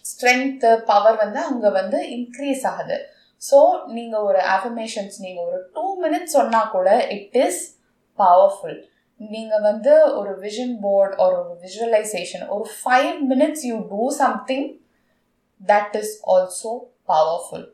ஸ்ட்ரென்த்து 0.04 0.70
பவர் 0.84 1.16
வந்து 1.16 1.38
அங்கே 1.38 1.70
வந்து 1.70 1.98
இன்க்ரீஸ் 2.16 2.66
ஆகுது. 2.66 2.96
ஸோ 3.42 3.58
நீங்கள் 3.86 4.20
ஒரு 4.20 4.38
அஃபர்மேஷன்ஸ் 4.38 5.16
நீங்கள் 5.20 5.44
ஒரு 5.44 5.58
டூ 5.74 5.84
மினிட்ஸ் 6.02 6.36
சொன்னால் 6.38 6.70
கூட 6.70 7.06
இட் 7.06 7.36
இஸ் 7.36 7.60
பவர்ஃபுல் 8.18 8.78
நீங்கள் 9.18 9.60
வந்து 9.60 10.16
ஒரு 10.16 10.40
விஷன் 10.40 10.78
போர்ட் 10.80 11.14
ஒரு 11.14 11.36
ஒரு 11.36 11.58
விஷுவலைசேஷன் 11.60 12.48
ஒரு 12.48 12.70
five 12.70 13.14
minutes 13.28 13.64
you 13.64 13.78
do 13.78 14.10
something 14.10 14.78
that 15.66 15.96
is 15.96 16.22
also 16.26 16.72
powerful 17.08 17.72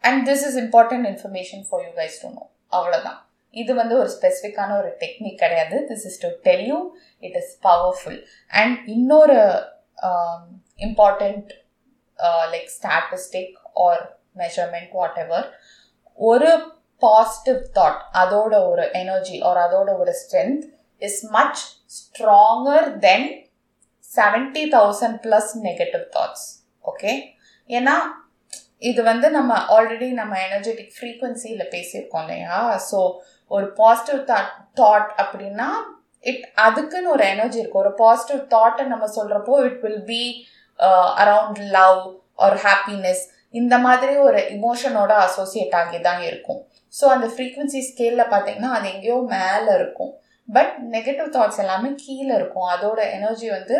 and 0.00 0.28
this 0.28 0.44
is 0.48 0.56
important 0.56 1.06
information 1.06 1.64
for 1.68 1.82
you 1.84 1.90
guys 2.02 2.20
to 2.22 2.28
know 2.28 2.50
அவ்வளோதான் 2.72 3.26
இது 3.50 3.74
வந்து 3.74 3.98
ஒரு 3.98 4.10
ஸ்பெசிஃபிக்கான 4.20 4.78
ஒரு 4.78 4.96
டெக்னிக் 5.00 5.38
கிடையாது. 5.38 5.86
This 5.90 6.06
is 6.06 6.18
to 6.18 6.28
tell 6.42 6.66
you 6.66 6.94
it 7.18 7.36
is 7.36 7.58
powerful 7.62 8.24
and 8.48 8.88
இன்னொரு 8.88 9.68
important 10.78 11.50
like 12.52 12.68
statistic 12.78 13.54
or 13.72 14.18
measurement 14.36 14.90
whatever 15.18 15.58
ஒரு 16.14 16.76
positive 17.02 17.60
thought 17.78 18.00
அதோட 18.20 18.54
ஒரு 18.68 18.84
எனர்ஜி 18.92 19.36
ஆர் 19.40 19.60
அதோட 19.64 19.90
ஒரு 19.98 20.12
strength 20.22 20.64
is 21.02 21.20
much 21.30 21.60
stronger 21.98 22.88
then 22.98 23.28
seventy 24.04 24.64
thousand 24.76 25.18
plus 25.26 25.52
negative 25.66 26.06
thoughts 26.16 26.46
okay 26.84 27.12
ஏன்னா 27.70 27.96
இது 28.78 29.00
வந்து 29.02 29.30
நம்ம 29.30 29.52
ஆல்ரெடி 29.76 30.08
நம்ம 30.12 30.34
எனர்ஜெட்டிக் 30.38 30.92
ஃப்ரீக்குவன்சியில் 30.96 31.70
பேசியிருக்கோம் 31.72 32.22
இல்லையா? 32.22 32.58
ஸோ 32.90 32.98
ஒரு 33.50 33.66
பாசிட்டிவ் 33.72 34.20
தாட் 34.30 34.52
தாட் 34.74 35.10
அப்படின்னா 35.22 35.68
இட் 36.24 36.44
அதுக்குன்னு 36.66 37.10
ஒரு 37.10 37.24
எனர்ஜி 37.26 37.58
இருக்கும் 37.60 37.84
ஒரு 37.84 37.94
பாசிட்டிவ் 37.94 38.40
தாட்டை 38.54 38.84
நம்ம 38.86 39.06
சொல்கிறப்போ 39.16 39.56
it 39.64 39.80
will 39.82 40.04
be 40.04 40.22
around 41.24 41.60
love 41.78 42.00
or 42.46 42.58
happiness 42.66 43.22
இந்த 43.54 43.74
மாதிரி 43.78 44.14
ஒரு 44.18 44.40
இமோஷனோட 44.56 45.12
அசோசியேட் 45.26 45.76
ஆகி 45.80 45.98
தான் 46.00 46.22
இருக்கும். 46.22 46.60
ஸோ 46.98 47.04
அந்த 47.14 47.26
ஃப்ரீக்வன்சி 47.34 47.80
ஸ்கேலில் 47.88 48.30
பார்த்தீங்கன்னா 48.32 48.70
அது 48.76 48.86
எங்கேயோ 48.94 49.18
மேலே 49.34 49.72
இருக்கும். 49.80 50.12
பட் 50.48 50.74
நெகட்டிவ் 50.94 51.30
தாட்ஸ் 51.36 51.62
எல்லாமே 51.64 51.90
கீழே 52.04 52.32
இருக்கும். 52.40 52.68
அதோட 52.74 53.00
எனர்ஜி 53.16 53.48
வந்து 53.56 53.76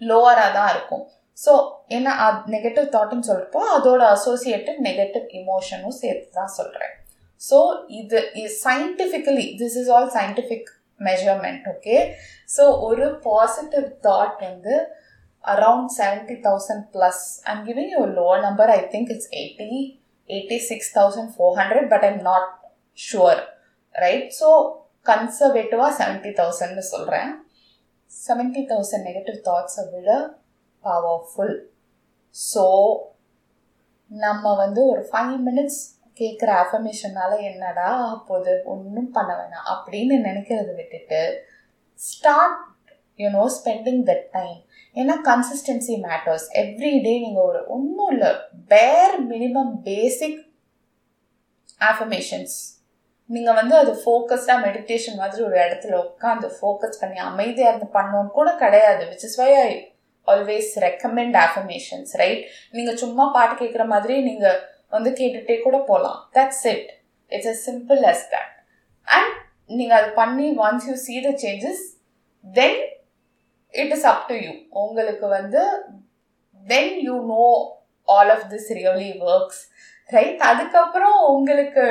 லோவராக 0.00 0.52
தான் 0.58 0.70
இருக்கும். 0.74 1.04
ஸோ 1.38 1.52
ஏன்னா 1.96 2.12
நெகட்டிவ் 2.54 2.88
தாட்னு 2.94 3.28
சொல்கிறப்போ 3.28 3.60
அதோட 3.76 4.00
அசோசியேட்டட் 4.16 4.80
நெகட்டிவ் 4.88 5.26
இமோஷனும் 5.40 5.98
சேர்த்து 6.00 6.36
தான் 6.38 6.56
சொல்கிறேன் 6.56 6.94
ஸோ 7.40 7.58
இது 8.00 8.18
scientifically 8.64 9.46
this 9.60 9.76
is 9.82 9.90
all 9.96 10.10
scientific 10.16 10.70
measurement 11.00 11.68
okay 11.72 11.96
so 12.56 12.64
ஒரு 12.88 13.06
பாசிட்டிவ் 13.28 13.86
தாட் 14.06 14.42
வந்து 14.48 14.74
around 15.44 15.92
seventy 15.98 16.36
thousand 16.46 16.84
plus 16.96 17.22
I'm 17.52 17.62
giving 17.68 17.92
you 17.94 18.02
low 18.18 18.26
number 18.46 18.72
I 18.76 18.80
think 18.94 19.12
it's 19.14 19.30
eighty 19.38 19.70
eighty 20.30 20.58
six 20.66 20.92
thousand 20.96 21.30
four 21.34 21.56
hundred 21.60 21.88
but 21.88 22.06
I'm 22.08 22.20
not 22.24 22.48
sure 22.98 23.42
right 23.94 24.28
so 24.40 24.48
கன்சர்வேட்டிவாக 25.06 25.92
seventy 25.98 26.32
தௌசண்ட்னு 26.40 26.84
சொல்கிறேன் 26.90 27.30
seventy 28.10 28.62
thousand 28.70 29.06
negative 29.08 29.38
தாட்ஸை 29.46 29.84
விட 29.92 30.10
powerful 30.84 31.54
so 32.34 32.64
நம்ம 34.10 34.54
வந்து 34.56 34.80
ஒரு 34.86 35.02
five 35.08 35.36
minutes 35.46 35.80
கேட்குற 36.20 36.50
அஃபர்மேஷனால 36.62 37.32
என்னடா 37.42 37.90
போது 38.28 38.52
ஒன்றும் 38.66 39.12
பண்ண 39.12 39.30
வேணாம் 39.34 39.68
அப்படின்னு 39.72 40.16
நினைக்கிறத 40.26 40.72
விட்டுட்டு 40.74 41.20
start 41.98 42.58
you know 43.18 43.44
spending 43.56 44.02
that 44.04 44.26
time 44.32 44.58
ஏன்னா 44.96 45.14
கன்சிஸ்டன்சி 45.24 45.94
மேட்டர்ஸ் 46.04 46.46
எவ்ரி 46.56 46.94
டே 47.00 47.12
நீங்கள் 47.18 47.42
ஒரு 47.42 47.60
ஒன்றும் 47.68 48.10
இல்லை 48.10 48.30
பேர் 48.68 49.16
மினிமம் 49.28 49.72
பேசிக் 49.82 50.40
ஆஃபர்மேஷன்ஸ் 51.80 52.56
நீங்கள் 53.30 53.54
வந்து 53.54 53.74
அது 53.76 53.92
ஃபோக்கஸ்டாக 54.02 54.64
மெடிடேஷன் 54.66 55.16
மாதிரி 55.16 55.42
ஒரு 55.42 55.56
இடத்துல 55.56 55.94
உட்காந்து 56.04 56.48
ஃபோக்கஸ் 56.56 57.00
பண்ணி 57.00 57.18
அமைதியாக 57.20 57.70
இருந்து 57.70 57.88
பண்ணோன்னு 57.94 58.30
கூட 58.30 58.50
கிடையாது. 58.56 59.02
Which 59.10 59.24
is 59.24 59.38
why 59.38 59.50
I 59.60 59.70
always 60.28 60.70
recommend 60.78 61.36
affirmations 61.36 62.12
right 62.16 62.42
நீங்கள் 62.72 62.96
சும்மா 62.96 63.26
பாட்டு 63.32 63.54
கேட்குற 63.62 63.84
மாதிரி 63.86 64.16
நீங்கள் 64.22 64.58
வந்து 64.88 65.10
கேட்டுகிட்டே 65.10 65.56
கூட 65.62 65.76
போகலாம் 65.82 66.18
that's 66.34 66.64
it 66.66 66.88
it's 67.32 67.50
a 67.50 67.56
simple 67.66 68.02
as 68.04 68.26
that 68.34 68.52
and 69.08 69.34
நீங்கள் 69.70 69.98
அது 70.00 70.10
பண்ணி 70.12 70.48
once 70.58 70.88
you 70.88 70.96
see 71.06 71.16
the 71.20 71.32
changes 71.44 71.84
then 72.46 72.80
it 73.74 73.92
is 73.96 74.06
up 74.12 74.24
to 74.28 74.36
you 74.44 74.52
உங்களுக்கு 74.82 75.26
வந்து 75.28 75.62
when 76.64 76.94
you 77.06 77.14
know 77.34 77.46
all 78.08 78.30
of 78.30 78.46
this 78.52 78.68
really 78.78 79.10
works 79.28 79.62
right 80.10 80.42
அதுக்கப்புறம் 80.42 81.18
உங்களுக்கு 81.30 81.84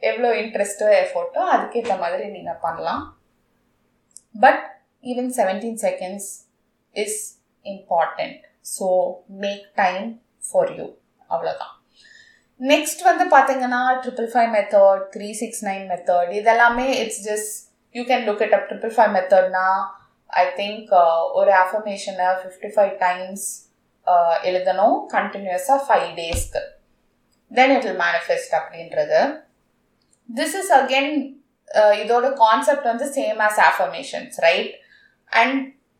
எவ்வளோ 0.00 0.28
இன்ட்ரெஸ்ட்டோ 0.42 0.88
எஃபோர்ட்டோ 1.02 1.40
அதுக்கேற்ற 1.54 1.94
மாதிரி 1.98 2.26
நீங்கள் 2.30 2.60
பண்ணலாம். 2.60 3.02
But 4.34 4.62
even 5.04 5.32
seventeen 5.38 5.80
seconds 5.84 6.28
is 6.96 7.18
important 7.66 8.38
so 8.76 8.86
make 9.44 9.66
time 9.76 10.06
for 10.44 10.72
you 10.78 10.86
அவ்வளோதான் 11.30 11.74
நெக்ஸ்ட் 12.60 13.02
வந்து 13.02 13.24
பார்த்தீங்கன்னா 13.34 13.82
triple 14.02 14.30
five 14.32 14.50
method 14.54 15.02
three 15.12 15.28
six 15.34 15.62
nine 15.64 15.84
method 15.90 16.30
இதெல்லாமே 16.38 16.86
it's 17.02 17.22
just 17.28 17.52
you 17.94 18.02
can 18.04 18.26
look 18.28 18.42
it 18.46 18.56
up 18.58 18.66
triple 18.70 18.94
five 18.96 19.12
மெத்தட்னா 19.16 19.66
I 20.30 20.44
think 20.58 20.90
uh, 21.00 21.20
ஒரு 21.38 21.52
அஃபர்மேஷனை 21.62 22.28
fifty 22.40 22.70
five 22.74 22.94
times 23.04 23.46
எழுதணும் 24.48 24.96
கண்டினியூஸாக 25.14 25.80
five 25.86 26.08
டேஸ்க்கு 26.18 26.62
then 27.50 27.72
it 27.76 27.86
will 27.86 28.02
manifest 28.06 28.54
அப்படின்றது. 28.58 29.20
This 30.28 30.56
is 30.60 30.72
again 30.78 31.14
இதோட 32.02 32.26
concept 32.44 32.86
வந்து 32.90 33.06
same 33.18 33.40
as 33.46 33.60
affirmations 33.68 34.36
right 34.46 34.74
and 35.32 35.58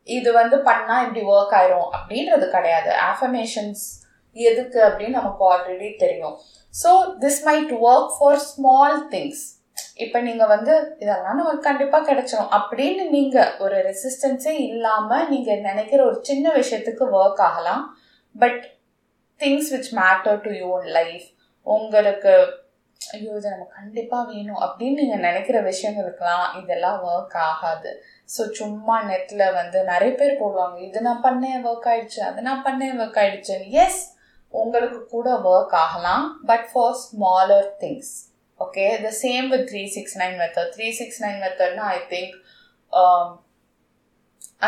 இது 0.08 0.30
வந்து 0.40 0.56
பண்ணால் 0.68 1.02
இப்படி 1.06 1.22
ஒர்க் 1.34 1.54
ஆயிரும் 1.58 1.88
அப்படின்றது 1.96 2.46
கிடையாது. 2.56 2.90
ஆஃபர்மேஷன்ஸ் 3.10 3.84
எதுக்கு 4.36 4.78
அப்படின்னு 4.88 5.18
நமக்கு 5.20 5.44
ஆல்ரெடி 5.50 5.88
தெரியும். 6.04 6.36
So 6.74 6.90
this 7.24 7.40
might 7.48 7.72
work 7.90 8.12
for 8.16 8.40
small 8.50 8.98
things 9.14 9.44
இப்போ 10.04 10.18
நீங்கள் 10.26 10.52
வந்து 10.54 10.74
இதெல்லாம் 11.02 11.38
நமக்கு 11.40 11.66
கண்டிப்பாக 11.68 12.06
கிடைச்சிடும் 12.08 12.52
அப்படின்னு 12.58 13.04
நீங்கள் 13.16 13.52
ஒரு 13.64 13.76
ரெசிஸ்டன்ஸே 13.88 14.54
இல்லாமல் 14.68 15.28
நீங்கள் 15.32 15.66
நினைக்கிற 15.68 16.00
ஒரு 16.08 16.18
சின்ன 16.28 16.52
விஷயத்துக்கு 16.60 17.06
ஒர்க் 17.18 17.42
ஆகலாம். 17.48 17.82
But 18.34 18.62
things 19.40 19.72
which 19.74 19.92
matter 20.00 20.40
to 20.46 20.52
you 20.62 20.70
life 20.98 21.26
உங்களுக்கு 21.66 22.32
ஐயோ 23.00 23.32
இது 23.38 23.52
நமக்கு 23.52 23.78
கண்டிப்பாக 23.80 24.24
வேணும் 24.30 24.62
அப்படின்னு 24.64 25.00
நீங்கள் 25.00 25.24
நினைக்கிற 25.26 25.58
விஷயங்களுக்கெல்லாம் 25.68 26.46
இதெல்லாம் 26.60 26.98
ஒர்க் 27.10 27.36
ஆகாது. 27.48 27.90
ஸோ 28.34 28.42
சும்மா 28.58 28.96
நெட்டில் 29.10 29.44
வந்து 29.58 29.78
நிறைய 29.90 30.12
பேர் 30.20 30.40
போடுவாங்க. 30.40 30.78
இது 30.86 31.06
நான் 31.06 31.24
பண்ணேன் 31.26 31.66
ஒர்க் 31.68 31.88
ஆயிடுச்சு. 31.92 32.20
அது 32.28 32.46
நான் 32.48 32.64
பண்ணேன் 32.66 32.98
ஒர்க் 33.02 33.20
ஆயிடுச்சு 33.22 33.56
எஸ் 33.84 34.02
உங்களுக்கு 34.54 35.00
கூட 35.14 35.28
ஒர்க் 35.52 35.76
ஆகலாம். 35.84 36.26
But 36.50 36.66
for 36.72 36.98
smaller 37.04 37.70
things 37.82 38.12
okay 38.60 38.86
the 39.04 39.10
same 39.24 39.46
with 39.52 39.66
three 39.70 39.82
six 39.96 40.16
nine 40.20 40.36
method, 40.42 40.66
three 40.74 40.86
six 41.00 41.20
nine 41.24 41.38
மெத்தட்னா 41.44 41.84
I 41.96 42.00
think 42.12 42.34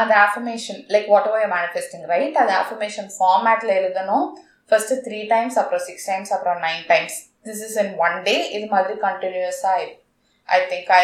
அந்த 0.00 0.12
affirmation 0.26 0.80
like 0.94 1.08
what 1.12 1.28
oh 1.30 1.34
manifesting 1.54 2.04
right 2.12 2.36
அந்த 2.42 2.52
ஆஃபர்மேஷன் 2.60 3.08
ஃபார்மேட்டில் 3.16 3.72
எழுதணும். 3.78 4.26
ஃபர்ஸ்ட் 4.70 4.94
த்ரீ 5.06 5.20
டைம்ஸ் 5.32 5.56
அப்புறம் 5.60 5.84
சிக்ஸ் 5.88 6.06
டைம்ஸ் 6.10 6.32
அப்புறம் 6.36 6.60
nine 6.66 6.84
times 6.92 7.16
this 7.46 7.62
is 7.66 7.76
in 7.82 7.92
one 8.06 8.16
day 8.28 8.36
இது 8.56 8.66
மாதிரி 8.74 8.94
கண்டினியூஸாக 9.06 9.88
I 10.48 10.60
think 10.72 10.92
I 10.98 11.02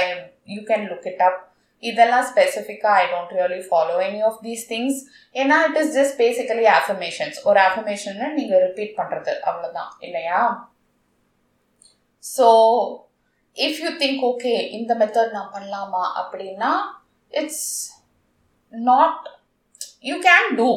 you 0.54 0.60
can 0.70 0.86
look 0.92 1.08
it 1.12 1.24
up 1.28 1.40
இதெல்லாம் 1.82 2.26
ஸ்பெசிஃபிக்காக 2.30 2.94
I 3.02 3.06
don't 3.10 3.34
really 3.38 3.60
follow 3.70 3.96
any 4.06 4.20
of 4.28 4.38
these 4.46 4.64
things 4.70 5.00
ஏன்னா 5.34 5.56
it 5.66 5.78
is 5.82 5.92
just 5.98 6.16
basically 6.22 6.66
affirmations 6.78 7.38
ஒரு 7.48 7.60
ஆஃபர்மேஷனை 7.66 8.28
நீங்கள் 8.38 8.64
ரிப்பீட் 8.68 8.96
பண்ணுறது 9.00 9.34
அவ்வளோதான் 9.48 9.92
இல்லையா? 10.06 10.40
So 12.34 12.48
if 13.56 13.80
you 13.84 13.90
think 14.02 14.22
okay 14.30 14.54
இந்த 14.78 14.92
மெத்தட் 15.00 15.36
நான் 15.36 15.54
பண்ணலாமா 15.54 16.02
அப்படின்னா 16.20 16.72
it's 17.32 17.66
not 18.74 19.24
you 20.08 20.16
can 20.28 20.48
do 20.60 20.68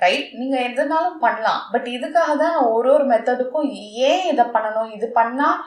right 0.00 0.30
நீங்கள் 0.38 0.64
எதுனாலும் 0.68 1.18
பண்ணலாம். 1.18 1.60
பட் 1.72 1.86
இதுக்காக 1.96 2.32
தான் 2.36 2.56
ஒரு 2.72 2.88
ஒரு 2.94 3.04
மெத்தடுக்கும் 3.12 3.68
ஏன் 4.08 4.24
இதை 4.32 4.44
பண்ணணும்? 4.56 4.90
இது 4.96 5.06
பண்ணால் 5.20 5.60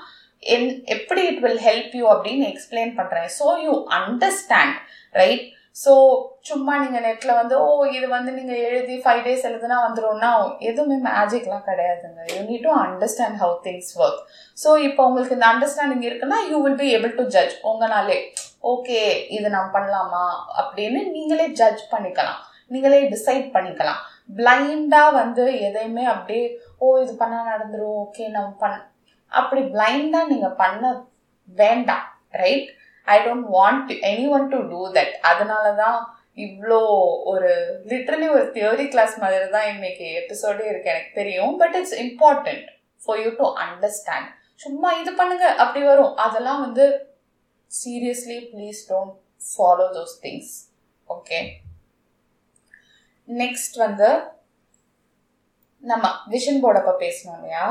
என் 0.53 0.67
எப்படி 0.95 1.21
இட் 1.29 1.41
வில் 1.45 1.63
ஹெல்ப் 1.67 1.95
யூ 1.99 2.05
அப்படின்னு 2.13 2.45
எக்ஸ்பிளைன் 2.51 2.91
பண்ணுறேன் 2.99 3.29
so 3.39 3.47
you 3.65 3.73
understand 3.97 4.77
right 5.21 5.45
so 5.75 5.91
சும்மா 6.47 6.73
நீங்கள் 6.83 7.03
நெட்டில் 7.07 7.37
வந்து 7.39 7.55
ஓ 7.63 7.67
இது 7.97 8.07
வந்து 8.15 8.31
நீங்கள் 8.37 8.61
எழுதி 8.67 8.95
ஃபைவ் 9.03 9.21
டேஸ் 9.25 9.45
எழுதுனா 9.49 9.77
வந்துடும்னா 9.85 10.31
எதுவுமே 10.69 10.97
மேஜிக்லாம் 11.07 11.67
கிடையாதுங்க. 11.69 12.19
You 12.33 12.39
need 12.49 12.65
to 12.67 12.73
understand 12.85 13.39
how 13.43 13.55
things 13.65 13.91
work 14.03 14.21
so 14.57 14.71
இப்போ 14.87 15.01
உங்களுக்கு 15.07 15.37
இந்த 15.37 15.47
அண்டர்ஸ்டாண்டிங் 15.53 16.05
இருக்குன்னா 16.09 16.39
you 16.51 16.59
will 16.65 16.79
be 16.83 16.89
able 16.97 17.15
to 17.19 17.25
judge 17.35 17.55
உங்களாலே 17.71 18.19
okay 18.71 19.01
இது 19.37 19.49
நான் 19.55 19.73
பண்ணலாமா? 19.75 20.23
அப்படின்னு 20.61 21.01
நீங்களே 21.15 21.45
ஜட்ஜ் 21.59 21.83
பண்ணிக்கலாம். 21.91 22.41
நீங்களே 22.71 22.99
டிசைட் 23.13 23.47
பண்ணிக்கலாம். 23.55 24.01
பிளைண்டாக 24.39 25.15
வந்து 25.19 25.45
எதையுமே 25.67 26.03
அப்படியே 26.15 26.43
ஓ 26.79 26.89
இது 27.03 27.13
பண்ணால் 27.21 27.49
நடந்துடும் 27.51 27.95
ஓகே 28.03 28.25
நம்ம 28.35 28.51
பண் 28.63 28.81
அப்படி 29.31 29.61
பிளைண்டாக 29.75 30.29
நீங்கள் 30.33 30.57
பண்ண 30.61 30.91
வேண்டாம் 31.61 32.05
right 32.41 32.67
I 33.13 33.17
don't 33.25 33.47
want 33.57 33.91
anyone 34.37 34.47
to 34.53 34.59
do 34.71 34.81
that 34.97 35.13
அதனால 35.31 35.65
தான் 35.83 35.99
இவ்வளோ 36.45 36.81
ஒரு 37.31 37.51
லிட்ரலி 37.91 38.27
ஒரு 38.35 38.43
தியோரி 38.55 38.85
கிளாஸ் 38.93 39.15
மாதிரி 39.23 39.47
தான் 39.55 39.69
இன்னைக்கு 39.73 40.05
எபிசோடே 40.21 40.65
இருக்கு 40.71 40.91
எனக்கு 40.93 41.11
தெரியும். 41.13 41.53
But 41.61 41.75
it's 41.79 41.97
important 42.05 42.65
for 43.05 43.21
you 43.23 43.31
to 43.41 43.47
understand 43.65 44.29
சும்மா 44.63 44.89
இது 45.01 45.11
பண்ணுங்க 45.19 45.45
அப்படி 45.63 45.81
வரும். 45.85 46.13
அதெல்லாம் 46.25 46.61
வந்து 46.65 46.85
seriously 47.71 48.37
please 48.53 48.81
don't 48.89 49.15
follow 49.49 49.87
those 49.97 50.15
things 50.25 50.53
okay 51.09 51.39
next 53.27 53.77
வந்து 53.85 54.09
நம்ம 55.83 56.05
விஷன் 56.33 56.61
அப்போ 56.79 56.93
பேசணும் 57.05 57.35
இல்லையா? 57.37 57.65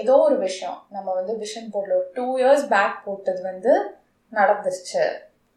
ஏதோ 0.00 0.14
ஒரு 0.28 0.36
விஷயம். 0.38 0.78
நம்ம 0.94 1.08
வந்து 1.18 1.32
விஷன் 1.42 1.68
போர்டில் 1.74 1.96
ஒரு 1.98 2.08
டூ 2.14 2.26
இயர்ஸ் 2.38 2.64
பேக் 2.68 2.96
போட்டது 3.04 3.42
வந்து 3.42 3.72
நடந்துருச்சு. 4.32 5.04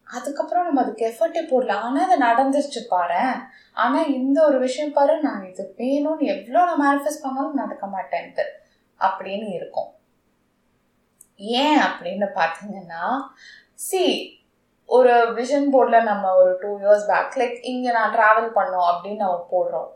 அதுக்கப்புறம் 0.08 0.66
நம்ம 0.68 0.82
அதுக்கு 0.84 1.04
எஃபர்ட்டே 1.10 1.42
போடல. 1.52 1.74
ஆனால் 1.86 2.06
அது 2.06 2.16
நடந்துருச்சு 2.28 2.82
பாரு 2.94 3.22
ஆனால் 3.84 4.12
இந்த 4.20 4.38
ஒரு 4.48 4.58
விஷயம் 4.66 4.96
பாரு 4.98 5.14
நான் 5.28 5.44
இது 5.50 5.64
வேணும்னு 5.82 6.30
எவ்வளோ 6.34 6.64
நான் 6.70 6.84
மேனிஃபெஸ்ட் 6.86 7.26
பண்ணாலும் 7.26 7.62
நடக்க 7.62 7.86
மாட்டேன்ட்டு 7.96 8.46
அப்படின்னு 9.00 9.48
இருக்கும். 9.58 9.90
ஏன் 11.62 11.80
அப்படின்னு 11.88 12.28
பார்த்தீங்கன்னா 12.40 13.04
சி 13.88 14.04
ஒரு 14.90 15.14
விஷன் 15.38 15.70
போர்டில் 15.74 16.08
நம்ம 16.10 16.32
ஒரு 16.42 16.52
டூ 16.62 16.72
இயர்ஸ் 16.84 17.06
பேக் 17.12 17.38
லைக் 17.42 17.58
இங்கே 17.72 17.92
நான் 17.98 18.14
ட்ராவல் 18.16 18.50
பண்ணோம் 18.58 18.88
அப்படின்னு 18.92 19.24
நம்ம 19.26 19.46
போடுறோம். 19.54 19.90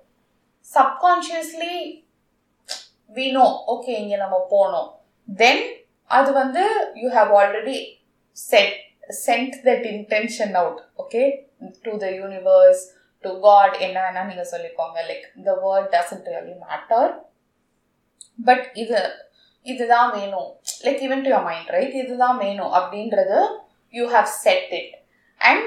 சப்கான்ஷியஸ்லி 0.68 1.76
வி 3.16 3.26
நோ 3.38 3.48
ஓகே 3.74 3.94
இங்கே 4.04 4.18
நம்ம 4.24 4.38
போனோம். 4.54 4.90
தென் 5.28 5.66
அது 6.18 6.30
வந்து 6.42 6.64
you 7.02 7.10
have 7.18 7.32
already 7.40 7.78
set 8.38 8.76
sent 9.26 9.56
that 9.68 9.84
intention 9.94 10.54
out 10.62 10.82
okay 11.04 11.24
to 11.86 11.92
the 12.04 12.08
universe 12.26 12.82
to 13.24 13.32
God 13.40 13.76
என்ன 13.86 13.98
வேணா 14.06 14.22
நீங்கள் 14.30 14.50
சொல்லிக்கோங்க. 14.54 14.98
Like 15.10 15.28
the 15.50 15.54
word 15.66 15.90
doesn't 15.96 16.28
really 16.34 16.56
matter 16.66 17.12
but 18.48 18.66
இது 18.84 18.98
இதுதான் 19.66 20.10
வேணும். 20.18 20.50
Like 20.86 21.04
even 21.06 21.24
to 21.26 21.30
your 21.34 21.46
mind 21.50 21.70
right 21.76 21.96
இதுதான் 22.04 22.38
வேணும் 22.38 22.74
அப்படின்றது 22.80 23.38
you 23.94 24.06
have 24.16 24.30
set 24.46 24.74
it 24.80 24.94
and 25.42 25.66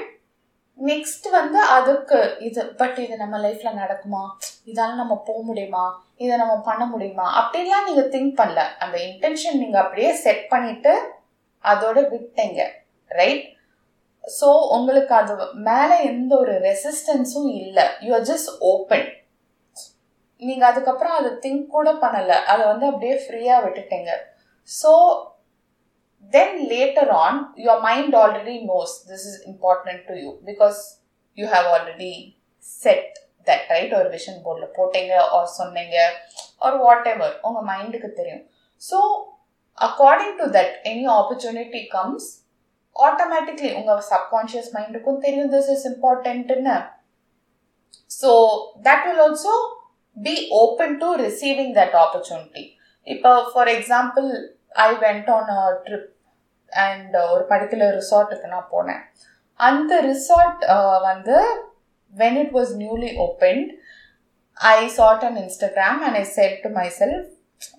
next 0.79 1.27
வந்து 1.37 1.59
அதுக்கு 1.75 2.17
இது 2.47 2.63
பட் 2.81 2.97
இது 3.05 3.15
நம்ம 3.17 3.35
லைஃப்ல 3.45 3.69
நடக்குமா? 3.81 4.23
இதால 4.71 4.95
நம்ம 5.01 5.15
போக 5.29 5.39
முடியுமா? 5.41 5.85
இதை 6.17 6.33
நம்ம 6.37 6.55
பண்ண 6.69 6.85
முடியுமா? 6.85 7.27
அப்படின்லாம் 7.39 7.87
நீங்க 7.87 8.03
திங்க் 8.15 8.33
பண்ணல. 8.41 8.63
அந்த 8.83 8.97
இன்டென்ஷன் 9.09 9.61
நீங்க 9.63 9.79
அப்படியே 9.83 10.11
செட் 10.25 10.43
பண்ணிட்டு 10.49 10.93
அதோட 11.71 11.99
விட்டீங்க 12.13 12.61
ரைட் 13.19 13.45
ஸோ 14.39 14.47
உங்களுக்கு 14.75 15.13
அது 15.19 15.33
மேலே 15.67 15.97
எந்த 16.11 16.31
ஒரு 16.41 16.53
ரெசிஸ்டன்ஸும் 16.69 17.49
இல்லை. 17.61 17.85
யூஆர் 18.05 18.25
ஜஸ்ட் 18.31 18.49
ஓப்பன் 18.71 19.05
நீங்கள் 20.41 20.69
அதுக்கப்புறம் 20.69 21.15
அதை 21.19 21.29
திங்க் 21.43 21.63
கூட 21.75 21.89
பண்ணலை. 22.01 22.37
அதை 22.51 22.63
வந்து 22.71 22.85
அப்படியே 22.89 23.15
ஃப்ரீயாக 23.23 23.63
விட்டுட்டீங்க. 23.65 24.11
So 24.69 24.91
then 26.33 26.57
later 26.71 27.11
on 27.23 27.39
your 27.63 27.81
mind 27.87 28.17
already 28.23 28.55
knows 28.71 28.95
this 29.09 29.25
is 29.29 29.39
important 29.51 30.03
to 30.09 30.15
you 30.23 30.31
because 30.49 30.79
you 31.37 31.47
have 31.53 31.67
already 31.75 32.11
set 32.65 33.15
that 33.47 33.67
right 33.75 33.95
ஒரு 33.99 34.09
விஷன் 34.17 34.39
போர்டில் 34.45 34.75
போட்டீங்க 34.77 35.13
ஆர் 35.37 35.49
சொன்னீங்க 35.59 35.97
ஆர் 36.65 36.77
வாட் 36.85 37.09
எவர் 37.13 37.35
உங்கள் 37.47 37.67
மைண்டுக்கு 37.71 38.11
தெரியும். 38.19 38.45
So 38.81 38.99
according 39.77 40.35
to 40.37 40.45
that 40.57 40.73
any 40.83 41.05
opportunity 41.13 41.87
comes 41.87 42.27
automatically 42.95 43.75
உங்கள் 43.75 44.03
subconscious 44.11 44.71
மைண்டுக்கும் 44.75 45.19
தெரியும் 45.19 45.51
this 45.51 45.69
is 45.69 45.85
இம்பார்ட்டன்ட்னு 45.85 46.77
so 48.11 48.31
that 48.81 49.05
will 49.07 49.23
also 49.27 49.55
be 50.17 50.35
open 50.61 50.97
to 50.97 51.15
receiving 51.15 51.73
that 51.73 51.95
opportunity 51.95 52.63
இப்போ 53.07 53.31
for 53.51 53.67
example 53.67 54.29
I 54.85 54.89
went 54.95 55.29
on 55.29 55.51
a 55.57 55.63
trip 55.85 56.09
and 56.71 57.15
ஒரு 57.33 57.43
particular 57.49 57.93
ரிசார்ட்டுக்கு 57.95 58.47
நான் 58.47 58.71
போனேன். 58.71 59.01
அந்த 59.59 60.01
ரிசார்ட் 60.01 60.63
வந்து 61.01 61.37
when 62.13 62.37
it 62.37 62.51
was 62.51 62.73
newly 62.75 63.11
opened 63.17 63.69
I 64.57 64.87
saw 64.89 65.23
on 65.23 65.37
Instagram 65.37 66.01
and 66.03 66.15
I 66.15 66.25
said 66.37 66.57
to 66.61 66.69
myself 66.99 67.27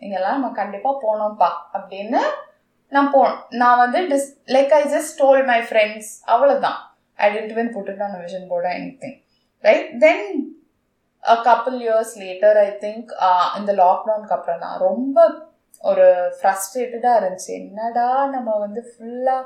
இங்கெல்லாம் 0.05 0.37
நம்ம 0.37 0.51
கண்டிப்பாக 0.61 1.01
போனோம்ப்பா. 1.07 1.51
அப்படின்னு 1.79 2.21
நான் 2.95 3.11
போனோம் 3.15 3.41
நான் 3.63 3.81
வந்து 3.83 4.01
this 4.13 4.29
like 4.55 4.73
I 4.81 4.83
just 4.95 5.19
told 5.23 5.43
my 5.51 5.59
friends 5.71 6.13
அவ்வளோதான் 6.35 6.79
ஐ 7.19 7.27
டென்ட் 7.35 7.57
வென் 7.59 7.75
புட்டு 7.75 8.01
நான் 8.03 8.23
விஷன் 8.27 8.49
போட 8.53 8.67
anything 9.03 9.19
right 9.67 9.91
then 10.05 10.25
a 11.25 11.35
couple 11.49 11.79
years 11.85 12.15
later 12.23 12.59
I 12.65 12.69
think 12.85 13.11
இந்த 13.59 13.73
லாக்டவுனுக்கு 13.83 14.37
அப்புறம் 14.39 14.63
தான். 14.65 14.77
ரொம்ப 14.87 15.27
ஒரு 15.91 16.07
ஃப்ரஸ்ட்ரேட்டடாக 16.37 17.19
இருந்துச்சு. 17.21 17.53
என்னடா 17.63 18.09
நம்ம 18.35 18.51
வந்து 18.65 18.81
ஃபுல்லாக 18.89 19.43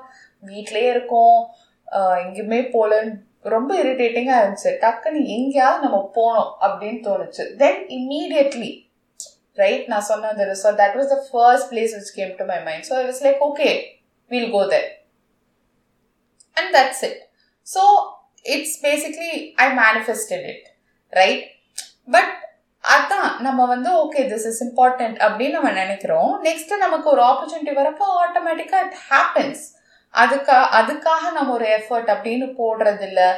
வீட்லேயே 0.50 0.90
இருக்கோம். 0.94 1.40
எங்கேயுமே 2.22 2.60
போகலன்னு 2.74 3.12
ரொம்ப 3.54 3.70
இரிட்டேட்டிங்காக 3.82 4.42
இருந்துச்சு. 4.42 4.70
டக்குன்னு 4.84 5.20
எங்கேயாவது 5.36 5.84
நம்ம 5.84 5.98
போனோம் 6.18 6.50
அப்படின்னு 6.66 7.00
தோணுச்சு. 7.08 7.44
தென் 7.62 7.82
இம்மீடியட்லி 7.98 8.70
ரைட் 9.58 9.84
நான் 9.88 10.08
சொன்ன 10.08 10.28
அந்த 10.28 10.44
resort 10.44 10.80
that 10.80 10.96
was 10.96 11.12
the 11.14 11.18
first 11.28 11.68
place 11.72 11.94
which 11.96 12.14
came 12.14 12.32
to 12.36 12.44
my 12.44 12.58
mind 12.68 12.86
so 12.90 12.94
I 13.00 13.04
was 13.06 13.22
like 13.22 13.42
okay 13.48 13.68
we'll 14.30 14.50
go 14.50 14.62
there 14.66 14.88
and 16.56 16.70
that's 16.76 17.02
it 17.08 17.20
so 17.66 17.82
it's 18.54 18.78
basically 18.82 19.32
I 19.56 19.68
manifested 19.82 20.46
it 20.52 20.64
right 21.12 21.44
but 22.08 22.32
அதான் 22.84 23.28
நம்ம 23.40 23.66
வந்து 23.66 23.90
okay 24.04 24.22
this 24.28 24.46
is 24.46 24.62
important 24.62 25.18
அப்படின்னு 25.18 25.56
நம்ம 25.58 25.70
நினைக்கிறோம். 25.72 26.30
Next 26.42 26.72
நமக்கு 26.76 27.08
ஒரு 27.10 27.22
opportunity 27.22 27.74
வரப்போ 27.76 28.06
ஆட்டோமேட்டிக்காக 28.22 28.86
இட் 28.86 28.98
ஹேப்பன்ஸ் 29.10 29.62
அதுக்கா 30.14 30.56
அதுக்காக 30.78 31.24
நம்ம 31.32 31.52
ஒரு 31.52 31.66
எஃபர்ட் 31.76 32.10
அப்படின்னு 32.14 32.46
போடுறது 32.58 33.04
இல்லை 33.08 33.28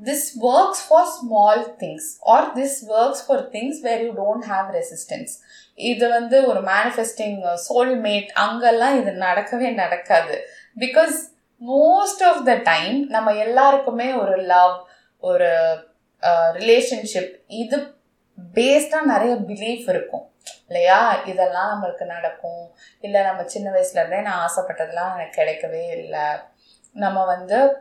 this 0.00 0.24
works 0.50 0.82
for 0.86 1.10
small 1.18 1.62
things 1.82 2.08
or 2.32 2.48
this 2.54 2.78
works 2.94 3.22
for 3.26 3.44
things 3.50 3.78
where 3.80 4.00
you 4.06 4.10
don't 4.14 4.46
have 4.46 4.72
resistance 4.76 5.34
இது 5.74 6.08
வந்து 6.08 6.46
ஒரு 6.46 6.60
மேனிஃபெஸ்டிங் 6.60 7.56
சோல்மேட் 7.68 8.28
அங்கெல்லாம் 8.34 9.00
இது 9.00 9.10
நடக்கவே 9.10 9.74
நடக்காது. 9.74 10.46
Because 10.78 11.16
most 11.60 12.22
of 12.24 12.44
the 12.44 12.54
time 12.54 13.06
நம்ம 13.06 13.32
எல்லாருக்குமே 13.32 14.12
ஒரு 14.12 14.36
லவ் 14.36 14.86
ஒரு 15.18 15.50
ரிலேஷன்ஷிப் 16.52 17.32
இது 17.46 17.78
பேஸ்டாக 18.54 19.02
நிறைய 19.02 19.34
பிலீஃப் 19.34 19.88
இருக்கும். 19.88 20.32
இல்லையா? 20.66 21.22
இதெல்லாம் 21.24 21.70
நம்மளுக்கு 21.72 22.04
நடக்கும். 22.04 22.74
இல்லை 23.00 23.22
நம்ம 23.22 23.44
சின்ன 23.44 23.70
வயசுலேருந்தே 23.70 24.22
நான் 24.22 24.48
ஆசைப்பட்டதெல்லாம் 24.48 25.12
எனக்கு 25.14 25.40
கிடைக்கவே 25.42 25.96
இல்லை. 25.98 26.26
நம்ம 26.92 27.24
வந்து 27.24 27.76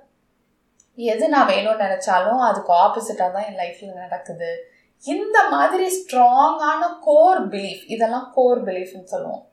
எது 0.95 1.29
நான் 1.29 1.47
வேணும்னு 1.47 1.85
நினச்சாலும் 1.85 2.41
அதுக்கு 2.49 2.73
ஆப்போசிட்டாக 2.73 3.31
தான் 3.31 3.45
என் 3.47 3.59
லைஃப்பில் 3.63 3.93
நடக்குது. 3.93 4.72
இந்த 5.07 5.37
மாதிரி 5.53 5.85
ஸ்ட்ராங்கான 5.97 6.81
கோர் 7.07 7.41
பிலீஃப் 7.53 7.81
இதெல்லாம் 7.93 8.27
கோர் 8.37 8.61
பிலீஃப்னு 8.67 9.11
சொல்லுவோம். 9.13 9.43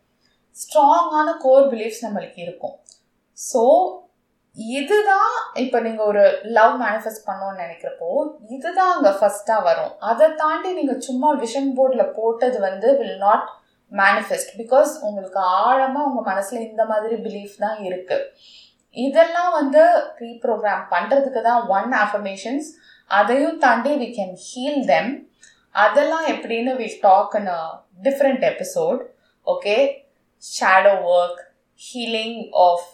ஸ்ட்ராங்கான 0.57 1.29
கோர் 1.45 1.67
பிலீஃப்ஸ் 1.73 2.05
நம்மளுக்கு 2.07 2.41
இருக்கும். 2.47 2.77
ஸோ 3.39 3.63
இதுதான் 4.77 5.35
இப்போ 5.63 5.79
நீங்கள் 5.87 6.09
ஒரு 6.11 6.23
லவ் 6.57 6.75
மேனிஃபெஸ்ட் 6.83 7.27
பண்ணோன்னு 7.29 7.63
நினைக்கிறப்போ 7.65 8.09
இதுதான் 8.57 8.93
அங்கே 8.95 9.13
ஃபஸ்ட்டாக 9.19 9.67
வரும். 9.69 9.93
அதை 10.11 10.27
தாண்டி 10.43 10.71
நீங்கள் 10.79 11.05
சும்மா 11.09 11.29
விஷன் 11.43 11.71
போர்டில் 11.77 12.15
போட்டது 12.19 12.59
வந்து 12.69 12.89
வில் 13.01 13.21
நாட் 13.27 13.47
மேனிஃபெஸ்ட் 13.93 14.53
பிகாஸ் 14.61 14.91
உங்களுக்கு 15.07 15.41
ஆழமாக 15.61 16.09
உங்கள் 16.09 16.29
மனசில் 16.31 16.67
இந்த 16.69 16.83
மாதிரி 16.91 17.15
பிலீஃப் 17.27 17.57
தான் 17.65 17.79
இருக்குது 17.89 18.27
இதெல்லாம் 18.97 19.53
வந்து 19.59 19.83
ரீப்ரோக்ராம் 20.23 20.85
பண்ணுறதுக்கு 20.95 21.41
தான் 21.49 21.65
ஒன் 21.77 21.91
அஃபர்மேஷன்ஸ் 22.05 22.69
அதையும் 23.11 23.59
தாண்டி 23.65 23.93
வி 24.03 24.09
கேன் 24.19 24.35
ஹீல் 24.47 24.83
தெம் 24.87 25.11
அதெல்லாம் 25.75 26.27
எப்படின்னு 26.27 26.73
we 26.77 26.89
talk 27.03 27.35
in 27.35 27.51
a 27.55 27.63
different 28.03 28.45
episode 28.45 29.01
okay 29.47 29.77
shadow 30.43 30.95
work 31.11 31.41
healing 31.81 32.39
of 32.65 32.89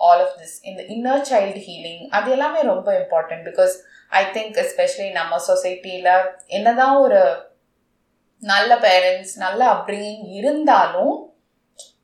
all 0.00 0.22
of 0.24 0.36
this 0.40 0.56
இந்த 0.64 0.82
இன்னர் 0.94 1.24
சைல்டு 1.30 1.62
ஹீலிங் 1.66 2.04
அது 2.08 2.30
எல்லாமே 2.30 2.60
ரொம்ப 2.62 2.90
important 3.00 3.44
because 3.48 3.74
I 4.12 4.22
think 4.32 4.56
especially 4.56 5.08
நம்ம 5.12 5.40
சொசைட்டியில் 5.48 6.12
என்னதான் 6.48 6.96
ஒரு 6.96 7.20
நல்ல 8.42 8.72
பேரண்ட்ஸ் 8.78 9.34
நல்ல 9.38 9.62
அப்ரிங்கிங் 9.74 10.24
இருந்தாலும் 10.38 11.14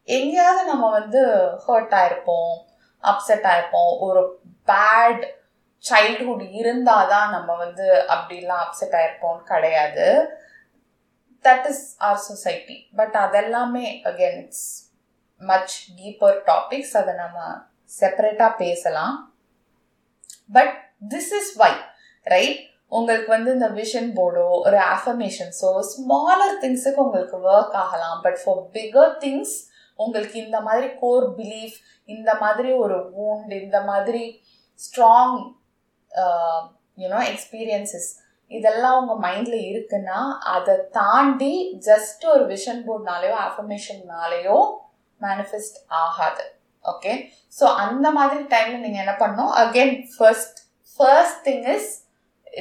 எங்கேயாவது 0.08 0.62
நம்ம 0.70 0.86
வந்து 0.90 1.20
ஹர்ட் 1.64 1.94
ஆயிருப்போம் 1.94 2.52
அப்செட் 3.04 3.46
ஆயிருப்போம் 3.46 3.92
ஒரு 4.00 4.22
பேட் 4.68 5.24
சைல்ட்ஹுட் 5.84 6.44
இருந்தால் 6.60 7.10
தான் 7.14 7.28
நம்ம 7.34 7.50
வந்து 7.64 7.86
அப்படிலாம் 8.14 8.62
அப்செட் 8.64 8.96
ஆயிருப்போம் 9.00 9.40
கிடையாது. 9.50 10.06
That 11.44 11.66
is 11.72 11.84
our 12.08 12.20
society 12.28 12.76
but 12.98 13.16
அதெல்லாமே 13.24 13.86
again 14.10 14.38
it's 14.42 14.66
much 15.42 15.74
deeper 15.98 16.38
topics 16.50 16.94
அதை 17.00 17.12
நம்ம 17.24 17.38
செப்பரேட்டாக 17.98 18.52
பேசலாம். 18.64 19.16
But 20.56 20.74
this 21.12 21.32
is 21.38 21.52
why 21.62 21.72
right 22.26 22.62
உங்களுக்கு 22.96 23.28
வந்து 23.34 23.50
இந்த 23.56 23.68
விஷன் 23.78 24.10
போர்டோ 24.18 24.48
ஒரு 24.66 24.78
ஆஃபர்மேஷன்ஸோ 24.94 25.70
ஸ்மாலர் 25.92 26.56
திங்ஸுக்கு 26.62 27.00
உங்களுக்கு 27.06 27.38
ஒர்க் 27.52 27.76
ஆகலாம். 27.84 28.18
பட் 28.26 28.38
ஃபார் 28.42 28.62
பிகர் 28.76 29.14
திங்ஸ் 29.24 29.54
உங்களுக்கு 29.98 30.36
இந்த 30.46 30.58
மாதிரி 30.68 30.88
கோர் 31.02 31.26
பிலீஃப் 31.38 31.76
இந்த 32.08 32.30
மாதிரி 32.42 32.70
ஒரு 32.84 32.96
ஊண்ட் 33.26 33.52
இந்த 33.62 33.78
மாதிரி 33.90 34.24
ஸ்ட்ராங் 34.80 35.38
Um, 36.16 36.62
யூனோ 36.98 37.18
எக்ஸ்பீரியன்சஸ் 37.30 38.06
இதெல்லாம் 38.50 38.94
உங்கள் 39.00 39.20
மைண்டில் 39.24 39.58
இருக்குன்னா 39.70 40.18
அதை 40.52 40.74
தாண்டி 40.94 41.54
ஜஸ்ட் 41.88 42.22
ஒரு 42.32 42.44
விஷன் 42.52 42.80
போர்ட்னாலேயோ 42.86 43.34
அஃபர்மேஷன்னாலேயோ 43.46 44.58
மேனிஃபெஸ்ட் 45.20 45.78
ஆகாது. 46.02 46.44
ஓகே 46.84 47.12
ஸோ 47.58 47.64
அந்த 47.84 48.06
மாதிரி 48.18 48.42
டைமில் 48.54 48.84
நீங்கள் 48.84 49.02
என்ன 49.04 49.14
பண்ணணும்? 49.22 49.52
Again 49.64 49.96
first 50.14 50.60
first 51.00 51.40
thing 51.48 51.66
is 51.74 51.90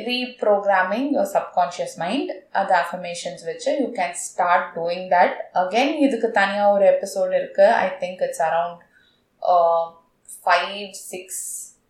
reprogramming 0.07 1.09
your 1.17 1.31
subconscious 1.35 1.95
mind 2.03 2.31
அது 2.61 2.75
அஃபர்மேஷன்ஸ் 2.81 3.43
வச்சு 3.49 3.69
you 3.81 3.87
can 3.99 4.17
start 4.25 4.67
doing 4.77 5.07
that 5.15 5.37
again 5.63 5.95
இதுக்கு 6.07 6.31
தனியாக 6.39 6.73
ஒரு 6.77 6.87
எபிசோடு 6.93 7.33
இருக்குது 7.41 7.75
I 7.77 7.87
think 8.03 8.23
it's 8.27 8.43
around 8.49 8.81
five 10.39 10.83
six 11.05 11.43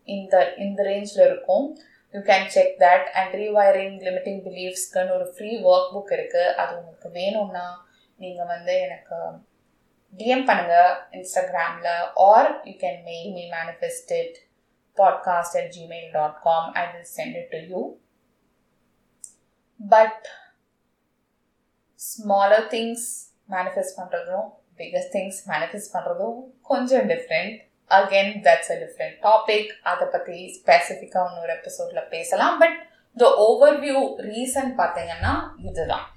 இந்த 0.07 0.35
இந்த 0.57 0.79
ரேஞ்சில் 0.83 1.25
இருக்கும். 1.25 1.65
You 2.13 2.19
can 2.21 2.47
check 2.47 2.73
that 2.79 3.07
and 3.19 3.33
rewiring 3.35 3.97
limiting 3.99 4.41
பிலீஃப்ஸ்க்குன்னு 4.45 5.15
ஒரு 5.17 5.27
ஃப்ரீ 5.33 5.51
ஒர்க் 5.63 5.91
புக் 5.95 6.13
இருக்குது 6.17 6.53
அது 6.53 6.71
உங்களுக்கு 6.77 7.09
வேணும்னா 7.11 7.65
நீங்கள் 8.19 8.45
வந்து 8.45 8.73
எனக்கு 8.79 9.17
டிஎம் 10.13 10.45
பண்ணுங்கள் 10.47 10.91
இன்ஸ்டாகிராமில் 11.11 11.91
or 12.25 12.49
you 12.65 12.73
can 12.83 13.01
mail 13.03 13.31
me 13.33 13.43
manifested 13.55 14.35
podcast 14.97 15.57
at 15.57 15.71
Gmail 15.77 16.09
dot 16.11 16.37
com 16.43 16.67
I 16.73 16.83
will 16.91 17.09
send 17.17 17.37
it 17.37 17.51
to 17.51 17.61
you 17.71 17.81
but 19.79 20.25
smaller 21.99 22.67
things 22.67 23.07
manifest 23.49 23.97
பண்ணுறதும் 23.99 24.47
பிகஸ்ட் 24.79 25.13
திங்ஸ் 25.13 25.39
மேனிஃபெஸ்ட் 25.47 25.93
பண்ணுறதும் 25.93 26.37
கொஞ்சம் 26.61 27.05
different 27.07 27.57
again 27.91 28.35
that's 28.45 28.71
a 28.75 28.77
different 28.83 29.17
topic 29.27 29.71
அதை 29.83 30.07
பற்றி 30.07 30.37
ஸ்பெசிஃபிக்காக 30.57 31.29
இன்னொரு 31.31 31.53
எபிசோடில் 31.53 32.09
பேசலாம். 32.09 32.55
பட் 32.59 32.77
த 33.17 33.27
ஓவர்வியூ 33.47 33.99
ரீசன் 34.29 34.71
பார்த்தீங்கன்னா 34.81 35.33
இதுதான். 35.69 36.07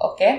Okay 0.00 0.30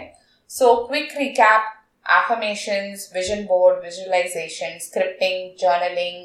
so 0.50 0.68
quick 0.88 1.16
recap 1.24 1.68
affirmations, 2.06 3.12
vision 3.14 3.42
board, 3.46 3.84
visualization, 3.84 4.72
scripting, 4.80 5.38
journaling, 5.62 6.18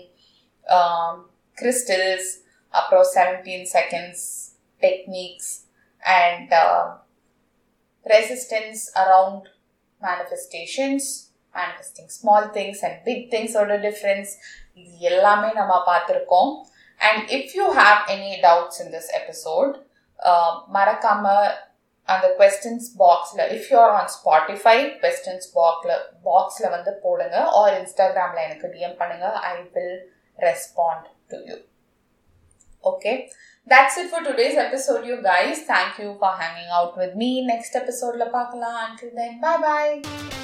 um, 0.66 1.14
crystals, 1.58 2.26
அப்புறம் 2.74 3.06
seventeen 3.14 3.66
seconds 3.72 4.24
techniques 4.82 5.50
and 6.02 6.54
resistance 8.06 8.82
around 9.02 9.46
manifestations 10.02 11.08
manifesting 11.58 12.10
small 12.18 12.48
things 12.56 12.82
and 12.86 12.98
big 13.08 13.24
திங்ஸோட 13.34 13.76
difference 13.86 14.32
இது 14.80 14.92
எல்லாமே 15.10 15.50
நம்ம 15.60 15.74
பார்த்துருக்கோம். 15.90 16.50
And 17.00 17.22
if 17.36 17.52
you 17.58 17.66
have 17.80 17.98
any 18.14 18.32
doubts 18.46 18.80
in 18.84 18.92
this 18.96 19.10
episode 19.20 19.74
மறக்காமல் 20.76 21.48
அந்த 22.14 22.26
questions 22.40 22.88
பாக்ஸில் 23.02 23.44
if 23.56 23.68
you're 23.74 23.94
on 24.00 24.10
Spotify 24.16 24.76
questions 25.04 25.48
பாக்ஸில் 25.58 25.94
பாக்ஸில் 26.28 26.72
வந்து 26.76 26.92
போடுங்க. 27.04 27.36
ஆர் 27.60 27.74
இன்ஸ்டாகிராமில் 27.80 28.44
எனக்கு 28.48 28.72
டிஎம் 28.74 28.98
பண்ணுங்க. 29.00 29.28
I 29.52 29.54
will 29.76 29.96
respond 30.48 31.08
to 31.32 31.38
you 31.48 31.58
okay 32.92 33.14
that's 33.72 33.94
it 34.00 34.08
for 34.12 34.20
today's 34.26 34.56
episode 34.64 35.04
you 35.10 35.16
guys. 35.28 35.60
Thank 35.70 35.92
you 36.02 36.10
for 36.22 36.32
hanging 36.42 36.70
out 36.78 36.92
with 37.02 37.14
me. 37.22 37.30
Next 37.52 37.82
episode 37.82 38.18
la 38.22 38.30
paakalam 38.38 38.80
until 38.86 39.12
then 39.20 39.36
bye 39.44 39.60
bye 39.68 40.43